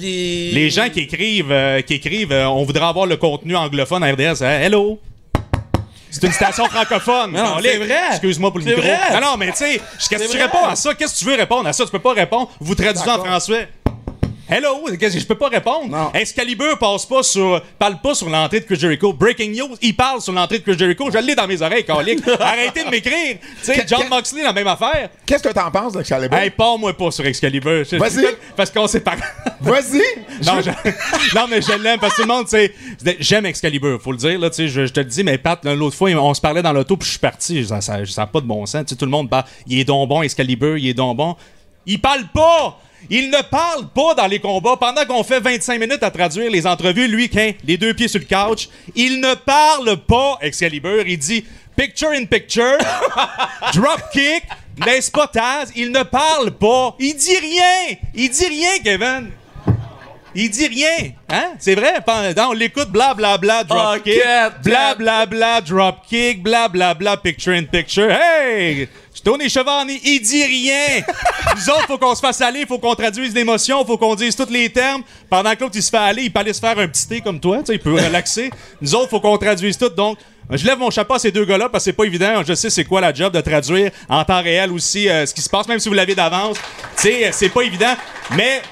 [0.00, 4.12] Les gens qui écrivent, euh, qui écrivent euh, on voudrait avoir le contenu anglophone à
[4.12, 4.42] RDS.
[4.42, 4.98] Hein, hello!
[6.10, 7.32] C'est une station francophone.
[7.36, 7.94] Non, c'est vrai.
[8.12, 8.80] Excuse-moi pour le micro.
[8.80, 8.98] vrai.
[9.12, 10.44] Non, non, mais tu sais, qu'est-ce que C'est tu vrai.
[10.46, 10.94] réponds à ça?
[10.94, 11.84] Qu'est-ce que tu veux répondre à ça?
[11.84, 12.50] Tu peux pas répondre.
[12.60, 13.68] Vous traduisez en français.
[14.50, 15.88] Hello, qu'est-ce que je peux pas répondre?
[15.90, 16.10] Non.
[16.14, 19.12] Excalibur passe pas sur, parle pas sur l'entrée de Chris Jericho.
[19.12, 21.10] Breaking news, il parle sur l'entrée de Chris Jericho.
[21.12, 22.20] Je l'ai dans mes oreilles, calique.
[22.40, 23.36] Arrêtez de m'écrire.
[23.40, 25.10] Tu sais, John Moxley, la même affaire.
[25.26, 26.38] Qu'est-ce que t'en penses, d'Excalibur?
[26.38, 27.84] Hey, pars-moi pas sur Excalibur.
[27.92, 28.26] Vas-y.
[28.56, 29.16] Parce qu'on sait pas.
[29.60, 30.00] Vas-y.
[30.46, 30.70] Non, je-
[31.34, 32.72] non, mais je l'aime parce que tout le monde, tu sais,
[33.20, 35.62] j'aime Excalibur, faut le dire, là, tu sais, je, je te le dis, mais Pat,
[35.64, 38.26] l'autre fois, on se parlait dans l'auto, puis je suis parti, ça, ça, ça a
[38.26, 40.94] pas de bon sens, tout le monde parle, il est donc bon, Excalibur, il est
[40.94, 41.36] donc bon.
[41.86, 42.78] Il parle pas!
[43.10, 44.76] Il ne parle pas dans les combats.
[44.76, 48.20] Pendant qu'on fait 25 minutes à traduire les entrevues, lui, quand les deux pieds sur
[48.20, 51.06] le couch, il ne parle pas, Excalibur.
[51.06, 51.44] Il dit
[51.76, 52.76] picture in picture,
[53.74, 54.42] drop kick,
[54.84, 55.68] des spottages.
[55.76, 56.94] Il ne parle pas.
[56.98, 57.96] Il dit rien.
[58.14, 59.30] Il dit rien, Kevin.
[60.34, 61.52] Il dit rien, hein?
[61.58, 61.94] C'est vrai?
[62.04, 68.10] Pendant- On l'écoute, blablabla, drop Oh, kick, cat, blablabla, drop kick, blablabla, picture in picture.
[68.10, 68.88] Hey!
[69.22, 71.02] Tony Chevani, il dit rien!
[71.56, 74.50] Nous autres, faut qu'on se fasse aller, faut qu'on traduise l'émotion, faut qu'on dise tous
[74.50, 75.02] les termes.
[75.28, 77.20] Pendant que l'autre, il se fait aller, il peut aller se faire un petit thé
[77.20, 78.50] comme toi, tu sais, il peut relaxer.
[78.80, 80.18] Nous autres, faut qu'on traduise tout, donc...
[80.50, 82.42] Je lève mon chapeau à ces deux gars-là parce que c'est pas évident.
[82.42, 85.42] Je sais c'est quoi la job de traduire en temps réel aussi euh, ce qui
[85.42, 86.56] se passe, même si vous l'avez d'avance.
[86.96, 87.94] Tu sais, c'est pas évident.
[88.34, 88.62] Mais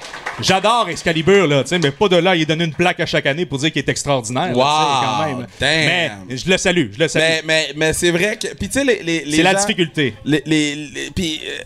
[0.41, 3.25] J'adore Excalibur, là, tu sais, mais pas de là, il donne une plaque à chaque
[3.25, 4.53] année pour dire qu'il est extraordinaire.
[4.55, 5.47] là, Wow, quand même.
[5.59, 6.25] damn.
[6.29, 7.23] Mais je le salue, je le salue.
[7.23, 8.47] Mais, mais, mais c'est vrai que.
[8.55, 10.13] Puis tu sais, les, les, les C'est la difficulté.
[10.25, 11.57] Les, les, les- puis, euh,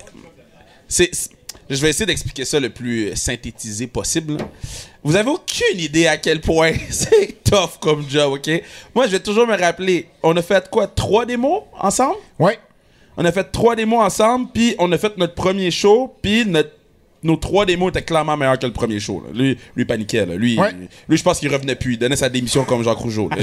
[0.88, 1.32] c'est, c'est-
[1.69, 4.38] je vais essayer d'expliquer ça le plus euh, synthétisé possible.
[5.03, 8.49] Vous avez aucune idée à quel point c'est tough comme job, ok?
[8.95, 12.17] Moi, je vais toujours me rappeler, on a fait quoi, trois démos ensemble?
[12.39, 12.59] Ouais.
[13.17, 16.72] On a fait trois démos ensemble, puis on a fait notre premier show, puis notre
[17.24, 19.24] nos trois démos étaient clairement meilleurs que le premier show.
[19.26, 19.32] là.
[19.39, 20.26] Lui, lui paniquait.
[20.26, 20.36] Là.
[20.36, 20.72] Lui, Ouais.
[21.07, 21.93] lui, je pense qu'il revenait plus.
[21.93, 23.30] Il donnait sa démission comme Jacques Rougeau.
[23.30, 23.38] là.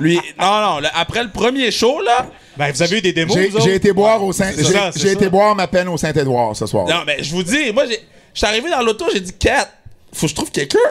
[0.00, 0.78] lui, non, non.
[0.80, 3.64] là, après le premier show, là, Ben, vous avez eu des démos, J'ai vous autres?
[3.66, 4.50] j'ai été boire au Saint.
[4.52, 6.86] c'est J'ai été boire ma peine au Saint-Édouard ce soir.
[6.88, 8.00] non, mais je vous dis, moi, j'ai-
[8.32, 9.68] je suis arrivé dans l'auto, j'ai dit, Kat,
[10.12, 10.78] faut que je trouve quelqu'un.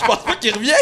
[0.00, 0.74] je pense pas qu'il revienne.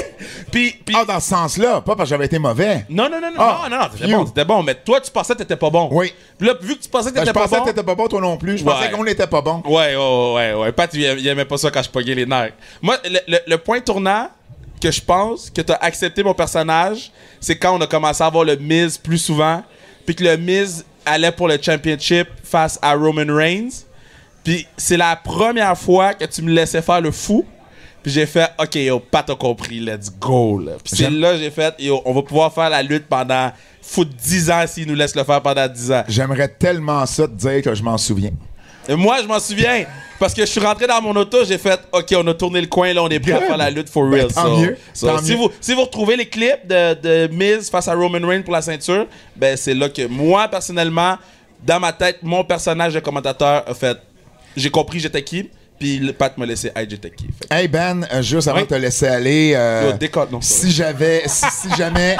[0.50, 2.84] Puis, puis Ah, dans ce sens-là, pas parce que j'avais été mauvais.
[2.88, 5.32] non, non, non, non, Ah, non, non, t'étais bon, t'étais bon, mais toi, tu pensais
[5.34, 5.88] que t'étais pas bon.
[5.92, 6.12] Oui.
[6.38, 7.64] Puis là, vu que tu pensais que Ben, t'étais je pas pensais bon.
[7.64, 8.58] que t'étais pas bon, toi non plus.
[8.58, 8.90] Je pensais Ouais.
[8.90, 9.62] qu'on n'était pas bon.
[9.66, 10.72] Ouais, ouais, ouais, ouais.
[10.72, 12.52] Pat, il, il aimait pas ça quand je pognais les nerfs.
[12.82, 14.28] Moi, le, le- le point tournant,
[14.80, 17.10] que je pense que t'as accepté mon personnage,
[17.40, 19.62] c'est quand on a commencé à voir le Miz plus souvent,
[20.04, 23.70] puis que le Miz allait pour le championship face à Roman Reigns.
[24.44, 27.44] Puis c'est la première fois que tu me laissais faire le fou.
[28.02, 30.58] Puis j'ai fait, OK, yo, pas t'as compris, let's go.
[30.58, 30.72] Là.
[30.84, 34.08] Puis c'est là que j'ai fait, yo, on va pouvoir faire la lutte pendant, foot
[34.14, 36.04] 10 ans s'ils nous laissent le faire pendant 10 ans.
[36.08, 38.32] J'aimerais tellement ça te dire que je m'en souviens.
[38.86, 39.86] Et moi, je m'en souviens.
[40.20, 42.66] Parce que je suis rentré dans mon auto, j'ai fait OK, on a tourné le
[42.66, 44.32] coin, là, on est prêt à faire la lutte for Ben, real.
[44.32, 45.36] tant So- mieux, so, tant si, mieux.
[45.38, 48.60] Vous, si vous retrouvez les clips de, de Miz face à Roman Reigns pour la
[48.62, 51.16] ceinture, ben c'est là que moi, personnellement,
[51.66, 53.96] dans ma tête, mon personnage de commentateur a fait
[54.56, 57.26] j'ai compris j'étais qui, puis le Pat m'a laissé hey, j'étais qui.
[57.26, 58.64] Fait Hey Ben, euh, juste avant Oui.
[58.64, 62.16] de te laisser aller, euh, yo, décote, non, si j'avais, si, si jamais,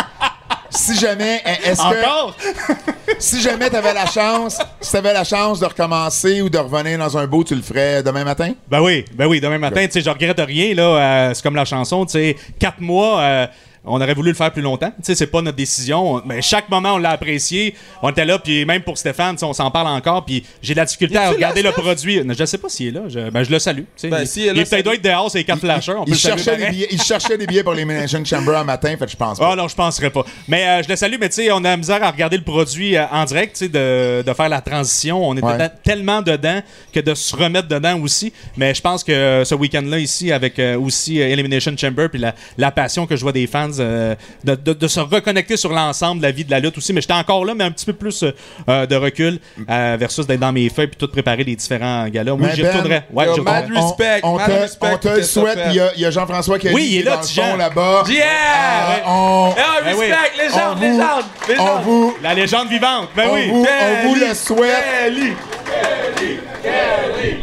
[0.71, 2.37] si jamais, euh, est-ce que, Encore?
[3.19, 7.17] si jamais t'avais la chance, si t'avais la chance de recommencer ou de revenir dans
[7.17, 8.53] un beau, tu le ferais demain matin?
[8.69, 10.83] Ben oui, ben oui, demain matin, tu sais, je regrette rien, là.
[11.29, 13.21] euh, c'est comme la chanson, tu sais, quatre mois.
[13.21, 13.47] euh,
[13.85, 14.91] on aurait voulu le faire plus longtemps.
[14.97, 16.23] Tu sais, c'est pas notre décision.
[16.25, 17.75] Mais chaque moment, on l'a apprécié.
[18.03, 20.25] On était là, puis même pour Stéphane, on s'en parle encore.
[20.25, 22.21] Puis j'ai de la difficulté à regarder le produit.
[22.37, 23.03] Je sais pas s'il est là.
[23.09, 23.83] Je, ben, je le salue.
[24.05, 25.93] Ben, il il peut-être doit être dehors, c'est les quatre flashers.
[26.07, 29.17] Il cherchait, des billets, il cherchait des billets pour l'Elimination Chamber un matin, fait je
[29.17, 29.51] pense pas.
[29.53, 30.25] Ah non, je penserais pas.
[30.49, 32.43] Mais euh, je le salue, mais tu sais, on a la misère à regarder le
[32.45, 35.27] produit euh, en direct, tu sais, de, de faire la transition.
[35.29, 35.53] On est Ouais.
[35.55, 36.63] dedans- tellement dedans
[36.93, 38.33] que de se remettre dedans aussi.
[38.57, 42.71] Mais je pense que euh, ce week-end-là, ici, avec aussi Elimination Chamber, puis la, la
[42.71, 44.15] passion que je vois des fans, euh,
[44.45, 46.93] de, de- de se reconnecter sur l'ensemble de la vie de la lutte aussi.
[46.93, 48.33] Mais j'étais encore là, mais un petit peu plus euh,
[48.69, 52.33] euh, de recul euh, versus d'être dans mes feuilles puis tout préparer les différents galas.
[52.33, 53.03] Oui, Mais j'y Ben.
[53.13, 53.81] Ouais, yo, retournerai.
[53.81, 55.59] Respect, on, on man, te, respect on te pour le souhaite.
[55.71, 58.05] Il y a, y a Jean-François qui Oui, il est là, dans là-bas.
[58.09, 58.25] Yeah!
[58.25, 59.03] Euh, ouais.
[59.07, 60.07] on, Ah, Ben oui.
[60.07, 61.83] respect, légende, On vous- légende, légende.
[61.85, 63.09] vous, La légende vivante.
[63.17, 63.49] Ben on oui.
[63.49, 64.85] vous, on vous le souhaite.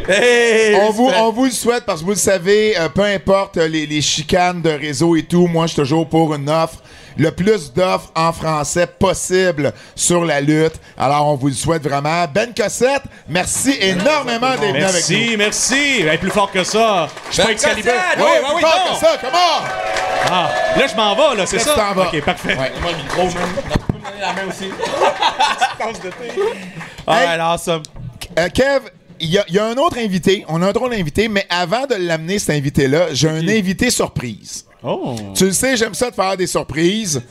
[0.08, 3.56] Hey, On vous, on vous le souhaite parce que vous le savez, euh, peu importe
[3.56, 6.76] euh, les, les chicanes de réseau et tout, moi je suis toujours pour une offre,
[7.16, 10.74] le plus d'offres en français possible sur la lutte.
[10.98, 12.24] Alors on vous le souhaite vraiment.
[12.32, 15.16] Ben Cossette, merci énormément d'être venu avec nous.
[15.16, 16.02] Merci, merci.
[16.02, 17.08] Ben, plus fort que ça.
[17.30, 17.92] Je suis pas Ben, Excalibur.
[17.92, 18.18] Cossette!
[18.18, 18.94] Oui, Ouais, oui, plus oui, fort non.
[18.94, 19.68] que ça, comment?
[20.30, 21.92] Ah, là, je m'en vais, là, c'est ça?
[21.94, 22.02] vas.
[22.08, 22.56] OK, parfait.
[22.56, 22.72] Ouais.
[22.80, 23.32] Moi, le micro, man.
[23.72, 24.70] Tu peux me donner la main aussi.
[27.06, 27.82] Alright, awesome.
[28.38, 28.80] Euh, Kev,
[29.20, 30.44] il y, a- il y a un autre invité.
[30.48, 34.64] On a un autre invité, mais avant de l'amener, cet invité-là, j'ai un invité surprise.
[34.82, 35.14] Oh.
[35.34, 37.22] Tu le sais, j'aime ça de faire des surprises.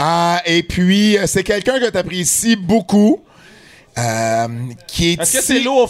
[0.00, 3.20] Euh, et puis, euh, c'est quelqu'un que tu apprécies beaucoup.
[3.98, 4.46] euh,
[4.86, 5.86] qui est Est-ce que c'est Lou au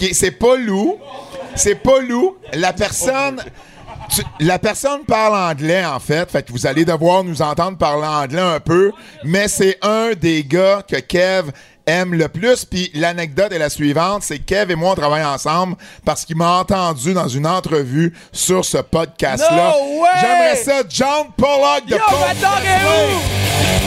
[0.00, 0.96] est- C'est pas Lou.
[1.54, 2.36] C'est pas Lou.
[2.54, 3.42] La personne...
[4.14, 6.30] tu- la personne parle anglais, en fait.
[6.30, 8.92] Fait que vous allez devoir nous entendre parler anglais un peu.
[9.24, 11.50] Mais c'est un des gars que Kev
[11.86, 12.64] aime le plus.
[12.64, 14.22] Puis l'anecdote est la suivante.
[14.22, 18.12] C'est que Kev et moi, on travaille ensemble parce qu'il m'a entendu dans une entrevue
[18.32, 19.74] sur ce podcast-là.
[19.78, 20.04] No!
[20.20, 20.82] J'aimerais ça.
[20.88, 22.00] John Pollock de Yo.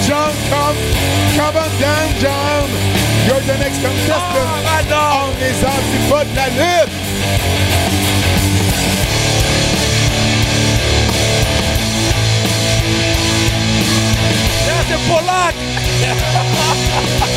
[0.07, 0.75] John, come,
[1.35, 2.69] come on down, John.
[3.27, 4.23] You're the next contestant.
[4.35, 4.99] Oh, ma dog!
[5.21, 6.93] On les antipodes de la lutte.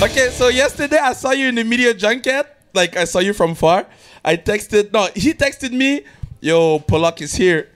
[0.03, 2.45] Okay, so yesterday I saw you in the media junket.
[2.73, 3.85] Like I saw you from far.
[4.23, 4.91] I texted.
[4.93, 6.03] No, he texted me.
[6.39, 7.69] Yo, Polak is here.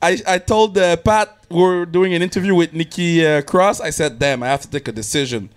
[0.00, 3.80] I I told uh, Pat we're doing an interview with Nikki uh, Cross.
[3.80, 5.50] I said, damn, I have to take a decision.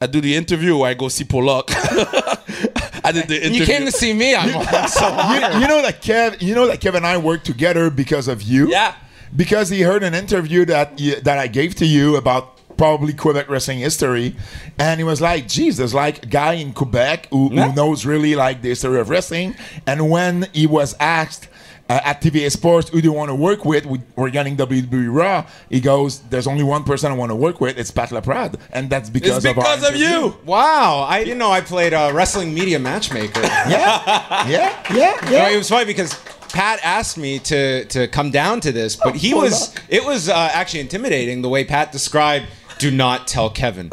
[0.00, 1.64] I do the interview or I go see Polak.
[3.04, 3.60] I did the interview.
[3.60, 4.34] You came to see me.
[4.34, 7.44] I'm, I'm so You, you know that Kev, you know that Kev and I work
[7.44, 8.68] together because of you.
[8.68, 8.94] Yeah.
[9.34, 13.48] Because he heard an interview that you, that I gave to you about probably Quebec
[13.48, 14.34] wrestling history,
[14.76, 17.68] and he was like, "Geez, there's like a guy in Quebec who, Yeah.
[17.68, 19.54] who knows really like the history of wrestling."
[19.86, 21.48] And when he was asked.
[21.90, 23.84] Uh, at TVA Sports, who do you want to work with?
[23.84, 25.44] We, we're getting WWE Raw.
[25.68, 27.76] He goes, "There's only one person I want to work with.
[27.76, 30.36] It's Pat LaPrade, and that's because, It's of because of interview." you.
[30.46, 31.04] wow.
[31.06, 33.42] I didn't know I played a wrestling media matchmaker.
[33.76, 35.48] Yeah, yeah, yeah, No, yeah.
[35.50, 36.14] it was funny because
[36.54, 40.50] Pat asked me to to come down to this, but he was it was uh,
[40.60, 42.46] actually intimidating the way Pat described.
[42.82, 43.90] Do not tell Kevin.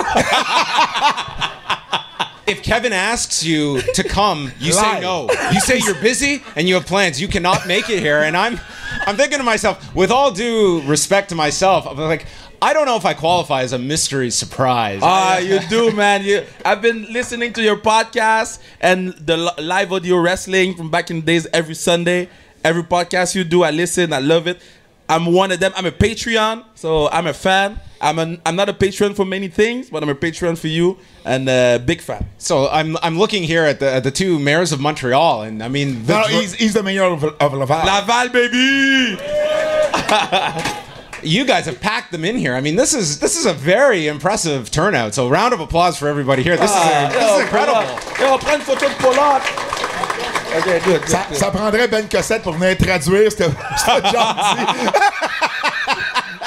[2.47, 4.95] if Kevin asks you to come, you Lie.
[4.95, 5.29] say no.
[5.53, 7.21] You say you're busy and you have plans.
[7.21, 8.23] You cannot make it here.
[8.23, 8.59] And I'm
[9.05, 12.25] I'm thinking to myself, with all due respect to myself, I'm like.
[12.61, 14.99] I don't know if I qualify as a mystery surprise.
[15.01, 16.25] Ah, you do, man.
[16.25, 21.21] You, I've been listening to your podcast and the live audio wrestling from back in
[21.21, 22.27] the days every Sunday.
[22.61, 24.11] Every podcast you do, I listen.
[24.11, 24.59] I love it.
[25.09, 25.73] I'm one of them.
[25.75, 27.79] I'm a Patreon, so I'm a fan.
[27.99, 30.97] I'm an, I'm not a Patreon for many things, but I'm a Patreon for you
[31.25, 32.27] and a big fan.
[32.37, 35.67] So I'm I'm looking here at the at the two mayors of Montreal, and I
[35.67, 37.85] mean, the No, no, dr- he's, he's the mayor of, of Laval.
[37.85, 39.17] Laval, baby.
[41.23, 42.53] you guys have packed them in here.
[42.55, 45.13] I mean, this is this is a very impressive turnout.
[45.15, 46.55] So round of applause for everybody here.
[46.55, 47.81] This is Ah, this is incredible.
[48.19, 49.41] Yo, on prend une photo de Pollard.
[51.05, 53.43] Ça, ça prendrait Ben Cossette pour venir traduire ce que
[54.11, 54.65] John dit.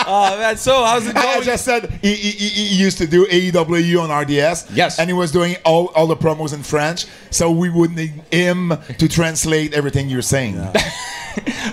[0.07, 1.27] Oh man, so how's it going?
[1.27, 4.71] I just said he, he, he used to do AEW on RDS.
[4.75, 4.99] Yes.
[4.99, 7.07] And he was doing all, all the promos in French.
[7.31, 10.57] So we would need him to translate everything you're saying.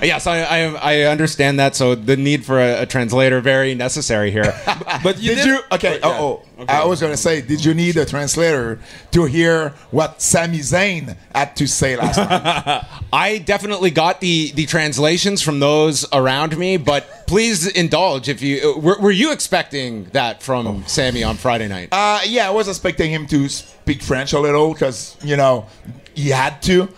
[0.02, 1.76] Yes, I, I I understand that.
[1.76, 4.54] So the need for a, a translator very necessary here.
[5.04, 5.60] But you Did you?
[5.72, 6.00] Okay.
[6.04, 6.46] Oh, oh.
[6.60, 8.80] oh I was going to say, did you need a translator
[9.12, 12.86] to hear what Sami Zayn had to say last time?
[13.14, 18.76] I definitely got the the translations from those around me, but please indulge if you
[18.76, 21.90] were, were you expecting that from Sammy on Friday night?
[21.92, 25.68] Uh, yeah, I was expecting him to speak French a little because, you know,
[26.16, 26.90] he had to.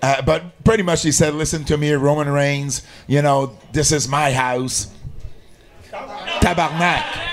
[0.00, 4.06] Uh, but pretty much he said, listen to me, Roman Reigns, you know, this is
[4.06, 4.94] my house.
[5.90, 7.26] Tabarnak.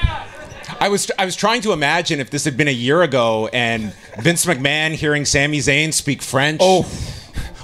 [0.79, 3.93] I was I was trying to imagine if this had been a year ago and
[4.19, 6.59] Vince McMahon hearing Sami Zayn speak French.
[6.63, 6.83] Oh,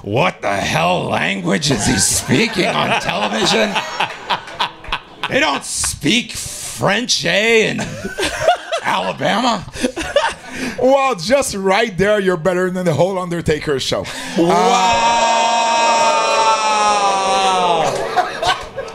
[0.04, 3.74] what the hell language is he speaking on television?
[5.34, 7.72] They don't speak French, eh?
[7.72, 7.80] In
[8.84, 9.66] Alabama.
[10.82, 14.06] Well, just right there, you're better than the whole Undertaker show.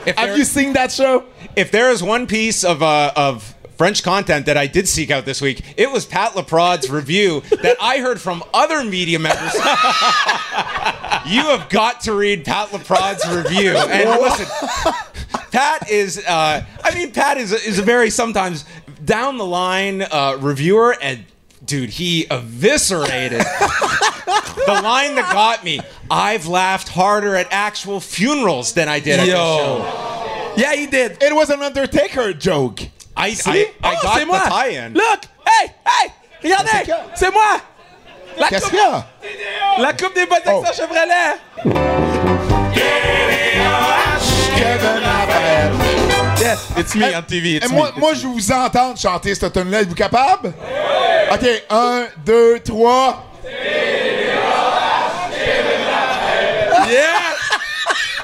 [0.07, 1.25] If Have there, you seen that show?
[1.57, 5.25] if there is one piece of uh, of French content that I did seek out
[5.27, 9.55] this week, it was Pat Laprode's review that I heard from other media members.
[9.55, 13.77] you have got to read Pat Laprode's review.
[13.77, 14.47] And listen,
[15.51, 18.65] Pat is, uh, I mean, Pat is, is a very sometimes
[19.05, 21.25] down the line uh, reviewer, and
[21.65, 25.81] dude, he eviscerated the line that got me.
[26.11, 29.79] I've laughed harder at actual funerals than I did at this show.
[29.79, 30.55] Yo.
[30.57, 31.23] Yeah, he did.
[31.23, 32.81] It was an Undertaker joke.
[33.17, 33.51] I, See?
[33.51, 34.39] I, I oh, got the moi.
[34.41, 34.95] tie-in.
[34.95, 37.17] Look, hey, hey, regardez, Qu'est-ce qu'il y a?
[37.17, 37.61] c'est moi.
[38.39, 39.81] La Qu'est-ce coupe, qu'il y a?
[39.83, 40.63] la coupe des bottes Oh.
[40.63, 42.39] d'Action Chevrolet.
[45.49, 45.79] Kevin
[46.39, 47.57] Yes, it's me on TV.
[47.57, 48.01] It's Et moi, me.
[48.01, 49.81] moi, je vous entends chanter cette tune-là.
[49.83, 50.53] Êtes-vous capable?
[51.33, 53.25] OK, un, deux, trois.
[56.91, 57.35] Yeah.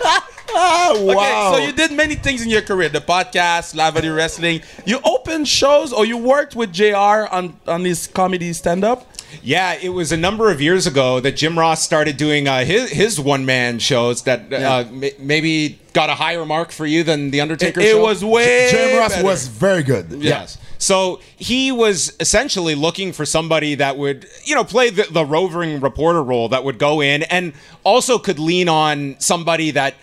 [0.56, 1.10] Ah, wow!
[1.10, 4.60] Okay, so you did many things in your career: the podcast, Lavity Wrestling.
[4.86, 7.26] You opened shows, or you worked with Jr.
[7.28, 9.04] on on his comedy stand-up.
[9.42, 12.88] Yeah, it was a number of years ago that Jim Ross started doing uh, his
[12.90, 17.30] his one man shows that uh, m- maybe got a higher mark for you than
[17.30, 17.80] the Undertaker.
[17.80, 18.02] It show.
[18.02, 18.68] was way.
[18.70, 19.24] Jim Ross better.
[19.24, 20.10] was very good.
[20.18, 20.58] Yes.
[20.76, 25.80] So he was essentially looking for somebody that would, you know, play the, the roving
[25.80, 29.94] reporter role that would go in and also could lean on somebody that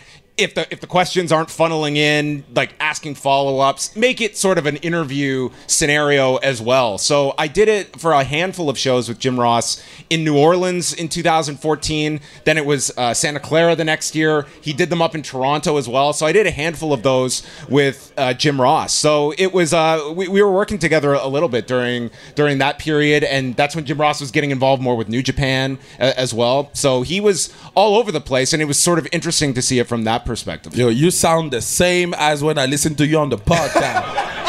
[0.41, 4.65] if the if the questions aren't funneling in, like asking follow-ups, make it sort of
[4.65, 6.97] an interview scenario as well.
[6.97, 10.93] So I did it for a handful of shows with Jim Ross in New Orleans
[10.93, 12.19] in 2014.
[12.43, 14.45] Then it was uh, Santa Clara the next year.
[14.61, 16.13] He did them up in Toronto as well.
[16.13, 18.93] So I did a handful of those with uh, Jim Ross.
[18.93, 22.79] So it was uh, we, we were working together a little bit during during that
[22.79, 26.33] period, and that's when Jim Ross was getting involved more with New Japan uh, as
[26.33, 26.69] well.
[26.73, 29.79] So he was all over the place, and it was sort of interesting to see
[29.79, 30.30] it from that perspective.
[30.73, 34.37] Yo, you sound the same as when I listen to you on the podcast.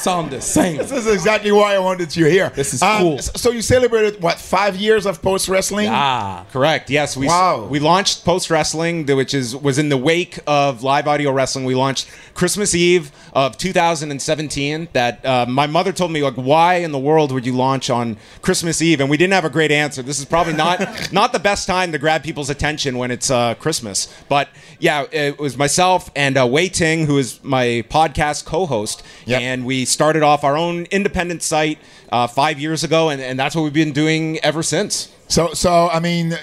[0.00, 0.78] sound the same.
[0.78, 2.50] This is exactly why I wanted you here.
[2.54, 3.18] This is Um, cool.
[3.18, 5.88] So you celebrated what five years of post wrestling?
[5.90, 6.90] Ah, Correct.
[6.90, 7.66] Yes, we Wow.
[7.70, 11.64] we launched Post Wrestling, which is was in the wake of live audio wrestling.
[11.64, 14.88] We launched Christmas Eve of 2017.
[14.92, 18.16] That uh, my mother told me like, why in the world would you launch on
[18.42, 19.00] Christmas Eve?
[19.00, 20.02] And we didn't have a great answer.
[20.02, 23.54] This is probably not not the best time to grab people's attention when it's uh,
[23.54, 24.08] Christmas.
[24.28, 24.48] But
[24.78, 29.40] yeah, it was myself and uh, Wei Ting, who is my podcast co-host, Yep.
[29.40, 31.78] and we started off our own independent site
[32.10, 35.14] uh, five years ago, and, and that's what we've been doing ever since.
[35.28, 36.34] So, so I mean,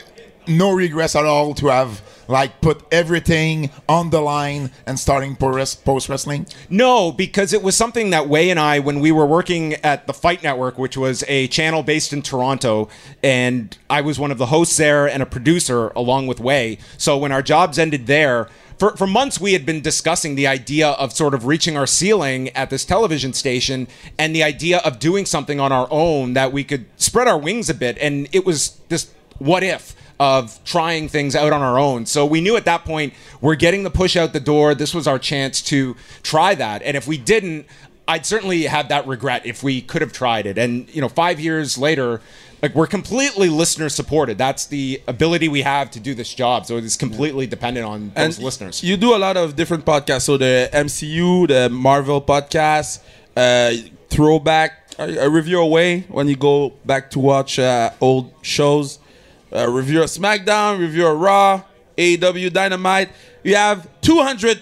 [0.48, 6.10] no regrets at all to have like put everything on the line and starting post
[6.10, 6.46] wrestling.
[6.70, 10.14] No, because it was something that Way and I, when we were working at the
[10.14, 12.90] Fight Network, which was a channel based in Toronto,
[13.24, 16.80] and I was one of the hosts there and a producer along with Way.
[16.98, 20.90] So when our jobs ended there, for, for months we had been discussing the idea
[20.90, 23.88] of sort of reaching our ceiling at this television station
[24.18, 27.70] and the idea of doing something on our own that we could spread our wings
[27.70, 27.98] a bit.
[28.00, 29.96] And it was this what if?
[30.20, 32.06] of trying things out on our own.
[32.06, 34.74] So we knew at that point we're getting the push out the door.
[34.74, 36.82] This was our chance to try that.
[36.82, 37.68] And if we didn't,
[38.08, 40.58] I'd certainly have that regret if we could have tried it.
[40.58, 42.22] And you know, five years later,
[42.62, 44.38] like we're completely listener supported.
[44.38, 46.66] That's the ability we have to do this job.
[46.66, 48.84] So it is completely dependent on those listeners.
[48.84, 50.22] You do a lot of different podcasts.
[50.22, 53.00] So the MCU, the Marvel podcast,
[53.36, 53.74] uh,
[54.10, 59.00] throwback, a, review away when you go back to watch uh, old shows.
[59.54, 61.62] Uh, review of SmackDown, review of Raw,
[61.98, 63.10] AEW Dynamite.
[63.44, 64.62] You have 200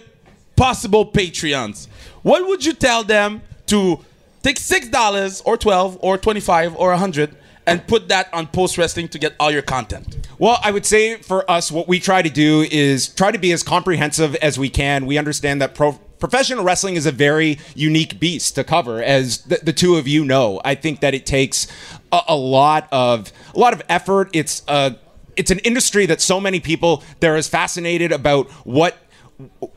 [0.55, 1.87] possible Patreons.
[2.21, 3.99] What would you tell them to
[4.43, 7.35] take six dollars or twelve or twenty-five or a hundred
[7.67, 10.27] and put that on post wrestling to get all your content?
[10.37, 13.51] Well, I would say for us, what we try to do is try to be
[13.51, 15.05] as comprehensive as we can.
[15.05, 19.73] We understand that pro- professional wrestling is a very unique beast to cover, as the,
[19.73, 20.61] two of you know.
[20.65, 21.67] I think that it takes
[22.11, 24.29] a, a lot of a lot of effort.
[24.33, 24.97] It's a
[25.35, 28.97] it's an industry that so many people they're as fascinated about what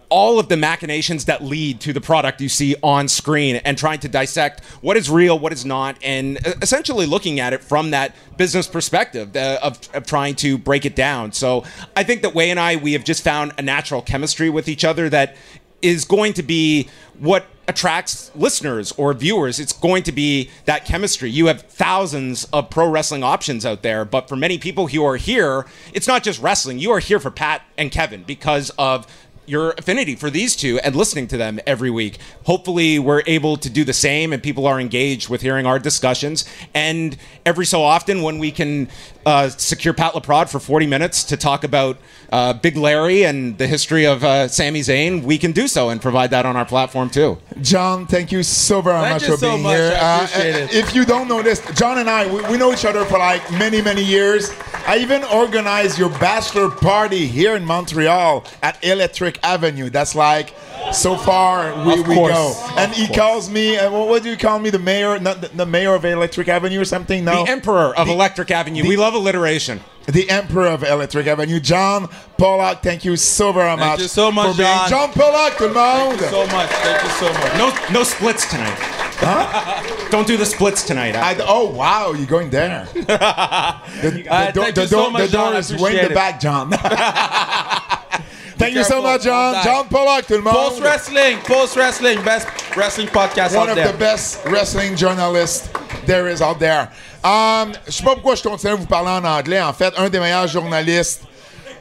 [0.09, 3.99] all of the machinations that lead to the product you see on screen and trying
[3.99, 8.15] to dissect what is real, what is not, and essentially looking at it from that
[8.37, 11.33] business perspective uh, of, of trying to break it down.
[11.33, 11.65] So
[11.97, 14.85] I think that Way and I, we have just found a natural chemistry with each
[14.85, 15.37] other that
[15.83, 19.61] is going to be what attracts listeners or viewers.
[19.61, 21.31] It's going to be that chemistry.
[21.31, 25.17] You have thousands of pro wrestling options out there, but for many people who are
[25.17, 26.79] here, it's not just wrestling.
[26.79, 29.07] You are here for Pat and Kevin because of
[29.49, 32.19] your affinity for these two and listening to them every week.
[32.45, 36.45] Hopefully, we're able to do the same and people are engaged with hearing our discussions.
[36.75, 37.17] And
[37.47, 38.89] every so often, when we can
[39.27, 41.99] uh, secure Pat LaPrade for 40 minutes to talk about
[42.31, 46.01] uh, Big Larry and the history of uh, Sami Zayn, we can do so and
[46.01, 47.39] provide that on our platform too.
[47.61, 49.77] John, thank you so very Thank much you for so being much.
[49.77, 49.99] here.
[50.01, 50.75] I appreciate it.
[50.75, 53.51] If you don't know this, John and I, we, we know each other for like
[53.53, 54.51] many, many years.
[54.87, 59.91] I even organized your bachelor party here in Montreal at Electric Avenue.
[59.91, 60.55] That's like
[60.93, 62.33] so far we, we course.
[62.33, 62.55] go.
[62.77, 65.49] And he calls me, uh, what, what do you call me, the mayor, not the,
[65.49, 67.25] the mayor of Electric Avenue or something?
[67.25, 67.45] No.
[67.45, 68.83] The Emperor of The- Electric Avenue.
[68.83, 69.81] the- we love alliteration.
[70.07, 72.09] the Emperor of Electric Avenue, John
[72.39, 72.83] Pollock.
[72.83, 73.81] Thank you so very much.
[73.81, 74.89] Thank you so much, for being John.
[74.89, 76.21] John Pollock, tout le monde.
[76.21, 76.71] so much.
[76.71, 77.59] Thank you so much.
[77.59, 78.95] No, no splits tonight.
[80.11, 81.15] Don't do the splits tonight.
[81.17, 82.87] I, oh wow, you're going there.
[82.95, 86.41] the the, Uh, door- thank the so door- the door is way in the back,
[86.41, 86.71] John.
[88.59, 89.55] Thank you so much, John.
[89.63, 90.55] John Pollock, tout le monde.
[90.55, 93.93] Post wrestling, post wrestling, best wrestling podcast One out of there.
[93.93, 95.69] the best wrestling journalists
[96.07, 96.89] there is out there.
[97.25, 99.61] Um, je sais pas pourquoi je continue à vous parler en anglais.
[99.63, 101.23] En fait, un des meilleurs journalistes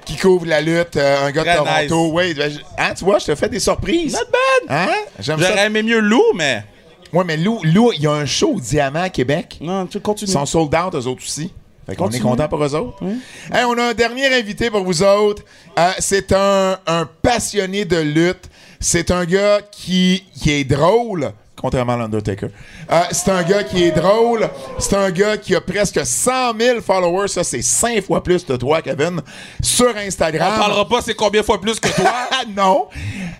[0.05, 2.03] qui couvre la lutte, euh, un gars de Très Toronto.
[2.05, 2.13] nice.
[2.13, 4.13] Oui, ben, je- hein, tu vois, je te fais des surprises.
[4.13, 4.19] Not
[4.69, 4.87] bad.
[4.89, 4.93] Hein?
[5.19, 5.47] J'aime ça.
[5.49, 6.63] J'aurais aimé mieux Lou, mais.
[7.13, 9.57] Ouais, mais Lou, Lou, il y a un show au Diamant à Québec.
[9.61, 10.31] Non, tu Ils continues.
[10.31, 11.51] sont sold out, eux autres aussi.
[11.87, 12.97] Fait qu'on est content pour eux autres.
[13.51, 15.41] Hey, on a un dernier invité pour vous autres.
[15.79, 18.49] Euh, c'est un, un passionné de lutte.
[18.79, 22.47] C'est un gars qui, qui est drôle, contrairement à l'Undertaker.
[22.91, 24.49] Euh, c'est un gars qui est drôle.
[24.79, 27.29] C'est un gars qui a presque 100 000 followers.
[27.29, 29.21] Ça, c'est 5 fois plus de toi, Kevin,
[29.63, 30.53] sur Instagram.
[30.55, 32.11] On parlera pas c'est combien fois plus que toi?
[32.31, 32.87] Ah non!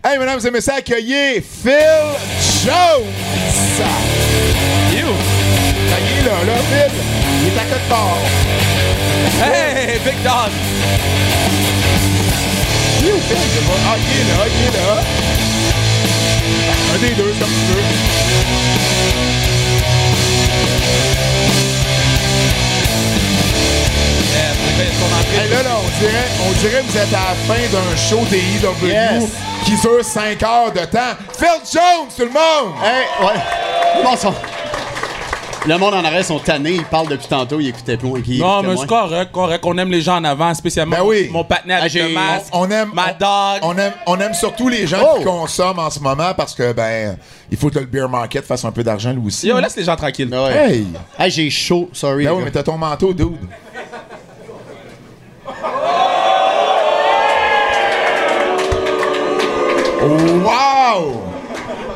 [0.03, 1.73] Hey, mesdames et messieurs, accueillez Phil
[2.63, 3.11] Jones!
[4.97, 5.07] You.
[5.89, 6.57] Ben, il est là, là,
[6.89, 7.16] Phil.
[7.57, 8.17] À côté bord.
[9.43, 10.51] Hey, big dog.
[12.99, 13.13] Phil?
[13.55, 15.01] Je vois- Ah, il est là, il est là?
[16.93, 18.87] Un des deux, comme tu veux.
[25.19, 25.43] Entrée.
[25.43, 28.19] Hey, là, là, on dirait, on dirait que vous êtes à la fin d'un show
[28.31, 29.23] EW Yes.
[29.65, 31.15] qui dure 5 heures de temps.
[31.37, 32.73] Phil Jones, tout le monde!
[32.83, 34.03] Hey, ouais.
[34.03, 34.33] Bon, son-
[35.67, 38.07] Le monde en arrêt sont tannés, ils parlent depuis tantôt, ils écoutaient plus.
[38.27, 38.77] Ils Non, mais moins.
[38.81, 39.63] c'est correct, correct.
[39.65, 41.27] On aime les gens en avant, spécialement Ben oui.
[41.29, 43.59] mon partenaire Ah, avec le masque, On aime, ma on- dog.
[43.63, 45.17] On aime, on aime surtout les gens Oh.
[45.17, 47.17] qui consomment en ce moment parce que, ben,
[47.51, 49.47] il faut que le beer market fasse un peu d'argent lui aussi.
[49.49, 50.29] Yo, laisse les gens tranquilles.
[50.33, 50.55] Ah ouais.
[50.71, 50.87] Hey!
[51.19, 52.23] Hey, j'ai chaud, sorry.
[52.23, 53.35] Ben oui, mais t'as ton manteau, dude.
[60.01, 61.21] Wow!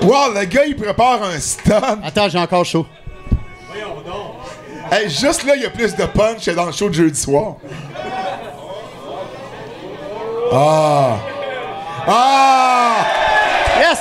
[0.04, 2.00] Wow, le gars, il prépare un stun.
[2.04, 2.86] Attends, j'ai encore chaud.
[4.94, 7.18] Hey, juste là, il y a plus de punch que dans le show de jeudi
[7.18, 7.56] soir.
[10.52, 11.18] Ah!
[12.08, 13.06] Ah!
[13.80, 14.00] Yes!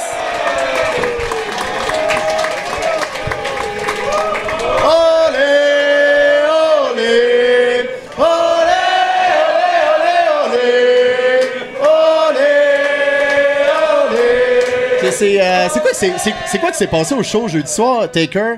[15.12, 15.90] C'est- euh, quoi,
[16.60, 18.54] quoi qui s'est passé au show jeudi soir, Taker?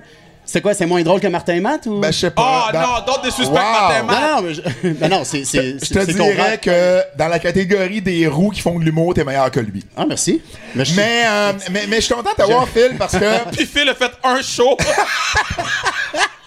[0.52, 1.98] C'est quoi, c'est moins drôle que Martin et Matt ou?
[1.98, 2.68] Ben, je sais Oh pas.
[2.74, 3.72] Dans- non, don't disrespect Wow.
[3.72, 4.20] Martin non, Matt.
[4.20, 5.44] non, non, mais je- ben non, c'est.
[5.46, 9.24] c'est- Je te dirais que dans la catégorie des roues qui font de l'humour, t'es
[9.24, 9.82] meilleur que lui.
[9.96, 10.42] Ah, merci.
[10.74, 13.48] Mais, je- Mais, euh, mais, mais je suis content de t'avoir, Phil, parce que.
[13.56, 14.76] Puis Phil a fait un show.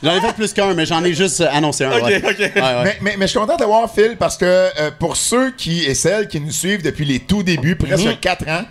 [0.03, 1.97] J'en ai fait plus qu'un, mais j'en ai juste annoncé un.
[1.97, 2.17] Ok, ouais.
[2.23, 2.37] ok.
[2.39, 2.83] Ouais, ouais.
[2.83, 5.95] Mais, mais, mais je suis content d'avoir Phil parce que euh, pour ceux qui et
[5.95, 8.17] celles qui nous suivent depuis les tout débuts, presque Mhm.
[8.17, 8.65] 4 ans,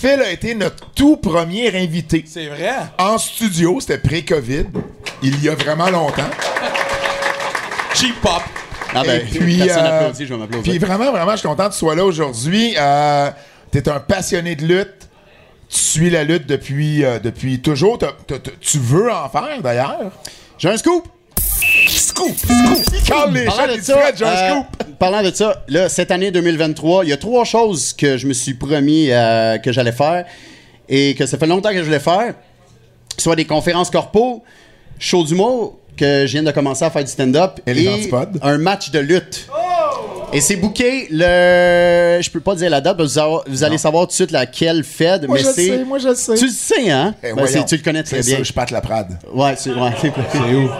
[0.00, 2.24] Phil a été notre tout premier invité.
[2.26, 2.72] C'est vrai?
[2.98, 4.64] En studio, c'était pré-COVID,
[5.22, 6.22] il y a vraiment longtemps.
[7.94, 8.40] Cheap pop.
[8.94, 10.70] Ah, ben, Et puis, personne euh, applaudit, je vais m'applaudir.
[10.72, 12.74] Puis vraiment, vraiment, je suis content que tu sois là aujourd'hui.
[12.78, 13.30] Euh,
[13.70, 15.08] T'es un passionné de lutte.
[15.68, 17.98] Tu suis la lutte depuis, euh, depuis toujours.
[17.98, 20.10] T'as- t'as- t'as- tu veux en faire, d'ailleurs?
[20.58, 21.06] J'ai un scoop!
[22.20, 22.36] Scoop!
[23.04, 23.30] Scoop!
[23.34, 24.54] Les Parlant de ça, euh,
[24.98, 28.32] parlant de ça, là, cette année 2023, il y a trois choses que je me
[28.32, 30.24] suis promis euh, que j'allais faire
[30.88, 32.34] et que ça fait longtemps que je voulais faire.
[33.18, 34.42] Soit des conférences corpo,
[34.98, 38.38] show d'humour, que je viens de commencer à faire du stand-up, Et les antipodes.
[38.42, 39.46] un match de lutte.
[40.32, 42.20] Et c'est booké le...
[42.22, 44.84] Je peux pas dire la date, parce que vous, allez savoir tout de suite laquelle
[44.84, 45.66] Fed, Moi, mais je c'est...
[45.66, 46.34] sais, moi, je sais.
[46.36, 47.14] Tu le sais, hein?
[47.22, 48.36] Eh, Ben, c'est- tu le connais très C'est bien.
[48.36, 49.18] sûr, je pâte la Prade.
[49.34, 49.70] Ouais, c'est...
[49.70, 50.70] Ouais, c'est où?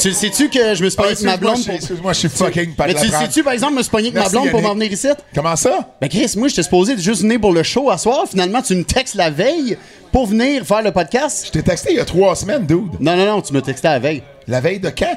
[0.00, 1.74] Tu sais-tu que je me suis Ah, pogné avec ma excuse-moi, blonde pour...
[1.74, 4.28] excuse-moi, je suis fucking pâte Mais tu sais-tu, par exemple, me suis pogné avec ma
[4.28, 5.08] blonde pour m'en venir ici?
[5.34, 5.94] Comment ça?
[6.00, 8.24] Ben Chris, moi, j'étais supposé juste venir pour le show à soir.
[8.28, 9.76] Finalement, tu me textes la veille
[10.12, 11.44] pour venir faire le podcast.
[11.46, 12.98] Je t'ai texté il y a trois semaines, dude.
[12.98, 14.22] Non, non, non, tu me textais la veille.
[14.48, 15.16] La veille de quand?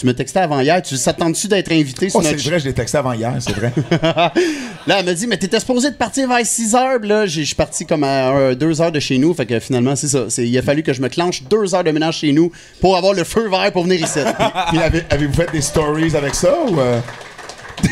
[0.00, 0.80] Tu me textais avant hier.
[0.80, 3.70] Tu s'attends-tu d'être invité sur Oh, c'est vrai, je l'ai texté avant hier, c'est vrai.
[4.86, 6.98] Là, elle m'a dit, mais t'étais supposé de partir vers 6 heures.
[7.02, 9.34] Là, je suis parti comme à 2 heures de chez nous.
[9.34, 10.24] Fait que finalement, c'est ça.
[10.38, 12.50] Il a fallu que je me clenche 2 heures de ménage chez nous
[12.80, 14.20] pour avoir le feu vert pour venir ici.
[14.70, 16.80] Puis avez- avez-vous fait des stories avec ça ou.
[16.80, 16.98] euh?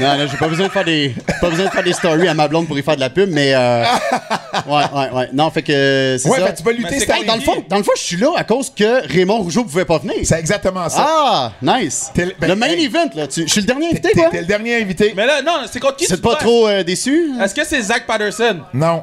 [0.01, 2.35] Non, non, j'ai pas besoin de faire des, pas besoin de faire des stories à
[2.35, 3.85] ma blonde pour y faire de la pub, mais euh,
[4.67, 5.29] ouais, ouais, ouais.
[5.33, 6.47] Non, fait que c'est Ouais, ça.
[6.49, 8.17] fait, tu vas lutter cette c'est Hey, dans le fond, dans le fond, je suis
[8.17, 10.15] là à cause que Raymond Rougeau pouvait pas venir.
[10.25, 11.07] C'est exactement ça.
[11.09, 12.11] Ah, nice.
[12.15, 12.85] T'es le- ben, le main hey.
[12.87, 13.27] event, là.
[13.27, 14.31] tu- Je suis le dernier invité, t'es- quoi.
[14.31, 15.13] t'es le dernier invité.
[15.17, 17.31] Mais là, non, c'est contre qui tu êtes pas trop euh, déçus?
[17.43, 18.61] Est-ce que c'est Zach Patterson?
[18.75, 19.03] Non,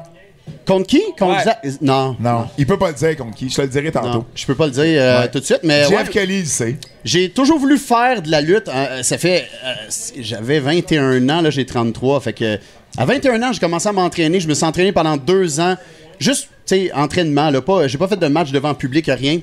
[0.66, 1.02] Contre qui?
[1.18, 1.44] Contre Ouais.
[1.44, 2.16] Zach- Non.
[2.18, 2.46] non.
[2.58, 3.48] Il peut pas le dire contre qui.
[3.48, 4.08] Je te le dirai tantôt.
[4.08, 5.28] Non, je peux pas le dire euh, Ouais.
[5.30, 6.76] tout de suite, mais Jeff ouais, Kelly, il sait.
[7.04, 8.68] j'ai toujours voulu faire de la lutte.
[8.68, 9.46] hein, ça fait.
[9.64, 9.72] euh,
[10.18, 12.20] J'avais 21 ans, là, j'ai 33.
[12.20, 12.58] Fait que.
[12.98, 14.40] À 21 ans, j'ai commencé à m'entraîner.
[14.40, 15.76] Je me suis entraîné pendant deux ans.
[16.18, 17.60] Juste, tu sais, entraînement, là.
[17.60, 19.40] Pas, j'ai pas fait de match devant le public, rien.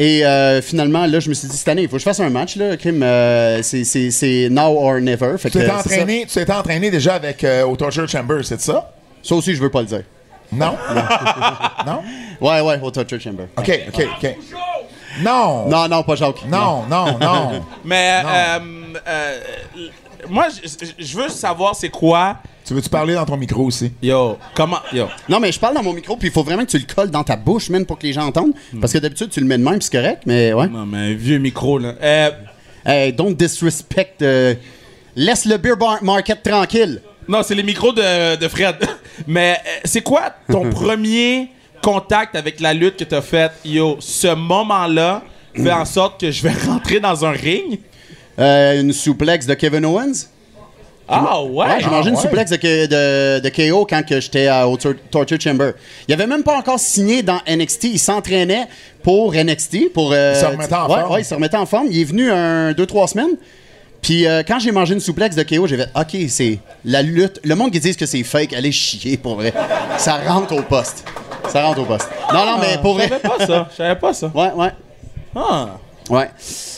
[0.00, 2.20] Et euh, finalement, là, je me suis dit, cette année, il faut que je fasse
[2.20, 2.76] un match, là.
[2.76, 5.36] Crime, euh, c'est- c'est c'est now or never.
[5.38, 8.92] Fait Tu t'es entraîné, entraîné déjà avec euh, au Torture Chamber, c'est ça?
[9.22, 10.02] Ça aussi, je veux pas le dire.
[10.52, 10.76] Non?
[11.86, 12.02] non?
[12.40, 13.44] Ouais, ouais, au Torture Chamber.
[13.56, 14.36] OK, OK, OK.
[15.22, 15.68] Non!
[15.68, 16.44] Non, non, pas Jacques.
[16.48, 17.64] Non, non, non.
[17.84, 18.28] Mais Non.
[18.28, 18.58] euh,
[19.08, 19.40] euh,
[20.28, 22.36] moi, je- veux savoir c'est quoi.
[22.64, 23.92] tu veux-tu parler dans ton micro aussi?
[24.02, 24.78] Yo, comment.
[24.92, 25.06] Yo.
[25.28, 27.10] Non, mais je parle dans mon micro, puis il faut vraiment que tu le colles
[27.10, 28.52] dans ta bouche, même, pour que les gens entendent.
[28.80, 30.68] Parce que d'habitude, tu le mets de même, puis c'est correct, mais ouais.
[30.68, 31.94] Non, mais un vieux micro, là.
[32.02, 32.30] Euh,
[32.86, 34.22] Hey, don't disrespect.
[34.22, 34.54] euh,
[35.16, 37.02] laisse le beer bar- market tranquille.
[37.28, 38.76] Non, c'est les micros de, de Fred.
[39.26, 41.48] mais euh, c'est quoi ton premier
[41.82, 43.52] contact avec la lutte que t'as fait?
[43.64, 45.22] Yo, ce moment-là
[45.54, 47.80] fait en sorte que je vais rentrer dans un ring?
[48.38, 50.26] Euh, une souplex de Kevin Owens?
[51.10, 51.64] Ah ouais?
[51.66, 52.20] Ouais, j'ai mangé une ouais.
[52.22, 55.72] souplex de, de- de KO quand que j'étais à- au Tor- Torture Chamber.
[56.06, 57.84] Il avait même pas encore signé dans NXT.
[57.84, 58.66] Il s'entraînait
[59.02, 59.90] pour NXT.
[59.94, 61.12] Pour, euh, Il se remettait en ouais, forme.
[61.14, 61.86] Ouais, il se remettait en forme.
[61.90, 63.36] Il est venu un, deux, trois semaines.
[64.02, 67.40] Puis euh, quand j'ai mangé une souplex de KO, j'ai fait OK, c'est la lutte.
[67.44, 69.52] Le monde qui dit que c'est fake, allez chier pour vrai.
[69.98, 71.04] Ça rentre au poste.
[71.50, 72.08] Ça rentre au poste.
[72.32, 73.08] Non, non, mais pour Je vrai.
[73.08, 73.68] savais pas ça.
[73.72, 74.30] Je savais pas ça.
[74.34, 74.70] Ouais, ouais.
[75.34, 75.68] Ah.
[76.10, 76.30] Ouais.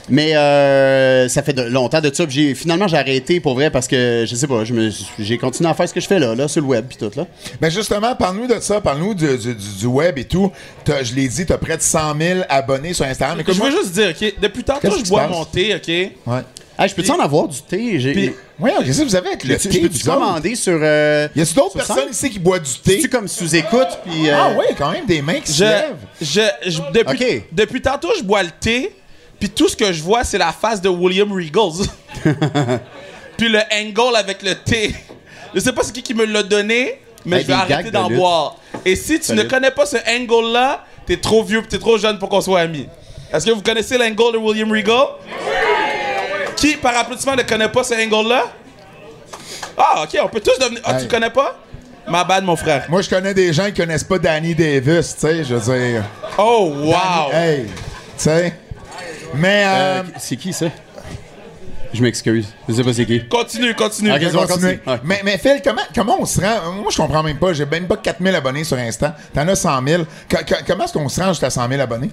[0.08, 2.24] Mais euh, ça fait de, longtemps de ça.
[2.28, 4.90] J'ai, finalement, j'ai arrêté pour vrai parce que, je sais pas, je me,
[5.20, 7.12] j'ai continué à faire ce que je fais là, là sur le web puis tout.
[7.16, 7.26] là.
[7.60, 10.50] Ben justement, parle-nous de ça, parle-nous du, du- du- du web et tout.
[10.84, 13.38] T'as- je l'ai dit, t'as près de 100 000 abonnés sur Instagram.
[13.38, 15.36] Écoute, Je veux juste dire, OK, depuis tantôt, je qui bois se passe?
[15.36, 15.88] mon thé, OK?
[16.26, 16.40] Ouais.
[16.80, 18.00] Hey, je peux-tu en avoir du thé?
[18.00, 19.74] J'ai, Puis- Ouais, qu'est-ce que vous avez avec le tu, thé?
[19.74, 20.18] je peux-tu vous autres?
[20.18, 20.78] commander sur.
[20.82, 22.08] Euh, Y a-tu d'autres sur personnes scène?
[22.10, 22.98] ici qui boivent du thé?
[23.00, 24.30] Tu comme sous-écoute puis.
[24.30, 25.96] euh, Ah oui, quand même, des mains qui se Je, lèvent.
[26.22, 26.40] je,
[26.70, 27.42] je- depuis, Ok.
[27.52, 28.94] depuis tantôt, je bois le thé,
[29.38, 31.86] puis tout ce que je vois, c'est la face de William Regals.
[33.36, 34.94] puis le angle avec le thé.
[35.54, 37.72] Je sais pas c'est qui qui me l'a donné, mais Hey, je vais des arrêter
[37.74, 38.18] gags de d'en lutte.
[38.18, 38.56] boire.
[38.86, 39.42] Et si tu Salut.
[39.44, 42.60] ne connais pas ce angle-là, t'es trop vieux, pis t'es trop jeune pour qu'on soit
[42.60, 42.86] amis.
[43.32, 45.06] Est-ce que vous connaissez l'angle de William Regal?
[46.60, 48.44] Qui, par applaudissement, ne connaît pas ce angle-là?
[49.76, 50.80] Ah, ok, on peut tous devenir.
[50.84, 51.02] Ah, Hey.
[51.02, 51.58] tu connais pas?
[52.06, 52.84] Ma bad, mon frère.
[52.88, 56.04] Moi, je connais des gens qui connaissent pas Danny Davis, tu sais, je veux dire.
[56.38, 57.32] Oh, wow!
[57.32, 57.70] Hey, tu
[58.18, 58.54] sais.
[59.34, 60.66] Mais, euh, euh, c'est qui ça?
[61.92, 62.46] Je m'excuse.
[62.68, 63.26] Je sais pas c'est qui.
[63.26, 64.12] Continue, continue.
[64.12, 64.20] Ok.
[64.62, 64.80] Ouais.
[65.02, 66.72] Mais, mais Phil, comment, comment on se rend?
[66.72, 67.52] Moi, je comprends même pas.
[67.52, 69.16] J'ai même pas 4000 abonnés sur Insta.
[69.34, 70.04] T'en as 100 000.
[70.30, 72.10] Co- co- comment est-ce qu'on se rend jusqu'à 100 000 abonnés?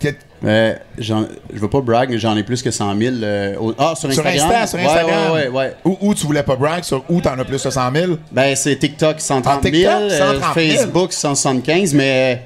[0.00, 0.08] Que-
[0.42, 1.12] Euh, je
[1.52, 3.16] veux pas brag, mais j'en ai plus que 100 000.
[3.22, 4.50] euh, au- ah, sur Sur Instagram?
[4.62, 5.32] Insta, sur Instagram.
[5.32, 5.74] Ouais, ouais, ouais.
[5.84, 8.12] Où, où tu voulais pas brag, sur où t'en as plus de 100 000?
[8.32, 10.70] Ben, c'est TikTok 130 Ah, 000, TikTok, euh, 130 000.
[10.78, 12.42] Facebook 175, mais.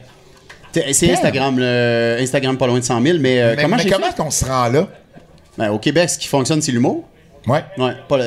[0.72, 1.12] t- C'est.
[1.12, 4.30] Instagram, le- Instagram pas loin de 100 000, mais, euh, mais comment mais comment qu'on
[4.32, 4.88] se rend là?
[5.56, 7.04] Ben, au Québec, ce qui fonctionne, c'est l'humour.
[7.46, 7.62] Ouais.
[7.78, 8.18] Ouais, pas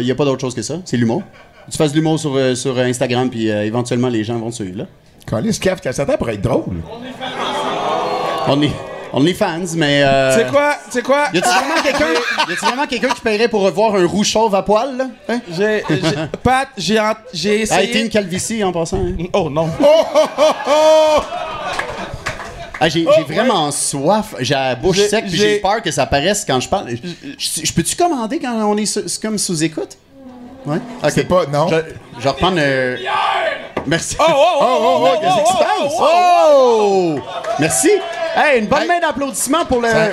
[0.00, 1.22] Il n'y a pas d'autre chose que ça, c'est l'humour.
[1.70, 4.54] Tu fasses de l'humour sur, euh, sur Instagram, puis euh, éventuellement, les gens vont te
[4.54, 4.86] suivre, là.
[5.26, 6.64] Calisse, Kev, que ça pour être drôle?
[6.90, 7.08] On est,
[9.16, 10.02] on est fans, mais.
[10.02, 10.74] euh, C'est quoi?
[10.90, 11.26] C'est quoi?
[11.32, 14.96] Y a-tu vraiment quelqu'un vraiment quelqu'un qui paierait pour revoir un roux chauve à poil,
[14.96, 15.06] là?
[15.28, 15.40] Hein?
[15.56, 15.82] J'ai,
[16.42, 18.02] Pat, j'ai, ent- j'ai Ah, et essayé.
[18.02, 18.98] une calvitie en passant.
[18.98, 19.14] hein?
[19.32, 19.68] Oh non.
[22.80, 24.34] Ah, j'ai j'ai vraiment soif.
[24.40, 26.88] J'ai la bouche sec, puis j'ai- peur que ça paraisse quand je parle.
[27.38, 29.96] Je, peux-tu commander quand on est su- comme sous-écoute?
[30.66, 30.78] Ouais?
[31.02, 31.10] Ok.
[31.14, 31.46] C'est pas.
[31.46, 31.68] Non.
[31.68, 31.76] Je,
[32.18, 32.56] je vais reprendre.
[32.58, 32.96] euh,
[33.86, 34.16] Merci.
[34.18, 35.92] Oh, oh, oh, Oh, oh, oh, qu'est-ce qui se passe?
[36.00, 37.18] Oh!
[37.60, 37.90] Merci.
[38.36, 38.88] Hey, une bonne Hey.
[38.88, 40.08] main d'applaudissement pour le, Ça-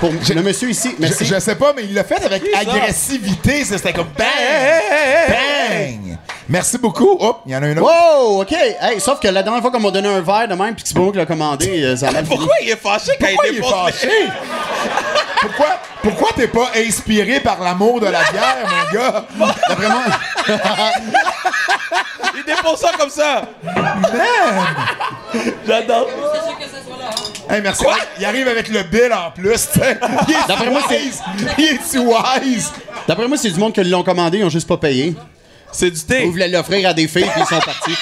[0.00, 0.94] pour le monsieur ici.
[0.98, 1.24] Merci.
[1.24, 3.64] Je, je sais pas, mais il l'a fait avec agressivité.
[3.64, 4.26] ça, C'était comme bang!
[5.28, 6.18] Bang!
[6.48, 7.16] Merci beaucoup.
[7.20, 7.82] Hop, il y en a un autre.
[7.82, 8.52] Wow, OK.
[8.52, 10.88] Hey, sauf que la dernière fois qu'on m'a donné un verre de même puis que
[10.88, 12.08] c'est moi qui l'a commandé, euh, ça.
[12.26, 14.28] Pourquoi il est fâché quand Pourquoi il il est fâché?
[15.42, 15.66] pourquoi
[16.02, 19.24] pourquoi t'es pas inspiré par l'amour de la bière, mon gars?
[19.68, 20.02] D'après moi,
[22.34, 23.42] Il dépose ça comme ça.
[25.66, 26.08] J'adore.
[27.50, 27.84] Hey, merci.
[28.18, 29.52] Il arrive avec le bill en plus.
[29.54, 29.98] t'sais.
[30.28, 31.22] Il est D'après moi, c'est- wise.
[31.58, 32.72] Il est si wise.
[33.06, 35.14] d'après moi, c'est du monde qui l'ont commandé, ils ont juste pas payé.
[35.72, 36.26] C'est du Ils thé.
[36.26, 37.96] voulaient l'offrir à des filles puis ils sont partis.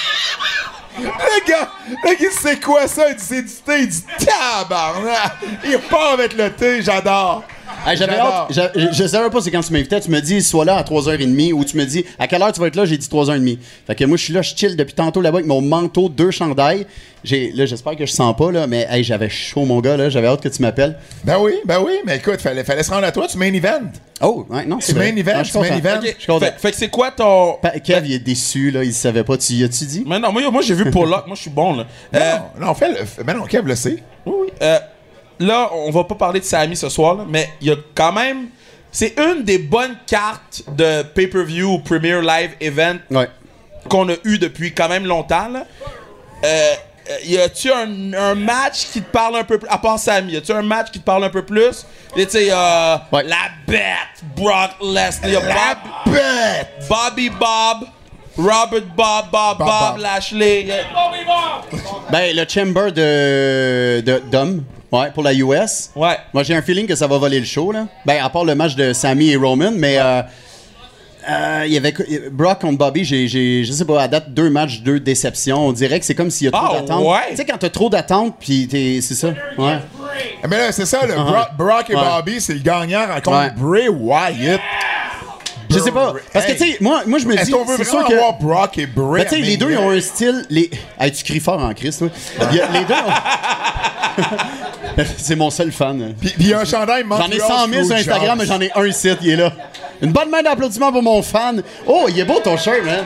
[0.99, 1.69] Le gars,
[2.03, 3.09] le gars, c'est quoi ça?
[3.09, 3.79] Il dit c'est du thé.
[3.81, 5.33] Il dit tabarnak.
[5.65, 6.81] Il repart avec le thé.
[6.81, 7.43] J'adore.
[7.87, 8.27] Hey, j'avais J'adore.
[8.33, 8.53] hâte.
[8.53, 9.99] j'a- Je, je savais pas c'est quand tu m'invitais.
[10.01, 12.59] Tu me dis, sois là à 3h30 ou tu me dis, à quelle heure tu
[12.59, 12.85] vas être là?
[12.85, 13.57] J'ai dit 3h30.
[13.87, 16.31] Fait que moi, je suis là, je chill depuis tantôt là-bas avec mon manteau, deux
[16.31, 16.85] chandails.
[17.23, 20.09] J'ai, là, j'espère que je sens pas, là, mais hey, j'avais chaud, mon gars, là.
[20.09, 20.97] J'avais hâte que tu m'appelles.
[21.23, 21.93] Ben oui, ben oui.
[22.05, 23.27] Mais écoute, fallait, fallait se rendre à toi.
[23.27, 23.81] Tu main event.
[24.21, 25.11] Oh, ouais, non, c'est Tu vrai.
[25.11, 25.31] main event.
[25.35, 25.97] Ah, je Tu main event.
[25.99, 26.13] Ok.
[26.15, 26.45] Je suis content.
[26.45, 27.53] Fait, fait que c'est quoi ton.
[27.61, 28.83] Pa- Kev, il est déçu, là.
[28.83, 29.37] Il savait pas.
[29.37, 30.03] Tu y as-tu dit?
[30.05, 31.25] Mais non, moi, moi j'ai vu Pollock.
[31.27, 31.85] Moi, je suis bon, là.
[32.15, 33.23] Euh, Non, non, fais le.
[33.23, 33.97] Ben non, Kev le sait.
[34.25, 34.47] Oui, oui.
[34.61, 34.79] Euh,
[35.39, 38.11] là, on va pas parler de Sami ce soir, là, mais il y a quand
[38.13, 38.47] même.
[38.91, 43.29] C'est une des bonnes cartes de pay-per-view ou Premier Live Event Ouais.
[43.89, 45.49] qu'on a eu depuis quand même longtemps.
[45.49, 45.65] Là.
[46.43, 46.73] Euh,
[47.09, 50.33] euh, y a-tu un, un match qui te parle un peu plus, à part Sami,
[50.33, 51.85] y a-tu un match qui te parle un peu plus?
[52.15, 53.23] Et tu sais, y a Ouais.
[53.23, 53.35] la
[53.67, 56.67] bête, Brock Lesnar, y a Bob- Bête!
[56.89, 57.87] Bobby Bob,
[58.37, 59.97] Robert Bob, Bob, Bob, Bob.
[59.99, 60.63] Lashley.
[60.63, 60.83] y a-
[62.09, 64.63] Ben, le chamber de, de, d'hommes.
[64.91, 65.89] Ouais, pour la US.
[65.95, 66.17] Ouais.
[66.33, 67.87] Moi, j'ai un feeling que ça va voler le show, là.
[68.05, 70.21] Ben, à part le match de Sammy et Roman, mais euh,
[71.29, 71.93] euh, il y avait
[72.31, 75.67] Brock contre Bobby, j'ai, j'ai, je sais pas, à date, deux matchs, deux déceptions.
[75.67, 77.05] On dirait que c'est comme s'il y a trop Ah, d'attentes.
[77.05, 77.17] ouais?
[77.31, 79.27] Tu sais, quand t'as trop d'attentes, puis t'es, c'est ça.
[79.57, 79.79] Ouais.
[80.49, 82.01] Mais là, c'est ça, le Brock, Brock et Ouais.
[82.01, 83.51] Bobby, c'est le gagnant rencontre Ouais.
[83.57, 84.61] Bray Wyatt.
[85.69, 86.13] Je sais pas.
[86.31, 87.41] Parce que, tu sais, moi, moi, je me dis.
[87.41, 88.13] Est-ce qu'on veut c'est vraiment que.
[88.13, 89.23] avoir Brock et Bray?
[89.25, 90.45] Ben, tu sais, les deux, ils ont un style.
[90.49, 90.71] Les...
[90.97, 92.09] Hey, tu cries fort en Christ, toi.
[92.51, 94.17] Les deux ont-
[95.17, 96.13] C'est mon seul fan.
[96.19, 98.61] Puis, puis il y a un chandail J'en ai 100 000 sur Instagram, mais j'en
[98.61, 99.51] ai un site, il est là.
[100.01, 101.61] Une bonne main d'applaudissement pour mon fan.
[101.85, 103.05] Oh, il est beau ton shirt, man.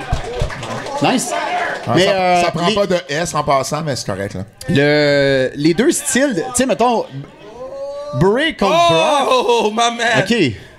[1.02, 1.32] Nice.
[1.88, 4.36] Ah, mais ça, euh, ça prend les, pas de S en passant, mais c'est correct,
[4.36, 4.42] là.
[4.70, 7.06] le- les deux styles, tu sais, mettons,
[8.20, 9.28] Bray contre Brock.
[9.32, 10.08] Oh, ma man!
[10.20, 10.36] Ok.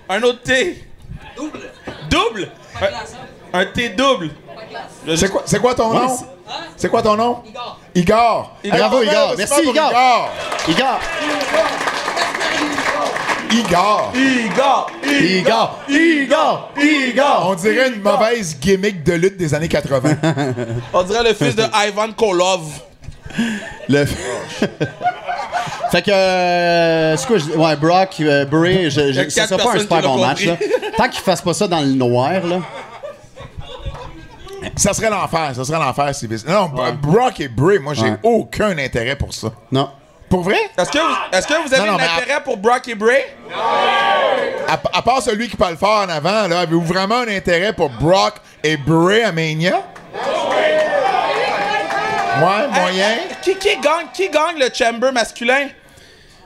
[0.09, 0.85] Un autre thé.
[1.37, 1.61] Double.
[2.11, 2.49] Double?
[3.53, 4.31] Un, un thé double.
[5.47, 6.09] C'est quoi, ton nom?
[6.09, 6.25] c'est-
[6.77, 7.39] C'est quoi ton nom?
[7.95, 8.57] Igor.
[8.65, 8.79] Igor.
[8.79, 9.35] Bravo, Igor.
[9.39, 9.93] Merci, Igor.
[10.69, 10.69] Igor.
[10.69, 11.01] Igor.
[13.53, 14.13] Igor.
[14.15, 14.91] Igor!
[15.07, 15.79] Igor.
[15.89, 16.71] Igor.
[16.81, 17.47] Igor.
[17.51, 20.17] On dirait une mauvaise gimmick de lutte des années 80.
[20.95, 22.63] On dirait le fils de Ivan Kolov.
[23.89, 24.07] Le...
[25.91, 27.53] fait que, euh, c'est quoi, je dis?
[27.53, 30.57] ouais, Brock, euh, Bray, je, je, ça sera pas un super bon match, là.
[30.97, 32.61] Tant qu'ils fassent pas ça dans le noir, là.
[34.77, 36.71] Ça serait l'enfer, ça serait l'enfer, si Non,
[37.03, 38.19] Brock et Bray, moi, j'ai Ouais.
[38.23, 39.49] aucun intérêt pour ça.
[39.71, 39.91] Non.
[40.29, 40.57] Pour vrai?
[40.79, 43.23] Est-ce que, vous- est-ce que vous avez Non, non, un intérêt pour Brock et Bray?
[44.67, 47.91] À, à part celui qui parle fort en avant, là, avez-vous vraiment un intérêt pour
[47.91, 48.35] Brock
[48.65, 49.83] et Bray à Mania?
[52.41, 53.11] Ouais, moyen.
[53.11, 55.69] Hey, hey, qui, qui, gagne, qui gagne le chamber masculin?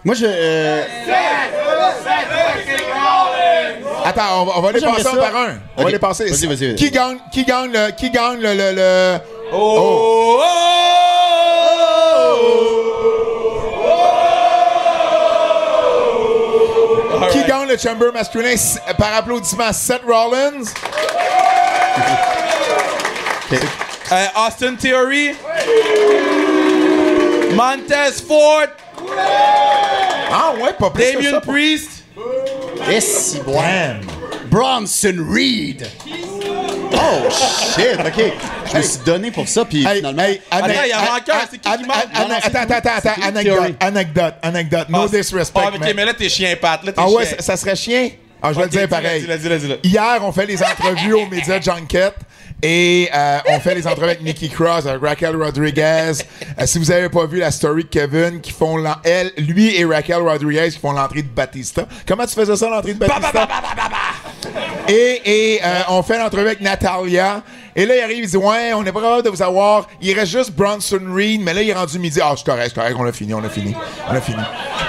[0.07, 0.24] Moi, je.
[0.24, 0.83] euh,
[4.05, 5.55] Attends, on va, on va les passer un par un.
[5.77, 6.27] On va les passer.
[6.31, 6.74] Vas-y, vas-y, vas-y.
[6.77, 9.19] Qui gagne, qui gagne le, qui gagne le, le, le-
[9.53, 10.41] Oh!
[17.33, 18.55] qui gagne le chamber masculin
[18.99, 19.73] par applaudissement?
[19.73, 20.65] Seth Rollins.
[24.12, 25.35] Euh, Austin Theory?
[27.55, 28.66] Montez Ford,
[30.31, 31.41] Ah ouais, pas plus que Damien ça.
[31.41, 31.91] pour- Priest.
[32.91, 33.53] Et si bon.
[33.61, 34.01] Damn.
[34.51, 35.87] Bronson Reed.
[36.93, 38.33] Oh shit, ok.
[38.73, 40.23] Je me suis donné pour ça, puis Hey, finalement.
[40.23, 41.89] hey, Attends, ana- il y a a- manqué un, a- c'est qui qui manque?
[42.15, 43.41] Non, Attends, attends, attends, attends.
[43.43, 43.59] Theory.
[43.59, 44.89] Anecdote, anecdote, anecdote.
[44.89, 45.93] No Ah, disrespect, Ah, ok, man.
[45.95, 46.83] mais là, t'es chien, Pat.
[46.85, 47.37] Là, t'es Ah ouais, chien.
[47.39, 48.11] ça, ça serait chien?
[48.43, 49.20] Ah, je vais le dire pareil.
[49.23, 49.78] dis-le, dis-le, dis-le.
[49.83, 52.12] Hier, on fait les entrevues aux médias Junket
[52.62, 56.12] et euh, on fait les entrevues avec Nikki Cross, avec Raquel Rodriguez.
[56.59, 59.85] Euh, si vous avez pas vu la story de Kevin qui font elle, lui et
[59.85, 61.87] Raquel Rodriguez qui font l'entrée de Batista.
[62.09, 63.47] Comment tu faisais ça l'entrée de Batista?
[64.89, 67.43] Et, et euh, on fait l'entrevue avec Natalia.
[67.74, 69.87] Et là, il arrive, il dit Ouais, on n'est pas capable de vous avoir.
[70.01, 72.20] Il reste juste Bronson Reed, mais là, il est rendu midi.
[72.23, 73.77] Ah, c'est correct, c'est correct, on a fini, on a fini.
[74.09, 74.43] On a fini.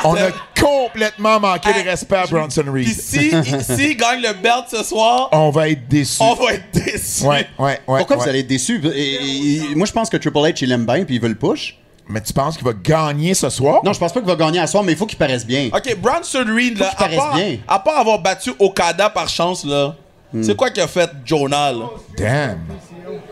[0.06, 3.02] On a complètement manqué de respect à Bronson Puis Reed.
[3.02, 3.32] si,
[3.76, 6.22] si il gagne le belt ce soir, On va être déçus.
[6.22, 7.24] on va être déçus.
[7.26, 7.98] Ouais, ouais, ouais.
[8.00, 8.24] Pourquoi ouais.
[8.24, 8.82] vous allez être déçus?
[8.94, 11.30] Et- et- et- moi, je pense que Triple H, il aime bien, puis il veut
[11.30, 11.78] le push.
[12.10, 13.82] Mais tu penses qu'il va gagner ce soir?
[13.84, 15.70] Non, je pense pas qu'il va gagner à soir, mais il faut qu'il paraisse bien.
[15.74, 17.58] Ok, Bronson Reed, là, à paraisse part, bien.
[17.68, 19.94] à part avoir battu Okada par chance, là,
[20.42, 21.86] c'est quoi qu'il a fait Jonah, là?
[22.18, 22.60] Damn.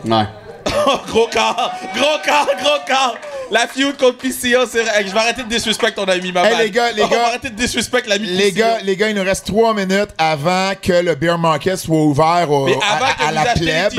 [0.04, 0.24] Ouais.
[1.08, 3.16] gros corps, gros corps, gros corps.
[3.50, 5.04] La feud contre PCO, c'est vrai.
[5.06, 7.26] Je vais arrêter de disrespect ton ami, ma Hey, les gars, les On va gars.
[7.28, 8.58] arrêter de disrespect l'ami Les PCO.
[8.58, 12.50] gars, les gars, il nous reste trois minutes avant que le beer market soit ouvert
[12.50, 13.52] au, Mais avant à, que à vous la
[13.90, 13.92] plèbe.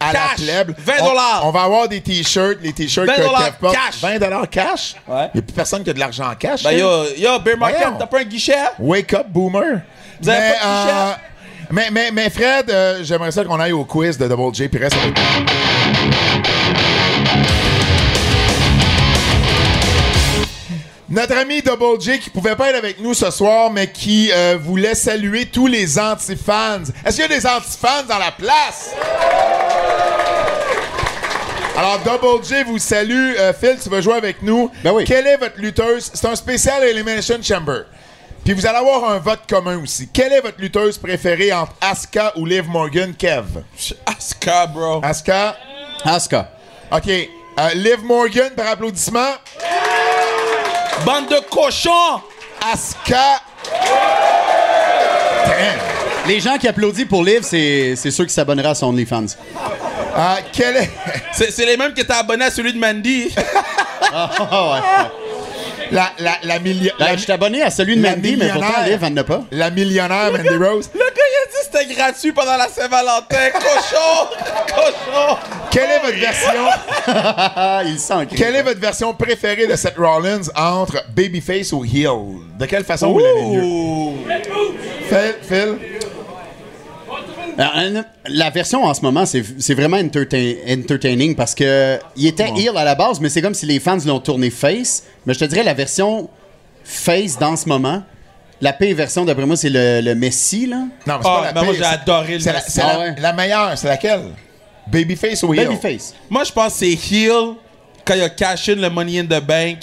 [0.00, 0.74] À la plèbe.
[0.78, 1.42] 20 On- dollars.
[1.44, 3.74] On, va avoir des t-shirts, les t-shirts 20 que Kev porte.
[3.74, 4.00] cash.
[4.00, 4.94] 20 dollars cash?
[5.06, 5.28] Ouais.
[5.34, 6.62] Il n'y a plus personne qui a de l'argent en cash.
[6.62, 6.78] Ben Phil.
[6.78, 8.54] yo, yo, Bear Market, t'as pas un guichet?
[8.78, 9.80] Wake up, boomer.
[10.20, 10.96] Vous avez mais, pas de t-shirt?
[10.98, 11.12] euh,
[11.70, 14.82] mais, mais, mais Fred, euh, j'aimerais ça qu'on aille au quiz de Double J puis
[14.82, 15.14] reste avec
[21.10, 24.58] Notre ami Double J qui pouvait pas être avec nous ce soir, mais qui euh,
[24.60, 26.82] voulait saluer tous les anti-fans.
[27.04, 28.90] Est-ce qu'il y a des anti-fans dans la place?
[31.78, 33.34] Alors, Double J vous salue.
[33.38, 34.70] Euh, Phil, tu vas jouer avec nous?
[34.84, 35.04] Ben oui.
[35.04, 36.10] Quelle est votre lutteuse?
[36.12, 37.84] C'est un spécial Elimination Chamber.
[38.48, 40.08] Puis vous allez avoir un vote commun aussi.
[40.08, 43.62] Quelle est votre lutteuse préférée entre Asuka ou Liv Morgan, Kev?
[44.06, 45.02] Asuka, bro.
[45.04, 45.54] Asuka?
[46.02, 46.50] Asuka.
[46.90, 47.08] OK.
[47.08, 49.34] Euh, Liv Morgan, par applaudissement.
[51.04, 52.22] Bande de cochons!
[52.72, 53.42] Asuka.
[55.44, 55.78] Damn.
[56.26, 59.26] Les gens qui applaudissent pour Liv, c'est c'est ceux qui s'abonneraient à son OnlyFans.
[60.16, 60.90] Euh, quelle est...
[61.32, 63.28] C'est c'est les mêmes qui étaient abonnés à celui de Mandy.
[64.10, 65.27] Ah ouais.
[65.90, 68.66] La, la, la, milli- Là, la- je suis abonné à celui de Mandy, mais pourtant,
[68.68, 68.88] millionnaire.
[68.88, 69.40] Liv, elle n'a pas.
[69.50, 70.90] la millionnaire Mandy Rose.
[70.94, 73.50] Le gars, il a dit que c'était gratuit pendant la Saint-Valentin.
[73.52, 74.28] Cochon!
[74.68, 75.36] Cochon!
[75.70, 77.86] Quelle est votre version...
[77.92, 82.38] Il sent Quelle est votre version préférée de Seth Rollins entre Babyface ou Heel?
[82.58, 84.12] De quelle façon vous l'avez mieux?
[85.42, 85.76] Phil?
[87.58, 92.48] Alors, La version en ce moment, c'est c'est vraiment entertain- entertaining parce que il était
[92.56, 95.02] heel à la base, mais c'est comme si les fans l'ont tourné face.
[95.26, 96.30] Mais je te dirais la version
[96.84, 98.02] face dans ce moment.
[98.60, 100.76] La P version, d'après moi, c'est le, le Messi, là.
[100.76, 102.70] Non, mais c'est Ah, pas la ben moi, pire, j'ai adoré le C'est la, Messi.
[102.72, 103.14] c'est Ah la- ouais.
[103.20, 104.20] la meilleure, c'est laquelle?
[104.86, 105.68] Babyface ou Heel?
[105.68, 106.14] Babyface.
[106.30, 107.54] Moi, je pense que c'est Hill
[108.04, 109.78] quand il a cash in le Money in the Bank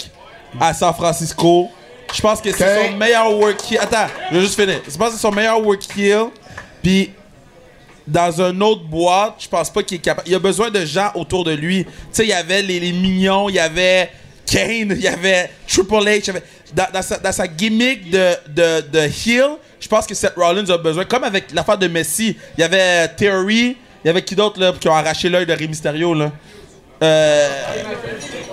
[0.60, 1.68] à San Francisco.
[2.14, 3.78] Je pense que c'est son meilleur work heel.
[3.80, 4.80] Attends, je vais juste finir.
[4.88, 6.26] Je pense que c'est son meilleur work heel.
[6.82, 7.12] Puis,
[8.06, 10.28] dans un autre boîte, je pense pas qu'il est capable.
[10.28, 11.84] Il a besoin de gens autour de lui.
[11.84, 14.10] Tu sais, il y avait les, les mignons, il y avait
[14.46, 16.30] Kane, il y avait Triple H.
[16.30, 16.42] avait-
[16.74, 20.68] dans, dans sa, dans sa gimmick de, de, de heel, je pense que Seth Rollins
[20.70, 21.04] a besoin.
[21.04, 24.72] Comme avec l'affaire de Messi, il y avait Theory, il y avait qui d'autre là,
[24.78, 26.32] qui ont arraché l'œil de Rey Mysterio là?
[27.02, 27.48] Euh,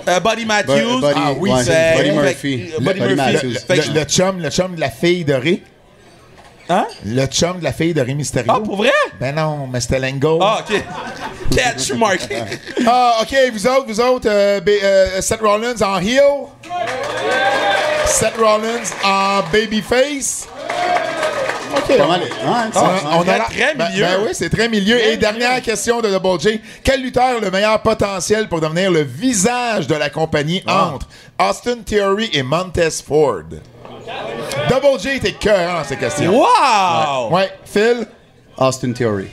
[0.08, 1.00] euh, Buddy Matthews.
[1.00, 2.58] Buddy- Ah oui, ouais, c'est- Buddy Murphy.
[2.58, 3.46] fait- Buddy Buddy Murphy.
[3.46, 5.62] Le, que- le chum, le chum de la fille de Rey.
[6.68, 6.86] Hein?
[7.04, 8.50] Le chum de la fille de Rey Mysterio.
[8.54, 8.90] Ah, pour vrai?
[9.20, 10.38] Ben non, mais c'était Lango.
[10.42, 10.82] Ah, ok.
[11.54, 12.20] Catch mark.
[12.86, 16.20] Ah, OK, vous autres, vous autres, euh, euh, Seth Rollins en heel.
[18.06, 20.46] Seth Rollins en babyface.
[21.76, 21.98] OK.
[21.98, 22.20] Pas mal.
[22.44, 23.00] On, ouais.
[23.12, 24.04] on a très, la- très ben- milieu.
[24.04, 24.98] Ben, oui, c'est très milieu.
[24.98, 26.60] Et dernière question de Double J.
[26.82, 30.92] Quel lutteur a le meilleur potentiel pour devenir le visage de la compagnie Ah.
[30.94, 31.08] entre
[31.38, 33.42] Austin Theory et Montez Ford?
[34.68, 36.30] Double J était cœur dans ces questions.
[36.38, 37.30] Wow!
[37.34, 38.06] Ouais, Phil,
[38.56, 39.28] Austin Theory.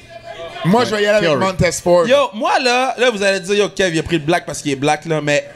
[0.66, 1.38] moi je vais y aller avec.
[1.40, 2.08] Montez Ford.
[2.08, 4.62] Yo, moi là, là vous allez dire, yo, Kev, il a pris le black parce
[4.62, 5.48] qu'il est black là, mais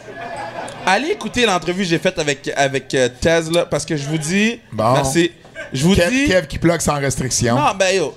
[0.85, 4.17] allez écouter l'entrevue que j'ai faite avec, avec euh, Tez là, parce que je vous
[4.17, 4.93] dis, Bon.
[4.93, 5.31] merci.
[5.73, 7.55] Je vous Kev, dis, Kev qui plug sans restriction.
[7.55, 8.13] non, ben yo,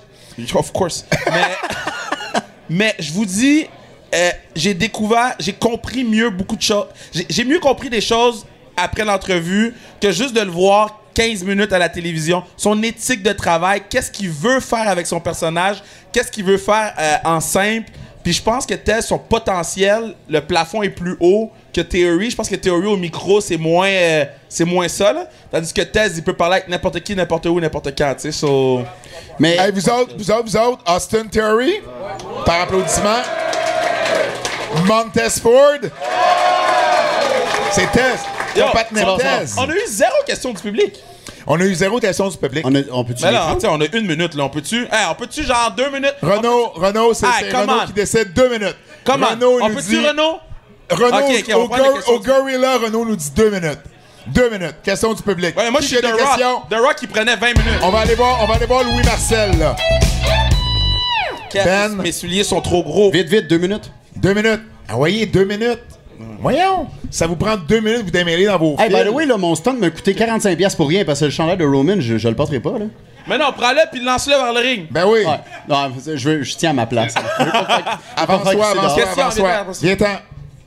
[0.54, 1.04] of course.
[1.30, 3.66] mais, mais je vous dis,
[4.14, 6.86] euh, j'ai découvert, j'ai compris mieux beaucoup de choses.
[7.28, 8.44] J'ai mieux compris des choses
[8.78, 12.44] après l'entrevue que juste de le voir 15 minutes à la télévision.
[12.56, 15.82] Son éthique de travail, qu'est-ce qu'il veut faire avec son personnage,
[16.12, 17.90] qu'est-ce qu'il veut faire euh, en simple.
[18.22, 22.30] Puis je pense que Tez, son potentiel, le plafond est plus haut que Theory.
[22.30, 25.12] Je pense que Theory au micro, c'est moins, euh, c'est moins ça.
[25.12, 25.28] Là.
[25.50, 28.14] Tandis que Tez, il peut parler avec n'importe qui, n'importe où, n'importe quand.
[28.14, 28.82] Tu sais, so...
[29.40, 31.80] Mais Hey, vous autres, vous autres, vous autres, Austin Theory,
[32.44, 33.22] par applaudissement.
[34.84, 35.80] Montez Ford.
[37.72, 38.20] C'est Tess.
[38.56, 38.64] Yo,
[39.18, 39.54] Tess.
[39.58, 40.94] On a eu zéro question du public.
[41.46, 42.64] On a eu zéro question du public.
[42.66, 44.44] on, a- on peut-tu Mais là, on a une minute, là.
[44.44, 46.14] On peut-tu, hey, on peut-tu genre deux minutes?
[46.22, 47.86] Renault, Renault, c'est Hey, on.
[47.86, 48.76] qui décide deux minutes.
[49.04, 49.28] Comment?
[49.28, 50.38] Renault On nous peut-tu, dit- Renaud?
[50.90, 53.80] On au, au Gorilla, Renault nous dit deux minutes.
[54.26, 54.76] Deux minutes.
[54.82, 55.56] Question du public.
[55.56, 56.20] Ouais, moi, je Qui suis The des Rock.
[56.20, 56.60] questions?
[56.70, 57.80] The Rock, il prenait 20 minutes.
[57.82, 59.74] On va aller voir, on va aller voir Louis Marcel, là.
[61.54, 61.96] Ben.
[61.96, 63.10] Mes souliers sont trop gros.
[63.10, 63.90] Vite, vite, deux minutes.
[64.16, 64.60] Deux minutes.
[64.90, 65.80] Envoyez deux minutes.
[66.40, 66.86] Voyons.
[67.10, 69.54] Ça vous prend deux minutes, vous démêler dans vos Hey, by the way, là, mon
[69.54, 72.34] stunt m'a coûté 45$ pour rien parce que le chandail de Roman, je, je le
[72.34, 72.86] porterai pas, là.
[73.26, 74.86] Mais non, prends-le puis lance-le vers le ring.
[74.90, 75.20] Ben oui.
[75.24, 75.40] Ouais.
[75.68, 77.14] Non, je, veux, je tiens à ma place.
[78.16, 79.48] Avance-toi, Question, avance-toi, question, avance-toi.
[79.82, 80.04] viens-t'en.
[80.04, 80.20] Viens-t'en.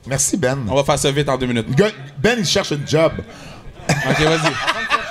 [0.06, 0.58] Merci, Ben.
[0.68, 1.66] On va faire ça vite en deux minutes.
[1.68, 3.12] Le gars- Ben, il cherche un job.
[3.88, 4.52] Ok, vas-y.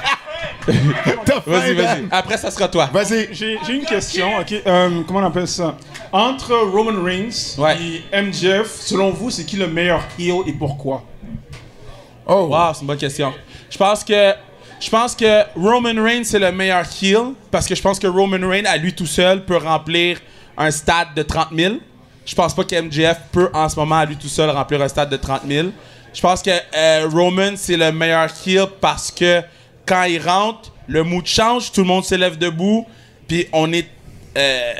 [1.45, 2.03] Vas-y, vas-y.
[2.11, 2.89] Après, ça sera toi.
[2.93, 3.29] Vas-y.
[3.31, 4.53] J'ai j'ai une question, ok.
[4.65, 5.75] Euh, comment on appelle ça?
[6.11, 7.77] Entre Roman Reigns Ouais.
[8.11, 11.03] et MJF, selon vous, c'est qui le meilleur heel et pourquoi?
[12.25, 12.47] Oh.
[12.51, 13.33] Wow, c'est une bonne question.
[13.69, 14.33] Je pense que
[14.79, 18.47] je pense que Roman Reigns c'est le meilleur heel parce que je pense que Roman
[18.47, 20.17] Reigns à lui tout seul peut remplir
[20.57, 21.75] un stade de 30 000.
[22.25, 24.87] Je pense pas que MJF peut en ce moment à lui tout seul remplir un
[24.87, 25.69] stade de 30 000.
[26.13, 29.41] Je pense que euh, Roman c'est le meilleur heel parce que
[29.91, 32.85] quand il rentre, le mood change, tout le monde se lève debout,
[33.27, 33.87] puis on est
[34.37, 34.73] euh,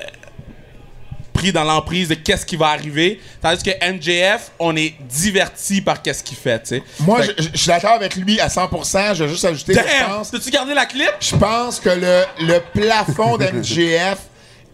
[1.34, 3.20] pris dans l'emprise de qu'est-ce qui va arriver.
[3.42, 6.84] Tandis que MJF, on est diverti par qu'est-ce qu'il fait, tu sais.
[7.02, 9.16] Moi, Fait je, je suis d'accord avec lui à 100%.
[9.16, 10.10] Je vais juste ajouter, je Damn!
[10.18, 11.12] pense, Peux-tu garder la clip?
[11.20, 14.18] je pense que le, le plafond d'MGF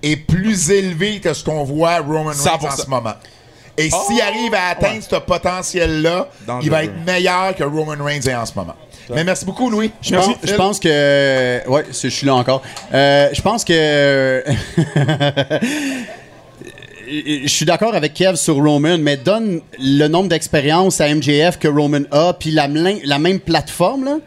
[0.03, 2.83] est plus élevé que ce qu'on voit Roman Reigns en 100%.
[2.83, 3.13] ce moment.
[3.79, 6.29] Et s'il arrive à atteindre ce potentiel-là,
[6.63, 8.75] il va être meilleur que Roman Reigns est en ce moment.
[9.15, 9.91] Mais merci beaucoup, Louis.
[10.01, 11.67] Je pense, je pense que.
[11.69, 12.61] Ouais, c'est- je suis là encore.
[12.93, 14.43] Euh, je pense que.
[17.09, 21.69] Je suis d'accord avec Kev sur Roman, mais donne le nombre d'expériences à MJF que
[21.69, 24.17] Roman a, puis la, la même plateforme, là.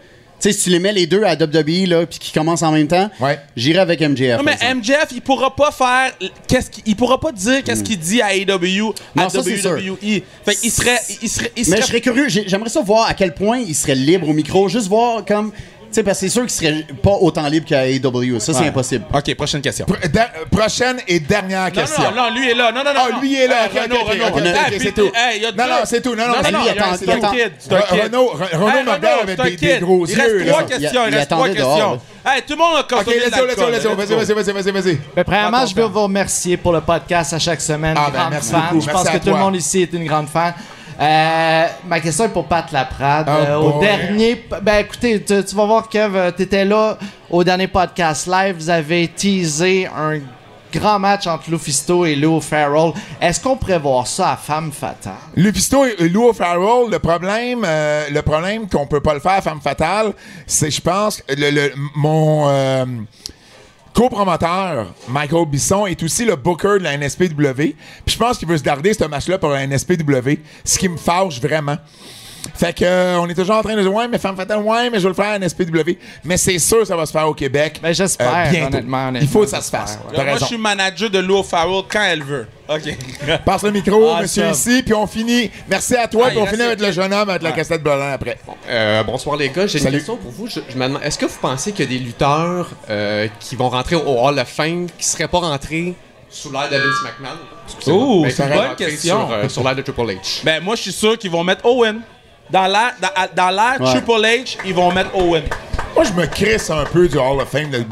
[0.40, 2.72] Tu sais, si tu les mets les deux à WWE, là, puis qu'ils commencent en
[2.72, 3.38] même temps, Ouais.
[3.56, 4.38] j'irai avec MJF.
[4.38, 4.76] Non, mais exemple.
[4.78, 6.12] MJF, il pourra pas faire.
[6.48, 9.58] Qu'est-ce qu'il il pourra pas dire qu'est-ce qu'il dit à AEW, à Non, ça, c'est
[9.58, 9.72] sûr.
[9.72, 10.22] WWE.
[10.44, 10.98] Fait qu'il serait.
[11.22, 13.58] Il serait, il Mais serait je serais curieux, j'ai- j'aimerais ça voir à quel point
[13.58, 15.52] il serait libre au micro, juste voir comme.
[15.90, 18.38] Tu sais, parce que c'est sûr qu'il serait pas autant libre qu'à AEW.
[18.38, 18.68] Ça, c'est Ouais.
[18.68, 19.04] impossible.
[19.12, 19.86] Ok, prochaine question.
[19.86, 22.02] Pr- da- prochaine et dernière Non, question.
[22.14, 22.70] non, non, lui est là.
[22.70, 23.00] Non, non, non.
[23.06, 23.20] Ah, non.
[23.20, 23.64] lui est là.
[23.64, 24.26] Hey, Ok, Renaud, ok, ok, Renaud.
[24.26, 25.10] ok, ok, Hey, ok, puis- c'est tout.
[25.12, 26.14] hey, il y a Non, deux- non, c'est tout.
[26.14, 27.52] Non, non, non, c'est non, lui, attends, attends, c'est un kid.
[27.70, 28.02] Re-.
[28.04, 29.80] Renaud, Re- Renaud Hey, regarde Renaud, avec c'est un des, des kid.
[29.82, 30.16] gros Il yeux.
[30.22, 30.66] reste trois là.
[30.68, 31.02] questions.
[31.02, 32.00] Il- Il il reste trois attendait dehors, questions.
[32.24, 33.94] Hey, tout le monde a Ok, consommé let's de go, let's go, let's go.
[33.96, 34.98] Vas-y, vas-y, vas-y, vas-y, vas-y.
[35.16, 37.96] Ben, premièrement, je veux vous remercier pour le podcast à chaque semaine.
[37.98, 38.60] Ah, ben, grande merci fan.
[38.60, 38.80] beaucoup.
[38.82, 39.40] Je Merci pense à que tout le toi.
[39.40, 40.54] monde ici est une grande fan.
[41.00, 43.26] Euh, ma question est pour Pat Laprade.
[43.28, 44.44] Oh Euh, au dernier.
[44.62, 46.98] Ben écoutez, tu, tu vas voir, Kev, euh, t'étais là
[47.30, 48.56] au dernier podcast live.
[48.56, 50.18] Vous avez teasé un
[50.72, 52.92] grand match entre Lufisto et Lou Farrell.
[53.20, 55.14] Est-ce qu'on pourrait voir ça à Femme Fatale?
[55.34, 59.60] Lufisto et Lou Farrell, le problème, euh, le problème qu'on peut pas le faire, femme
[59.60, 60.12] fatale,
[60.46, 62.84] c'est, je pense, le, le- mon euh,
[63.94, 67.54] copromoteur, Michael Bisson, est aussi le booker de la NSPW.
[67.54, 67.74] Puis
[68.06, 71.40] je pense qu'il veut se garder ce match-là pour la NSPW, ce qui me fâche
[71.40, 71.76] vraiment.
[72.54, 74.90] Fait que euh, on est toujours en train de dire ouais mais femme fatale ouais
[74.90, 75.92] mais je vais le faire à NSPW
[76.24, 79.18] mais c'est sûr que ça va se faire au Québec Ben, j'espère, euh, honnêtement, honnêtement,
[79.20, 80.24] il faut que ça se fasse ouais.
[80.24, 82.46] Moi, je suis manager de Lou Farrell quand elle veut.
[82.68, 82.96] OK.
[83.44, 84.50] Passe le micro, Ah, monsieur ça.
[84.50, 85.50] ici, puis on finit.
[85.68, 87.82] Merci à toi, Ah, puis on finit avec le- le jeune homme avec la cassette
[87.82, 88.38] Blanc après.
[88.68, 90.46] Euh, bonsoir les gars, j'ai une question pour vous.
[90.46, 93.56] Je, je me demande, est-ce que vous pensez qu'il y a des lutteurs euh, qui
[93.56, 95.94] vont rentrer au Hall of Fame qui seraient pas rentrés
[96.28, 97.36] sous l'air de Vince McMahon?
[98.22, 99.26] Mais c'est une bonne question.
[99.26, 100.44] Sur, euh, sur l'air de Triple H.
[100.44, 102.00] Ben, moi, je suis sûr qu'ils vont mettre Owen.
[102.52, 103.08] Dans l'air, dans,
[103.50, 103.50] dans
[103.80, 103.90] Ouais.
[103.92, 105.44] Triple H, ils vont mettre Owen.
[105.94, 107.82] Moi, je me crisse un peu du Hall of Fame de la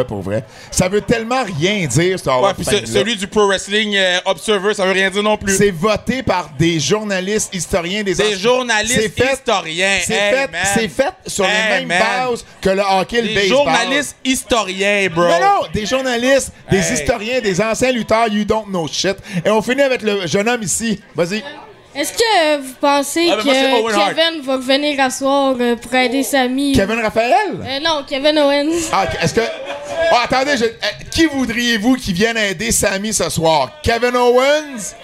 [0.00, 0.44] WWE, pour vrai.
[0.72, 2.84] Ça veut tellement rien dire, ce Hall Ouais, of Fame.
[2.84, 5.56] ce- celui du Pro Wrestling euh, Observer, ça veut rien dire non plus.
[5.56, 9.98] C'est voté par des journalistes, historiens, des Des journalistes fait- historiens.
[10.04, 11.98] C'est Hey, fait, fait sur Hey, les mêmes man.
[12.28, 13.56] bases que le hockey, le Des baseball.
[13.56, 15.22] journalistes historiens, bro.
[15.22, 16.92] Non, non, des journalistes, des Hey.
[16.94, 19.16] historiens, des anciens lutteurs, you don't know shit.
[19.44, 21.00] Et on finit avec le jeune homme ici.
[21.14, 21.42] Vas-y.
[21.96, 24.14] Est-ce que vous pensez Ah, ben, que Hart.
[24.14, 26.72] Kevin va revenir à soir euh, pour aider Samy?
[26.72, 27.32] Kevin Raphaël?
[27.62, 28.88] Euh, non, Kevin Owens.
[28.92, 29.40] Ah, est-ce que.
[30.12, 30.68] Oh, attendez, je- euh,
[31.10, 33.70] qui voudriez-vous qui vienne aider Sammy ce soir?
[33.82, 34.94] Kevin Owens?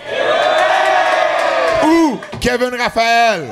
[1.85, 3.47] Ou Kevin Raphaël?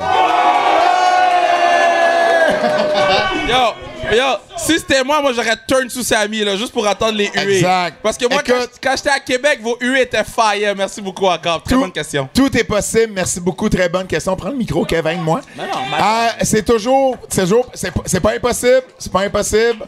[3.49, 4.25] Yo, Yo,
[4.57, 7.57] si c'était moi, moi j'aurais turn sous Samy là, juste pour attendre les huées.
[7.57, 7.99] Exact.
[8.03, 10.75] Parce que moi, quand, Écoute- quand j'étais à Québec, vos huées étaient fire.
[10.77, 11.63] Merci beaucoup encore.
[11.63, 12.29] Très bonne question.
[12.33, 13.13] Tout est possible.
[13.15, 13.69] Merci beaucoup.
[13.69, 14.35] Très bonne question.
[14.37, 15.41] Prends le micro, Kevin, moi.
[15.57, 17.17] Non, non, Ah, c'est toujours.
[17.29, 17.67] C'est toujours.
[17.75, 18.83] C'est pas- impossible.
[18.99, 19.87] C'est pas impossible.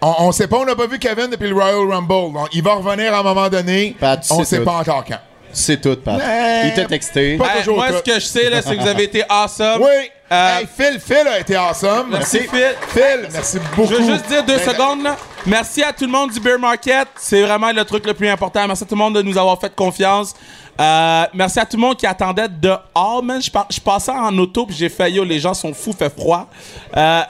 [0.00, 2.32] On, on sait pas, on n'a pas vu Kevin depuis le Royal Rumble.
[2.32, 3.96] Donc, il va revenir à un moment donné.
[3.98, 4.64] Pat, tu on sait tout.
[4.64, 5.18] pas encore quand.
[5.52, 6.18] C'est tout, Pat.
[6.18, 7.36] Mais- Il t'a texté.
[7.36, 7.96] Pas Hey, toujours moi, tout.
[7.98, 9.82] ce que je sais, là, c'est que vous avez été awesome.
[9.82, 10.10] Oui.
[10.32, 12.08] Euh, Hey, Phil, Phil a été awesome.
[12.10, 12.74] Merci, Phil.
[12.88, 13.90] Phil, merci beaucoup.
[13.90, 15.02] Je veux juste dire deux Ben, secondes.
[15.02, 15.16] Là.
[15.44, 17.06] Merci à tout le monde du Beer Market.
[17.16, 18.66] C'est vraiment le truc le plus important.
[18.66, 20.32] Merci à tout le monde de nous avoir fait confiance.
[20.80, 23.42] Euh, merci à tout le monde qui attendait dehors, man.
[23.42, 26.08] Je, par- je passais en auto puis j'ai fait yo, les gens sont fous, fait
[26.10, 26.48] froid.
[26.96, 27.20] Euh,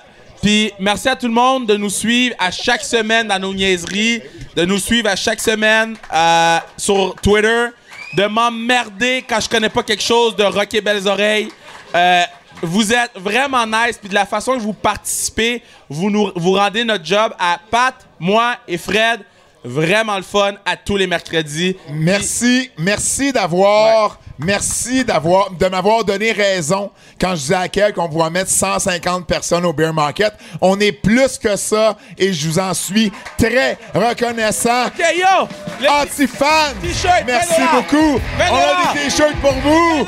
[0.40, 4.22] puis merci à tout le monde de nous suivre à chaque semaine dans nos niaiseries,
[4.54, 7.66] de nous suivre à chaque semaine euh, sur Twitter,
[8.14, 11.48] de m'emmerder quand je connais pas quelque chose, de rocker belles oreilles.
[11.94, 12.22] Euh,
[12.62, 16.84] vous êtes vraiment nice, puis de la façon que vous participez, vous nous vous rendez
[16.84, 19.20] notre job à Pat, moi et Fred.
[19.64, 21.76] Vraiment le fun à tous les mercredis.
[21.90, 26.90] Merci, merci d'avoir, merci d'avoir, de m'avoir donné raison
[27.20, 30.32] quand je disais à quel qu'on pouvait mettre 150 personnes au Beer Market.
[30.60, 34.86] On est plus que ça et je vous en suis très reconnaissant.
[34.86, 35.48] Ok, yo!
[35.88, 38.20] Anti-fan, t-shirt, merci 20 beaucoup.
[38.38, 40.06] 20 On a des t-shirts pour vous.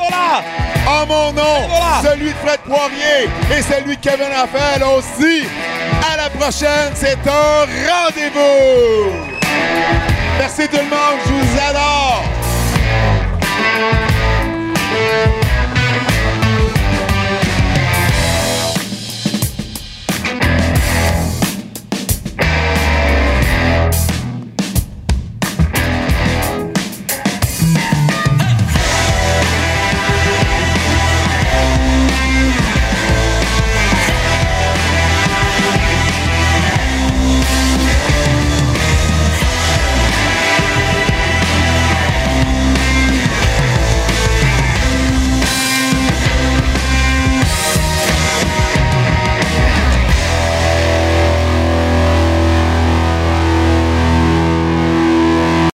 [0.87, 1.69] En mon nom,
[2.03, 5.45] 20 celui de Fred Poirier et celui de Kevin Raphaël aussi.
[6.13, 9.35] À la prochaine, c'est un rendez-vous.
[10.39, 11.19] Merci tout le monde.
[11.27, 12.44] Je vous
[13.57, 15.44] Yeah.